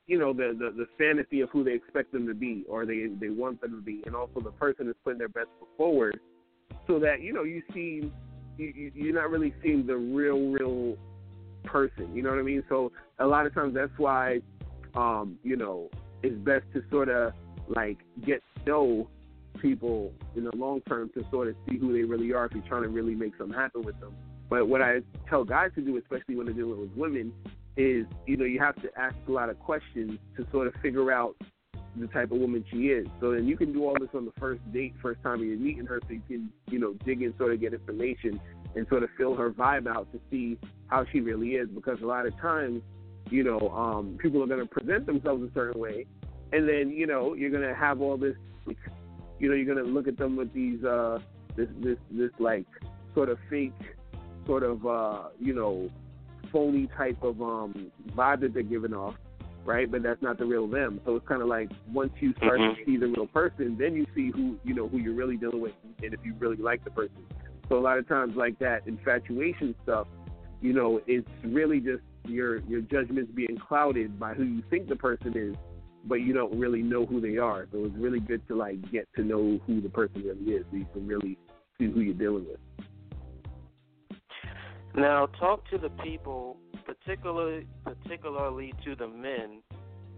you 0.07 0.17
know 0.17 0.33
the, 0.33 0.55
the 0.57 0.71
the 0.75 0.87
fantasy 0.97 1.41
of 1.41 1.49
who 1.49 1.63
they 1.63 1.73
expect 1.73 2.11
them 2.11 2.27
to 2.27 2.33
be 2.33 2.65
or 2.67 2.85
they 2.85 3.07
they 3.19 3.29
want 3.29 3.61
them 3.61 3.71
to 3.71 3.81
be, 3.81 4.01
and 4.05 4.15
also 4.15 4.39
the 4.41 4.51
person 4.51 4.87
is 4.87 4.95
putting 5.03 5.19
their 5.19 5.29
best 5.29 5.47
foot 5.59 5.69
forward, 5.77 6.19
so 6.87 6.99
that 6.99 7.21
you 7.21 7.33
know 7.33 7.43
you 7.43 7.61
see 7.73 8.11
you, 8.57 8.91
you're 8.93 9.13
not 9.13 9.29
really 9.29 9.53
seeing 9.63 9.85
the 9.85 9.95
real 9.95 10.39
real 10.49 10.97
person. 11.63 12.13
You 12.15 12.23
know 12.23 12.29
what 12.29 12.39
I 12.39 12.43
mean? 12.43 12.63
So 12.69 12.91
a 13.19 13.25
lot 13.25 13.45
of 13.45 13.53
times 13.53 13.75
that's 13.75 13.97
why 13.97 14.39
um, 14.95 15.37
you 15.43 15.55
know 15.55 15.89
it's 16.23 16.35
best 16.39 16.65
to 16.73 16.83
sort 16.89 17.09
of 17.09 17.33
like 17.67 17.97
get 18.25 18.41
to 18.57 18.69
know 18.69 19.09
people 19.61 20.11
in 20.35 20.43
the 20.43 20.55
long 20.55 20.81
term 20.81 21.09
to 21.13 21.23
sort 21.31 21.47
of 21.47 21.55
see 21.67 21.77
who 21.77 21.93
they 21.93 22.03
really 22.03 22.33
are 22.33 22.45
if 22.45 22.53
you're 22.53 22.63
trying 22.63 22.83
to 22.83 22.89
really 22.89 23.15
make 23.15 23.33
something 23.37 23.57
happen 23.57 23.83
with 23.83 23.99
them. 23.99 24.13
But 24.49 24.67
what 24.67 24.81
I 24.81 25.01
tell 25.29 25.43
guys 25.43 25.69
to 25.75 25.81
do, 25.81 25.97
especially 25.97 26.35
when 26.35 26.47
they're 26.47 26.55
dealing 26.55 26.81
with 26.81 26.91
women, 26.95 27.31
is 27.79 28.05
you 28.27 28.35
know 28.35 28.43
you 28.43 28.59
have 28.59 28.75
to 28.81 28.89
ask 28.97 29.15
a 29.27 29.31
lot 29.31 29.49
of 29.49 29.57
questions 29.59 30.19
to 30.35 30.45
sort 30.51 30.67
of 30.67 30.73
figure 30.81 31.11
out 31.11 31.35
the 31.95 32.07
type 32.07 32.31
of 32.31 32.37
woman 32.37 32.63
she 32.69 32.87
is. 32.87 33.07
So 33.19 33.31
then 33.31 33.47
you 33.47 33.57
can 33.57 33.73
do 33.73 33.85
all 33.85 33.95
this 33.99 34.09
on 34.13 34.25
the 34.25 34.33
first 34.39 34.61
date, 34.71 34.93
first 35.01 35.23
time 35.23 35.41
you're 35.43 35.57
meeting 35.57 35.85
her, 35.85 35.99
so 36.05 36.13
you 36.13 36.21
can 36.27 36.51
you 36.69 36.77
know 36.77 36.93
dig 37.05 37.21
in, 37.21 37.33
sort 37.37 37.53
of 37.53 37.61
get 37.61 37.73
information 37.73 38.39
and 38.75 38.85
sort 38.89 39.03
of 39.03 39.09
fill 39.17 39.33
her 39.35 39.49
vibe 39.49 39.87
out 39.87 40.11
to 40.11 40.19
see 40.29 40.57
how 40.87 41.05
she 41.11 41.21
really 41.21 41.51
is. 41.51 41.69
Because 41.69 42.01
a 42.01 42.05
lot 42.05 42.25
of 42.25 42.37
times, 42.39 42.81
you 43.29 43.43
know, 43.43 43.69
um, 43.69 44.17
people 44.21 44.43
are 44.43 44.47
going 44.47 44.59
to 44.59 44.67
present 44.67 45.05
themselves 45.05 45.41
a 45.43 45.53
certain 45.53 45.79
way, 45.79 46.05
and 46.51 46.67
then 46.67 46.89
you 46.89 47.07
know 47.07 47.33
you're 47.33 47.51
going 47.51 47.67
to 47.67 47.75
have 47.75 48.01
all 48.01 48.17
this, 48.17 48.35
you 49.39 49.47
know, 49.47 49.55
you're 49.55 49.73
going 49.73 49.83
to 49.83 49.89
look 49.89 50.07
at 50.09 50.17
them 50.17 50.35
with 50.35 50.53
these 50.53 50.83
uh, 50.83 51.19
this 51.55 51.69
this 51.81 51.97
this 52.11 52.31
like 52.39 52.67
sort 53.15 53.29
of 53.29 53.37
fake, 53.49 53.71
sort 54.45 54.63
of 54.63 54.85
uh, 54.85 55.29
you 55.39 55.53
know 55.53 55.89
phony 56.51 56.87
type 56.97 57.21
of 57.21 57.41
um 57.41 57.91
vibe 58.15 58.41
that 58.41 58.53
they're 58.53 58.63
giving 58.63 58.93
off, 58.93 59.15
right? 59.65 59.89
But 59.89 60.03
that's 60.03 60.21
not 60.21 60.37
the 60.37 60.45
real 60.45 60.67
them. 60.67 60.99
So 61.05 61.15
it's 61.15 61.27
kind 61.27 61.41
of 61.41 61.47
like 61.47 61.69
once 61.91 62.13
you 62.19 62.33
start 62.37 62.59
Mhm. 62.59 62.75
to 62.77 62.85
see 62.85 62.97
the 62.97 63.07
real 63.07 63.27
person, 63.27 63.77
then 63.77 63.95
you 63.95 64.05
see 64.15 64.31
who 64.31 64.57
you 64.63 64.73
know 64.73 64.87
who 64.87 64.97
you're 64.97 65.13
really 65.13 65.37
dealing 65.37 65.61
with, 65.61 65.73
and 66.03 66.13
if 66.13 66.19
you 66.25 66.33
really 66.39 66.57
like 66.57 66.83
the 66.83 66.91
person. 66.91 67.23
So 67.67 67.77
a 67.77 67.79
lot 67.79 67.97
of 67.97 68.07
times, 68.07 68.35
like 68.35 68.57
that 68.59 68.87
infatuation 68.87 69.75
stuff, 69.83 70.07
you 70.61 70.73
know, 70.73 71.01
it's 71.05 71.29
really 71.43 71.79
just 71.79 72.03
your 72.25 72.57
your 72.61 72.81
judgments 72.81 73.31
being 73.33 73.57
clouded 73.57 74.19
by 74.19 74.33
who 74.33 74.43
you 74.43 74.63
think 74.69 74.87
the 74.87 74.95
person 74.95 75.37
is, 75.37 75.55
but 76.05 76.15
you 76.15 76.33
don't 76.33 76.57
really 76.57 76.81
know 76.81 77.05
who 77.05 77.21
they 77.21 77.37
are. 77.37 77.67
So 77.71 77.85
it's 77.85 77.95
really 77.95 78.19
good 78.19 78.45
to 78.47 78.55
like 78.55 78.91
get 78.91 79.07
to 79.15 79.23
know 79.23 79.59
who 79.67 79.81
the 79.81 79.89
person 79.89 80.23
really 80.23 80.57
is, 80.57 80.65
so 80.71 80.77
you 80.77 80.87
can 80.93 81.07
really 81.07 81.37
see 81.77 81.91
who 81.91 82.01
you're 82.01 82.13
dealing 82.13 82.45
with. 82.47 82.59
Now, 84.99 85.27
talk 85.39 85.67
to 85.69 85.77
the 85.77 85.89
people, 86.03 86.57
particularly 86.85 87.65
particularly 87.85 88.73
to 88.83 88.95
the 88.95 89.07
men, 89.07 89.61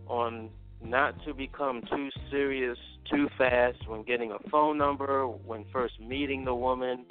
on 0.07 0.49
not 0.84 1.13
to 1.25 1.36
become 1.36 1.84
too 1.88 2.09
serious 2.32 2.77
too 3.07 3.27
fast 3.38 3.88
when 3.88 4.01
getting 4.03 4.32
a 4.32 4.49
phone 4.49 4.79
number, 4.79 5.27
when 5.27 5.65
first 5.71 5.99
meeting 5.99 6.45
the 6.45 6.55
woman, 6.55 7.05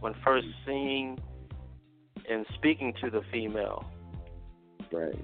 when 0.00 0.12
first 0.22 0.46
seeing 0.66 1.18
and 2.28 2.44
speaking 2.56 2.92
to 3.02 3.08
the 3.08 3.22
female. 3.32 3.84
Right. 4.92 5.18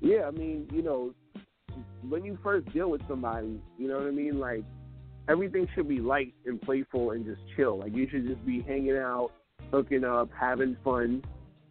Yeah, 0.00 0.26
I 0.26 0.32
mean, 0.32 0.68
you 0.70 0.82
know, 0.82 1.14
when 2.06 2.24
you 2.26 2.38
first 2.42 2.70
deal 2.74 2.90
with 2.90 3.00
somebody, 3.08 3.58
you 3.78 3.88
know 3.88 3.96
what 3.96 4.06
I 4.06 4.10
mean? 4.10 4.38
Like, 4.38 4.64
everything 5.28 5.66
should 5.74 5.88
be 5.88 5.98
light 5.98 6.34
and 6.44 6.60
playful 6.60 7.12
and 7.12 7.24
just 7.24 7.40
chill. 7.56 7.78
Like, 7.78 7.94
you 7.94 8.06
should 8.10 8.26
just 8.26 8.44
be 8.44 8.60
hanging 8.60 8.96
out, 8.96 9.30
hooking 9.72 10.04
up, 10.04 10.30
having 10.38 10.76
fun. 10.84 11.22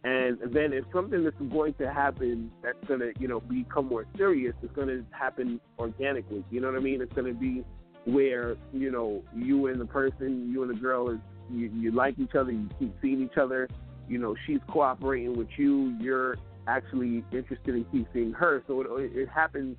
And 0.04 0.38
then 0.52 0.72
if 0.72 0.84
something 0.92 1.24
that's 1.24 1.36
going 1.50 1.74
to 1.74 1.92
happen 1.92 2.52
that's 2.62 2.78
going 2.86 3.00
to, 3.00 3.12
you 3.18 3.26
know, 3.26 3.40
become 3.40 3.86
more 3.86 4.06
serious, 4.16 4.54
it's 4.62 4.72
going 4.74 4.88
to 4.88 5.04
happen 5.10 5.60
organically. 5.78 6.44
You 6.50 6.60
know 6.60 6.68
what 6.68 6.76
I 6.76 6.80
mean? 6.80 7.02
It's 7.02 7.12
going 7.12 7.26
to 7.26 7.38
be 7.38 7.64
where, 8.04 8.56
you 8.72 8.92
know, 8.92 9.24
you 9.34 9.66
and 9.66 9.80
the 9.80 9.86
person, 9.86 10.48
you 10.52 10.62
and 10.62 10.70
the 10.70 10.80
girl, 10.80 11.10
is 11.10 11.18
you, 11.50 11.70
you 11.74 11.90
like 11.90 12.18
each 12.20 12.36
other, 12.36 12.52
you 12.52 12.68
keep 12.78 12.94
seeing 13.02 13.20
each 13.20 13.36
other. 13.36 13.68
You 14.08 14.18
know, 14.18 14.36
she's 14.46 14.60
cooperating 14.68 15.36
with 15.36 15.48
you. 15.56 15.96
You're 16.00 16.36
actually 16.68 17.24
interested 17.32 17.74
in 17.74 17.84
keep 17.90 18.06
seeing 18.12 18.32
her. 18.32 18.62
So 18.68 18.82
it, 18.82 19.10
it 19.12 19.28
happens 19.28 19.76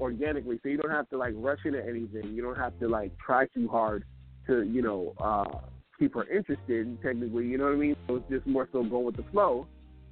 organically. 0.00 0.58
So 0.64 0.68
you 0.68 0.78
don't 0.78 0.90
have 0.90 1.08
to 1.10 1.16
like 1.16 1.34
rush 1.36 1.60
into 1.64 1.80
anything. 1.80 2.34
You 2.34 2.42
don't 2.42 2.58
have 2.58 2.76
to 2.80 2.88
like 2.88 3.12
try 3.18 3.46
too 3.46 3.68
hard 3.68 4.04
to, 4.48 4.64
you 4.64 4.82
know, 4.82 5.14
uh, 5.20 5.60
keep 6.00 6.14
her 6.14 6.24
interested. 6.24 7.00
Technically, 7.02 7.46
you 7.46 7.58
know 7.58 7.66
what 7.66 7.74
I 7.74 7.76
mean. 7.76 7.96
So 8.08 8.16
it's 8.16 8.28
just 8.28 8.46
more 8.46 8.68
so 8.72 8.82
going 8.82 9.04
with 9.04 9.16
the 9.16 9.24
flow. 9.30 9.68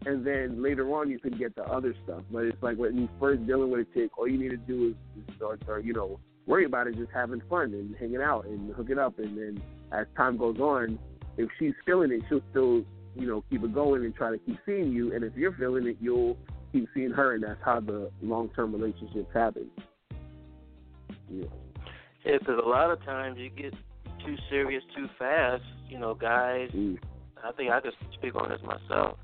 And 0.06 0.24
then 0.24 0.62
later 0.62 0.88
on, 0.94 1.10
you 1.10 1.18
can 1.18 1.36
get 1.36 1.56
the 1.56 1.64
other 1.64 1.94
stuff. 2.04 2.22
But 2.30 2.44
it's 2.44 2.62
like 2.62 2.76
when 2.76 2.96
you 2.96 3.08
first 3.18 3.44
dealing 3.46 3.70
with 3.72 3.80
a 3.80 3.94
chick, 3.94 4.16
all 4.16 4.28
you 4.28 4.38
need 4.38 4.50
to 4.50 4.56
do 4.56 4.94
is, 5.18 5.34
start, 5.34 5.60
you 5.82 5.92
know, 5.92 6.20
worry 6.46 6.66
about 6.66 6.86
it, 6.86 6.96
just 6.96 7.10
having 7.12 7.42
fun 7.50 7.74
and 7.74 7.96
hanging 7.96 8.22
out 8.22 8.46
and 8.46 8.72
hooking 8.74 8.98
up. 8.98 9.18
And 9.18 9.36
then 9.36 9.62
as 9.90 10.06
time 10.16 10.36
goes 10.36 10.60
on, 10.60 11.00
if 11.36 11.48
she's 11.58 11.74
feeling 11.84 12.12
it, 12.12 12.22
she'll 12.28 12.42
still, 12.50 12.84
you 13.16 13.26
know, 13.26 13.42
keep 13.50 13.64
it 13.64 13.74
going 13.74 14.04
and 14.04 14.14
try 14.14 14.30
to 14.30 14.38
keep 14.38 14.58
seeing 14.64 14.92
you. 14.92 15.14
And 15.14 15.24
if 15.24 15.34
you're 15.34 15.52
feeling 15.54 15.86
it, 15.88 15.96
you'll 16.00 16.36
keep 16.72 16.86
seeing 16.94 17.10
her, 17.10 17.34
and 17.34 17.42
that's 17.42 17.60
how 17.64 17.80
the 17.80 18.10
long-term 18.22 18.72
relationships 18.72 19.30
happen. 19.34 19.70
Yeah. 21.30 21.46
Yeah, 22.24 22.38
because 22.38 22.60
a 22.64 22.68
lot 22.68 22.90
of 22.90 23.02
times 23.04 23.38
you 23.38 23.50
get 23.50 23.74
too 24.28 24.42
serious 24.50 24.82
too 24.94 25.08
fast. 25.18 25.62
You 25.88 25.98
know, 25.98 26.14
guys. 26.14 26.70
Mm. 26.74 26.98
I 27.42 27.52
think 27.52 27.70
I 27.70 27.80
could 27.80 27.92
speak 28.14 28.34
on 28.34 28.48
this 28.48 28.60
myself. 28.62 29.16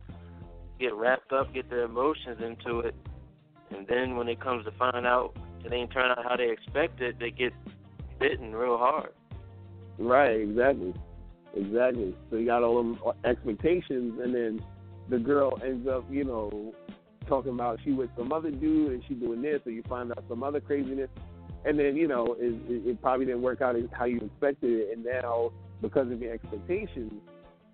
Get 0.79 0.95
wrapped 0.95 1.33
up, 1.33 1.53
get 1.53 1.69
their 1.69 1.83
emotions 1.83 2.41
into 2.41 2.81
it, 2.81 2.95
and 3.77 3.87
then 3.87 4.17
when 4.17 4.29
it 4.29 4.41
comes 4.41 4.65
to 4.65 4.71
find 4.73 5.07
out 5.07 5.37
it 5.65 5.73
ain't 5.73 5.93
turn 5.93 6.11
out 6.11 6.25
how 6.25 6.37
they 6.37 6.51
expected, 6.51 7.17
they 7.19 7.31
get 7.31 7.53
bitten 8.21 8.55
real 8.55 8.79
hard. 8.79 9.11
Right, 9.99 10.41
exactly. 10.41 10.95
Exactly. 11.57 12.15
So 12.31 12.37
you 12.37 12.47
got 12.47 12.63
all 12.63 12.77
them 12.77 12.99
expectations, 13.25 14.21
and 14.23 14.35
then 14.35 14.65
the 15.09 15.19
girl 15.19 15.59
ends 15.65 15.89
up, 15.89 16.05
you 16.11 16.25
know, 16.25 16.73
talking 17.27 17.53
about 17.53 17.79
she 17.85 17.93
with 17.93 18.11
some 18.17 18.33
other 18.33 18.51
dude 18.51 18.93
and 18.93 19.03
she 19.09 19.15
doing 19.15 19.43
this, 19.43 19.61
or 19.67 19.73
you 19.73 19.83
find 19.89 20.11
out 20.11 20.25
some 20.29 20.43
other 20.43 20.61
craziness, 20.61 21.11
and 21.65 21.79
then 21.79 21.97
you 21.97 22.07
know 22.07 22.37
it, 22.39 22.55
it, 22.69 23.03
probably 23.03 23.27
didn't 23.27 23.43
work 23.43 23.61
out 23.61 23.77
how 23.93 24.05
you 24.05 24.19
expected 24.19 24.71
it, 24.71 24.93
and 24.97 25.05
now 25.05 25.51
because 25.81 26.11
of 26.11 26.21
your 26.21 26.33
expectations, 26.33 27.13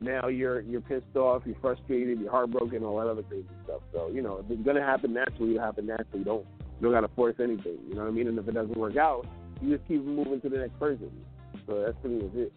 now 0.01 0.29
you're 0.29 0.61
you're 0.61 0.81
pissed 0.81 1.17
off, 1.17 1.43
you're 1.45 1.57
frustrated, 1.61 2.21
you're 2.21 2.31
heartbroken, 2.31 2.85
all 2.85 2.99
that 2.99 3.09
other 3.09 3.23
crazy 3.23 3.47
stuff. 3.65 3.81
So 3.93 4.09
you 4.09 4.23
know 4.23 4.39
if 4.39 4.51
it's 4.51 4.63
gonna 4.63 4.85
happen 4.85 5.13
naturally, 5.13 5.55
it'll 5.55 5.65
happen 5.65 5.87
naturally. 5.87 6.25
Don't 6.25 6.47
you 6.81 6.87
don't 6.87 6.93
gotta 6.93 7.13
force 7.15 7.37
anything. 7.41 7.79
You 7.89 7.95
know 7.95 8.03
what 8.03 8.09
I 8.09 8.13
mean? 8.13 8.29
And 8.29 8.39
if 8.39 8.49
it 8.49 8.55
doesn't 8.55 8.77
work 8.77 8.97
out, 8.97 9.27
you 9.61 9.77
just 9.77 9.87
keep 9.89 10.03
moving 10.05 10.41
to 10.41 10.49
the 10.49 10.59
next 10.59 10.79
person. 10.79 11.11
So 11.67 11.83
that's 11.85 11.97
pretty 12.01 12.17
much 12.17 12.35
it. 12.35 12.53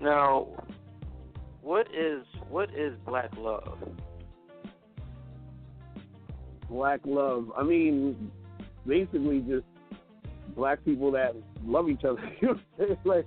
Now, 0.00 0.46
what 1.62 1.86
is 1.94 2.24
what 2.48 2.70
is 2.74 2.92
black 3.06 3.30
love? 3.36 3.78
Black 6.68 7.00
love. 7.04 7.50
I 7.56 7.62
mean, 7.62 8.30
basically 8.86 9.40
just 9.40 9.66
black 10.56 10.84
people 10.84 11.10
that 11.12 11.34
love 11.64 11.88
each 11.88 12.04
other. 12.04 12.20
You 12.40 12.48
know 12.48 12.54
what 12.54 12.60
I'm 12.60 12.86
saying? 12.86 12.98
Like 13.04 13.26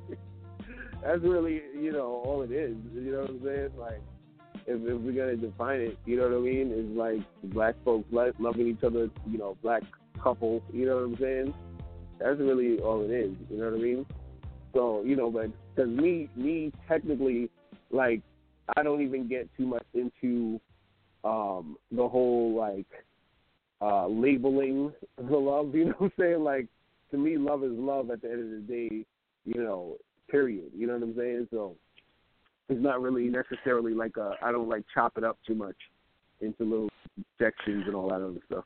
that's 1.04 1.22
really, 1.22 1.62
you 1.80 1.92
know, 1.92 2.22
all 2.26 2.42
it 2.44 2.52
is. 2.52 2.76
You 2.94 3.12
know 3.12 3.22
what 3.22 3.30
I'm 3.32 3.44
saying? 3.44 3.70
Like 3.78 4.02
if, 4.68 4.82
if 4.82 5.02
we're 5.02 5.12
gonna 5.12 5.36
define 5.36 5.82
it, 5.82 5.98
you 6.06 6.18
know 6.18 6.30
what 6.30 6.38
I 6.38 6.42
mean? 6.42 6.72
Is 6.72 6.98
like 6.98 7.54
black 7.54 7.76
folks 7.84 8.08
lo- 8.12 8.32
loving 8.39 8.68
each 8.68 8.84
other. 8.84 9.10
You 9.30 9.38
know, 9.38 9.58
black 9.62 9.84
couple. 10.22 10.62
You 10.72 10.86
know 10.86 10.96
what 10.96 11.04
I'm 11.04 11.18
saying? 11.18 11.54
That's 12.20 12.39
really 12.39 12.80
all 12.80 13.02
it 13.02 13.12
is. 13.12 13.32
You 13.50 13.58
know 13.58 13.72
what 13.72 13.80
I 13.80 13.84
mean? 13.84 14.06
So 14.74 15.04
you 15.04 15.16
know, 15.16 15.30
but 15.32 15.48
because 15.76 15.89
me, 15.89 16.30
me 16.36 16.72
technically, 16.88 17.50
like 17.89 18.22
I 18.76 18.84
don't 18.84 19.02
even 19.02 19.28
get 19.28 19.50
too 19.58 19.66
much 19.66 19.86
into 19.94 20.60
um 21.24 21.78
the 21.92 22.08
whole 22.08 22.56
like 22.56 22.88
uh 23.82 24.08
labeling 24.08 24.92
the 25.18 25.38
love, 25.38 25.74
you 25.76 25.86
know 25.86 25.96
what 25.98 26.12
I'm 26.18 26.24
saying? 26.24 26.44
Like 26.44 26.68
to 27.12 27.18
me, 27.18 27.38
love 27.38 27.64
is 27.64 27.72
love. 27.74 28.10
At 28.10 28.22
the 28.22 28.32
end 28.32 28.44
of 28.44 28.68
the 28.68 28.74
day, 28.74 29.06
you 29.46 29.64
know, 29.64 29.98
period. 30.30 30.72
You 30.76 30.88
know 30.88 30.94
what 30.94 31.04
I'm 31.04 31.16
saying? 31.16 31.48
So 31.52 31.76
it's 32.70 32.82
not 32.82 33.02
really 33.02 33.28
necessarily 33.28 33.94
like 33.94 34.18
a. 34.18 34.36
I 34.42 34.52
don't 34.52 34.70
like 34.70 34.84
chop 34.94 35.18
it 35.18 35.24
up 35.24 35.38
too 35.46 35.56
much 35.56 35.76
into 36.40 36.64
little 36.64 36.90
sections 37.38 37.84
and 37.86 37.96
all 37.96 38.10
that 38.10 38.16
other 38.16 38.40
stuff. 38.48 38.66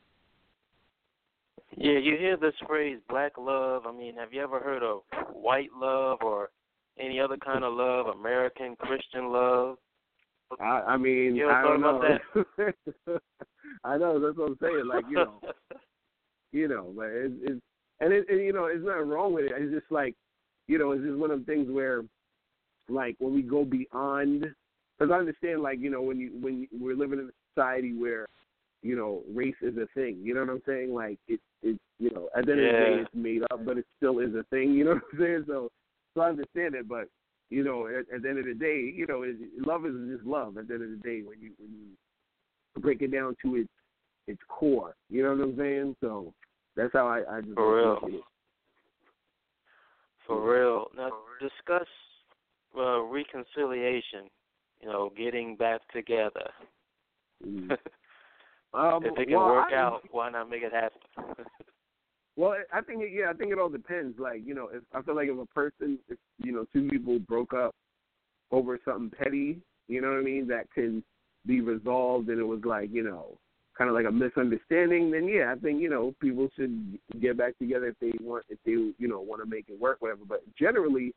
Yeah, 1.76 1.98
you 1.98 2.16
hear 2.16 2.36
this 2.36 2.54
phrase 2.66 2.98
black 3.08 3.32
love. 3.38 3.82
I 3.86 3.92
mean, 3.92 4.16
have 4.16 4.32
you 4.32 4.42
ever 4.42 4.60
heard 4.60 4.82
of 4.82 5.00
white 5.32 5.70
love 5.76 6.18
or 6.22 6.50
any 6.98 7.20
other 7.20 7.36
kind 7.36 7.64
of 7.64 7.74
love, 7.74 8.06
American 8.06 8.76
Christian 8.76 9.30
love? 9.30 9.76
I, 10.60 10.64
I 10.64 10.96
mean, 10.96 11.36
You 11.36 11.48
I 11.48 11.62
don't 11.62 11.80
know. 11.80 12.02
I 13.84 13.96
know 13.98 14.20
that's 14.20 14.38
what 14.38 14.50
I'm 14.50 14.58
saying. 14.60 14.86
Like 14.86 15.04
you 15.08 15.16
know, 15.16 15.40
you 16.52 16.68
know, 16.68 16.92
but 16.96 17.06
it's, 17.06 17.34
it's 17.42 17.60
and 18.00 18.12
it, 18.12 18.26
and 18.28 18.40
you 18.40 18.52
know, 18.52 18.66
it's 18.66 18.84
not 18.84 19.06
wrong 19.06 19.32
with 19.32 19.46
it. 19.46 19.52
It's 19.56 19.72
just 19.72 19.90
like, 19.90 20.14
you 20.68 20.78
know, 20.78 20.92
it's 20.92 21.04
just 21.04 21.16
one 21.16 21.30
of 21.30 21.40
the 21.40 21.46
things 21.46 21.70
where, 21.70 22.02
like, 22.88 23.16
when 23.18 23.34
we 23.34 23.42
go 23.42 23.64
beyond, 23.64 24.46
because 24.98 25.12
I 25.12 25.18
understand, 25.18 25.62
like, 25.62 25.78
you 25.80 25.90
know, 25.90 26.02
when 26.02 26.18
you 26.18 26.30
when 26.40 26.60
you, 26.60 26.68
we're 26.78 26.96
living 26.96 27.18
in 27.18 27.26
a 27.26 27.30
society 27.54 27.94
where, 27.94 28.26
you 28.82 28.96
know, 28.96 29.22
race 29.34 29.54
is 29.62 29.76
a 29.76 29.86
thing. 29.94 30.18
You 30.22 30.34
know 30.34 30.40
what 30.40 30.50
I'm 30.50 30.62
saying? 30.66 30.94
Like, 30.94 31.18
it 31.28 31.40
it 31.62 31.78
you 31.98 32.10
know, 32.10 32.28
at 32.36 32.46
the 32.46 32.52
end 32.52 32.60
of 32.60 32.66
the 32.66 32.72
day, 32.72 33.02
it's 33.02 33.14
made 33.14 33.42
up, 33.50 33.64
but 33.64 33.78
it 33.78 33.86
still 33.96 34.18
is 34.18 34.34
a 34.34 34.44
thing. 34.50 34.72
You 34.72 34.84
know 34.84 34.94
what 34.94 35.02
I'm 35.12 35.18
saying? 35.18 35.44
So, 35.46 35.70
so 36.14 36.20
I 36.20 36.28
understand 36.28 36.74
it, 36.74 36.88
but 36.88 37.08
you 37.50 37.62
know, 37.62 37.86
at, 37.86 38.12
at 38.14 38.22
the 38.22 38.28
end 38.28 38.38
of 38.38 38.44
the 38.46 38.54
day, 38.54 38.92
you 38.94 39.06
know, 39.08 39.22
it, 39.22 39.36
love 39.64 39.86
is 39.86 39.92
just 40.12 40.26
love. 40.26 40.56
At 40.58 40.68
the 40.68 40.74
end 40.74 40.82
of 40.82 40.90
the 40.90 40.96
day, 40.96 41.22
when 41.22 41.40
you 41.40 41.52
when 41.58 41.70
you 41.70 42.80
break 42.80 43.02
it 43.02 43.12
down 43.12 43.36
to 43.44 43.56
its 43.56 43.70
its 44.26 44.40
core, 44.48 44.94
you 45.08 45.22
know 45.22 45.34
what 45.34 45.44
I'm 45.44 45.56
saying? 45.56 45.96
So 46.00 46.32
that's 46.76 46.92
how 46.92 47.06
I, 47.06 47.36
I 47.36 47.40
just 47.40 47.54
For 47.54 47.76
real. 47.76 47.98
it. 48.02 48.20
For 50.26 50.52
real. 50.52 50.86
Now 50.96 51.10
discuss 51.40 51.86
uh, 52.76 53.02
reconciliation. 53.02 54.30
You 54.80 54.88
know, 54.88 55.10
getting 55.16 55.56
back 55.56 55.80
together. 55.92 56.50
Mm. 57.46 57.76
Um, 58.74 59.06
if 59.06 59.16
it 59.16 59.28
can 59.28 59.38
well, 59.38 59.46
work 59.46 59.68
I, 59.72 59.76
out, 59.76 60.02
why 60.10 60.28
not 60.28 60.50
make 60.50 60.62
it 60.62 60.72
happen? 60.72 61.00
Well, 62.36 62.54
I 62.72 62.82
think 62.82 63.02
it, 63.02 63.12
yeah, 63.12 63.30
I 63.30 63.32
think 63.32 63.50
it 63.50 63.58
all 63.58 63.70
depends. 63.70 64.18
Like 64.18 64.42
you 64.44 64.54
know, 64.54 64.68
if 64.72 64.82
I 64.94 65.02
feel 65.02 65.16
like 65.16 65.28
if 65.28 65.38
a 65.38 65.46
person, 65.46 65.98
if 66.08 66.18
you 66.42 66.52
know, 66.52 66.66
two 66.72 66.88
people 66.88 67.18
broke 67.18 67.54
up 67.54 67.74
over 68.50 68.78
something 68.84 69.10
petty, 69.18 69.58
you 69.88 70.00
know 70.00 70.10
what 70.10 70.18
I 70.18 70.22
mean, 70.22 70.46
that 70.48 70.70
can 70.74 71.02
be 71.46 71.60
resolved, 71.60 72.28
and 72.28 72.38
it 72.38 72.44
was 72.44 72.60
like 72.64 72.90
you 72.92 73.02
know, 73.02 73.38
kind 73.76 73.88
of 73.88 73.94
like 73.94 74.06
a 74.06 74.12
misunderstanding, 74.12 75.10
then 75.10 75.26
yeah, 75.28 75.52
I 75.52 75.58
think 75.58 75.80
you 75.80 75.88
know 75.88 76.14
people 76.20 76.48
should 76.56 76.98
get 77.20 77.38
back 77.38 77.56
together 77.58 77.86
if 77.86 77.96
they 78.00 78.12
want, 78.22 78.44
if 78.48 78.58
they 78.64 78.72
you 78.72 79.08
know 79.08 79.20
want 79.20 79.42
to 79.42 79.48
make 79.48 79.66
it 79.68 79.80
work, 79.80 79.96
whatever. 80.00 80.22
But 80.28 80.42
generally, 80.58 81.14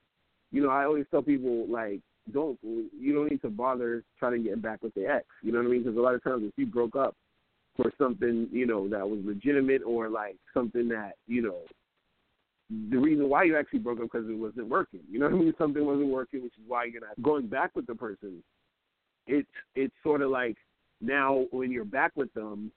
you 0.51 0.63
know, 0.63 0.69
I 0.69 0.85
always 0.85 1.05
tell 1.11 1.21
people 1.21 1.67
like, 1.67 1.99
don't 2.33 2.57
you 2.63 3.13
don't 3.13 3.29
need 3.29 3.41
to 3.41 3.49
bother 3.49 4.03
trying 4.17 4.41
to 4.41 4.49
get 4.49 4.61
back 4.61 4.83
with 4.83 4.93
the 4.93 5.05
ex. 5.05 5.25
You 5.43 5.51
know 5.51 5.59
what 5.59 5.67
I 5.67 5.71
mean? 5.71 5.83
Because 5.83 5.97
a 5.97 6.01
lot 6.01 6.15
of 6.15 6.23
times 6.23 6.43
if 6.45 6.53
you 6.57 6.65
broke 6.65 6.95
up 6.95 7.15
for 7.81 7.91
something 7.97 8.47
you 8.51 8.65
know 8.65 8.89
that 8.89 9.07
was 9.07 9.19
legitimate 9.23 9.81
or 9.85 10.09
like 10.09 10.35
something 10.53 10.89
that 10.89 11.13
you 11.27 11.41
know 11.41 11.59
the 12.91 12.97
reason 12.97 13.29
why 13.29 13.43
you 13.43 13.57
actually 13.57 13.79
broke 13.79 13.99
up 13.99 14.09
because 14.11 14.29
it 14.29 14.37
wasn't 14.37 14.67
working. 14.67 14.99
You 15.09 15.19
know 15.19 15.25
what 15.25 15.35
I 15.35 15.37
mean? 15.37 15.53
Something 15.57 15.85
wasn't 15.85 16.09
working, 16.09 16.43
which 16.43 16.53
is 16.57 16.63
why 16.67 16.85
you're 16.85 17.01
not 17.01 17.21
going 17.21 17.47
back 17.47 17.71
with 17.75 17.87
the 17.87 17.95
person. 17.95 18.43
It's 19.25 19.49
it's 19.75 19.93
sort 20.03 20.21
of 20.21 20.29
like 20.29 20.57
now 21.01 21.45
when 21.51 21.71
you're 21.71 21.85
back 21.85 22.11
with 22.15 22.31
them, 22.33 22.71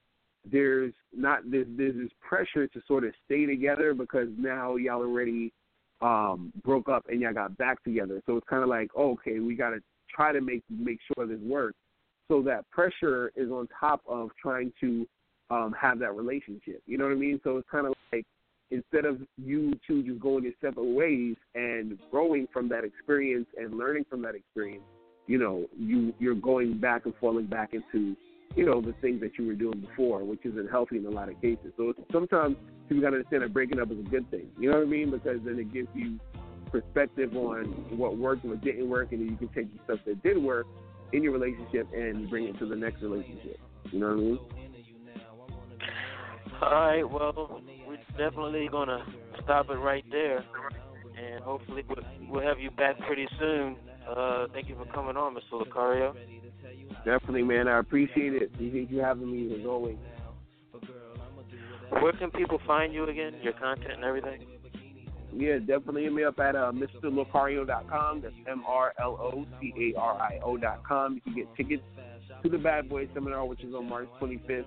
there's 0.50 0.94
not 1.14 1.40
there's, 1.50 1.66
there's 1.76 1.94
this 1.94 2.10
pressure 2.26 2.66
to 2.66 2.80
sort 2.86 3.04
of 3.04 3.12
stay 3.24 3.46
together 3.46 3.94
because 3.94 4.28
now 4.38 4.76
y'all 4.76 5.00
already 5.00 5.52
um 6.00 6.52
broke 6.64 6.88
up 6.88 7.04
and 7.08 7.20
y'all 7.20 7.34
got 7.34 7.56
back 7.58 7.82
together. 7.84 8.22
So 8.26 8.36
it's 8.36 8.48
kind 8.48 8.62
of 8.62 8.68
like 8.68 8.90
oh, 8.96 9.12
okay, 9.12 9.40
we 9.40 9.54
got 9.56 9.70
to 9.70 9.80
try 10.14 10.32
to 10.32 10.40
make 10.40 10.62
make 10.70 10.98
sure 11.14 11.26
this 11.26 11.40
works. 11.40 11.76
So 12.32 12.40
that 12.44 12.64
pressure 12.70 13.30
is 13.36 13.50
on 13.50 13.68
top 13.78 14.00
of 14.08 14.30
trying 14.40 14.72
to 14.80 15.06
um 15.50 15.74
have 15.78 15.98
that 15.98 16.16
relationship. 16.16 16.82
You 16.86 16.96
know 16.96 17.04
what 17.04 17.12
I 17.12 17.16
mean? 17.16 17.38
So 17.44 17.58
it's 17.58 17.68
kind 17.70 17.86
of 17.86 17.92
like 18.10 18.24
instead 18.70 19.04
of 19.04 19.18
you 19.36 19.78
two 19.86 20.02
just 20.02 20.18
going 20.18 20.44
your 20.44 20.54
separate 20.62 20.94
ways 20.94 21.36
and 21.54 21.98
growing 22.10 22.48
from 22.50 22.70
that 22.70 22.84
experience 22.84 23.46
and 23.58 23.76
learning 23.76 24.06
from 24.08 24.22
that 24.22 24.34
experience, 24.34 24.82
you 25.26 25.36
know, 25.36 25.66
you 25.78 26.14
you're 26.18 26.34
going 26.34 26.78
back 26.78 27.04
and 27.04 27.12
falling 27.20 27.44
back 27.44 27.74
into, 27.74 28.16
you 28.56 28.64
know, 28.64 28.80
the 28.80 28.94
things 29.02 29.20
that 29.20 29.32
you 29.38 29.46
were 29.46 29.52
doing 29.52 29.80
before, 29.80 30.24
which 30.24 30.40
isn't 30.46 30.70
healthy 30.70 30.96
in 30.96 31.04
a 31.04 31.10
lot 31.10 31.28
of 31.28 31.38
cases. 31.42 31.70
So 31.76 31.92
sometimes 32.10 32.56
people 32.88 33.02
gotta 33.02 33.16
understand 33.16 33.42
that 33.42 33.52
breaking 33.52 33.78
up 33.78 33.90
is 33.90 33.98
a 33.98 34.08
good 34.08 34.30
thing. 34.30 34.46
You 34.58 34.70
know 34.70 34.78
what 34.78 34.86
I 34.86 34.90
mean? 34.90 35.10
Because 35.10 35.40
then 35.44 35.58
it 35.58 35.70
gives 35.70 35.88
you 35.94 36.18
perspective 36.70 37.36
on 37.36 37.64
what 37.98 38.16
worked 38.16 38.44
and 38.44 38.52
what 38.52 38.64
didn't 38.64 38.88
work, 38.88 39.12
and 39.12 39.20
then 39.20 39.28
you 39.28 39.36
can 39.36 39.48
take 39.48 39.70
the 39.70 39.80
stuff 39.84 39.98
that 40.06 40.22
did 40.22 40.42
work 40.42 40.66
in 41.12 41.22
your 41.22 41.32
relationship 41.32 41.88
and 41.92 42.28
bring 42.30 42.44
it 42.44 42.58
to 42.58 42.66
the 42.66 42.76
next 42.76 43.02
relationship. 43.02 43.58
You 43.90 44.00
know 44.00 44.06
what 44.08 44.12
I 44.12 44.16
mean? 44.16 44.38
All 46.62 46.70
right, 46.70 47.02
well, 47.02 47.60
we're 47.86 47.98
definitely 48.16 48.68
going 48.70 48.88
to 48.88 49.04
stop 49.42 49.68
it 49.70 49.74
right 49.74 50.04
there. 50.10 50.44
And 51.18 51.42
hopefully 51.42 51.82
we'll, 51.88 52.04
we'll 52.28 52.42
have 52.42 52.58
you 52.58 52.70
back 52.70 52.98
pretty 53.00 53.26
soon. 53.38 53.76
Uh, 54.08 54.46
thank 54.52 54.68
you 54.68 54.76
for 54.76 54.86
coming 54.92 55.16
on, 55.16 55.34
Mr. 55.34 55.62
Locario. 55.62 56.14
Definitely, 57.04 57.42
man. 57.42 57.68
I 57.68 57.78
appreciate 57.78 58.34
it. 58.34 58.54
Appreciate 58.54 58.90
you 58.90 59.00
having 59.00 59.30
me 59.30 59.54
as 59.58 59.66
always. 59.66 59.96
Where 61.90 62.12
can 62.12 62.30
people 62.30 62.60
find 62.66 62.94
you 62.94 63.04
again, 63.08 63.34
your 63.42 63.52
content 63.52 63.92
and 63.92 64.04
everything? 64.04 64.46
Yeah, 65.34 65.58
definitely 65.58 66.04
hit 66.04 66.12
me 66.12 66.24
up 66.24 66.38
at 66.38 66.54
uh, 66.54 66.72
MrLocario.com. 66.72 68.20
That's 68.20 68.34
M 68.48 68.62
R 68.66 68.92
L 69.00 69.18
O 69.20 69.46
C 69.60 69.94
A 69.94 69.98
R 69.98 70.20
I 70.20 70.38
O.com. 70.44 71.14
You 71.14 71.20
can 71.22 71.34
get 71.34 71.56
tickets 71.56 71.82
to 72.42 72.48
the 72.48 72.58
Bad 72.58 72.88
Boy 72.88 73.08
Seminar, 73.14 73.46
which 73.46 73.62
is 73.62 73.74
on 73.74 73.88
March 73.88 74.08
25th, 74.20 74.66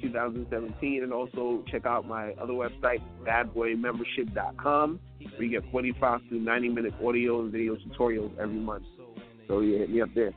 2017. 0.00 1.02
And 1.02 1.12
also 1.12 1.62
check 1.70 1.84
out 1.86 2.06
my 2.06 2.32
other 2.32 2.54
website, 2.54 3.02
badboymembership.com, 3.24 5.00
where 5.18 5.42
you 5.42 5.60
get 5.60 5.70
45 5.70 6.20
to 6.30 6.34
90 6.36 6.68
minute 6.70 6.94
audio 7.04 7.42
and 7.42 7.52
video 7.52 7.76
tutorials 7.76 8.36
every 8.38 8.56
month. 8.58 8.84
So, 9.48 9.60
yeah, 9.60 9.80
hit 9.80 9.90
me 9.90 10.00
up 10.00 10.08
there. 10.14 10.32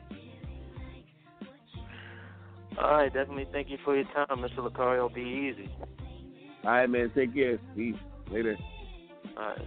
All 2.82 2.92
right, 2.92 3.14
definitely 3.14 3.48
thank 3.52 3.70
you 3.70 3.78
for 3.84 3.96
your 3.96 4.06
time, 4.06 4.38
Mr. 4.38 4.60
Locario. 4.60 5.14
Be 5.14 5.22
easy. 5.22 5.70
All 6.64 6.72
right, 6.72 6.90
man. 6.90 7.12
Take 7.16 7.34
care. 7.34 7.58
Peace. 7.76 7.96
Later. 8.32 8.58
All 9.40 9.46
right. 9.46 9.66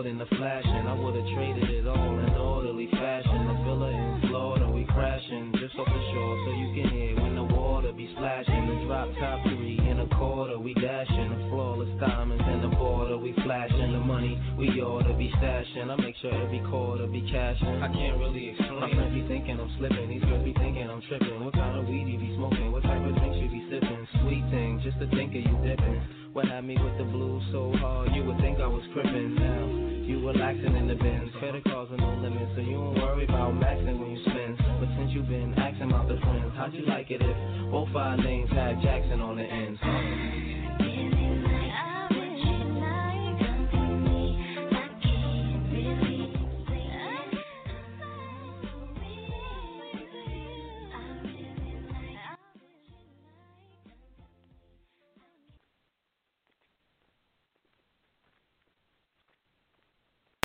Than 0.00 0.16
the 0.16 0.24
flashing. 0.24 0.86
I 0.88 0.94
would've 0.94 1.26
traded 1.36 1.68
it 1.68 1.86
all 1.86 2.18
in 2.18 2.30
orderly 2.32 2.88
fashion. 2.90 3.48
The 3.48 3.52
villa 3.64 3.90
in 3.90 4.28
Florida, 4.30 4.66
we 4.70 4.86
crashing 4.86 5.52
just 5.60 5.76
off 5.76 5.84
the 5.84 6.12
shore, 6.14 6.40
so 6.46 6.52
you 6.56 6.72
can 6.72 6.88
hear 6.88 7.20
when 7.20 7.34
the 7.34 7.44
water 7.44 7.92
be 7.92 8.08
splashing. 8.16 8.66
The 8.66 8.86
drop 8.86 9.10
top 9.20 9.42
three 9.44 9.78
in 9.78 10.00
a 10.00 10.06
quarter, 10.16 10.58
we 10.58 10.72
dashing. 10.72 11.36
The 11.36 11.50
flawless 11.50 12.00
diamonds 12.00 12.42
in 12.48 12.62
the 12.62 12.74
border, 12.76 13.18
we 13.18 13.34
flashing. 13.44 13.92
The 13.92 14.00
money 14.00 14.40
we 14.56 14.80
ought 14.80 14.99
to 15.40 15.46
be 15.46 15.46
stashing. 15.46 15.90
I 15.90 15.96
make 15.96 16.16
sure 16.20 16.32
every 16.34 16.60
quarter 16.70 17.06
be 17.06 17.20
cashing. 17.30 17.82
I 17.82 17.88
can't 17.88 18.18
really 18.18 18.50
explain. 18.50 18.80
My 18.80 18.90
friends 18.90 19.14
be 19.14 19.26
thinking 19.28 19.60
I'm 19.60 19.70
slipping. 19.78 20.08
These 20.08 20.24
girls 20.24 20.44
be 20.44 20.54
thinking 20.54 20.88
I'm 20.88 21.02
tripping. 21.08 21.44
What 21.44 21.54
kind 21.54 21.78
of 21.78 21.86
weed 21.86 22.06
you 22.08 22.18
be 22.18 22.34
smoking? 22.36 22.72
What 22.72 22.82
type 22.82 23.00
of 23.00 23.14
drinks 23.16 23.38
you 23.40 23.48
be 23.48 23.64
sipping? 23.70 24.06
Sweet 24.22 24.44
thing, 24.50 24.80
just 24.84 24.98
to 25.00 25.08
think 25.16 25.34
of 25.34 25.42
you 25.42 25.56
dipping. 25.64 26.00
What 26.32 26.46
had 26.46 26.64
me 26.64 26.76
with 26.78 26.96
the 26.98 27.04
blues 27.04 27.42
so 27.52 27.72
hard, 27.78 28.10
you 28.14 28.24
would 28.24 28.38
think 28.38 28.60
I 28.60 28.66
was 28.66 28.82
crippin' 28.92 29.34
now. 29.34 29.90
You 30.06 30.26
relaxing 30.26 30.76
in 30.76 30.86
the 30.86 30.94
bins, 30.94 31.30
credit 31.38 31.64
cards 31.64 31.90
are 31.92 31.96
no 31.96 32.14
limit, 32.22 32.48
so 32.54 32.60
you 32.60 32.74
don't 32.74 32.94
worry 32.94 33.24
about 33.24 33.54
maxing 33.54 33.98
when 33.98 34.10
you 34.10 34.22
spend. 34.22 34.56
But 34.78 34.88
since 34.96 35.10
you've 35.12 35.28
been 35.28 35.54
asking 35.54 35.90
about 35.90 36.08
the 36.08 36.18
friends, 36.18 36.52
how'd 36.56 36.74
you 36.74 36.86
like 36.86 37.10
it 37.10 37.22
if 37.22 37.70
both 37.70 37.94
our 37.94 38.16
names 38.16 38.50
had 38.50 38.80
Jackson 38.82 39.20
on 39.20 39.36
the 39.36 39.44
ends? 39.44 40.29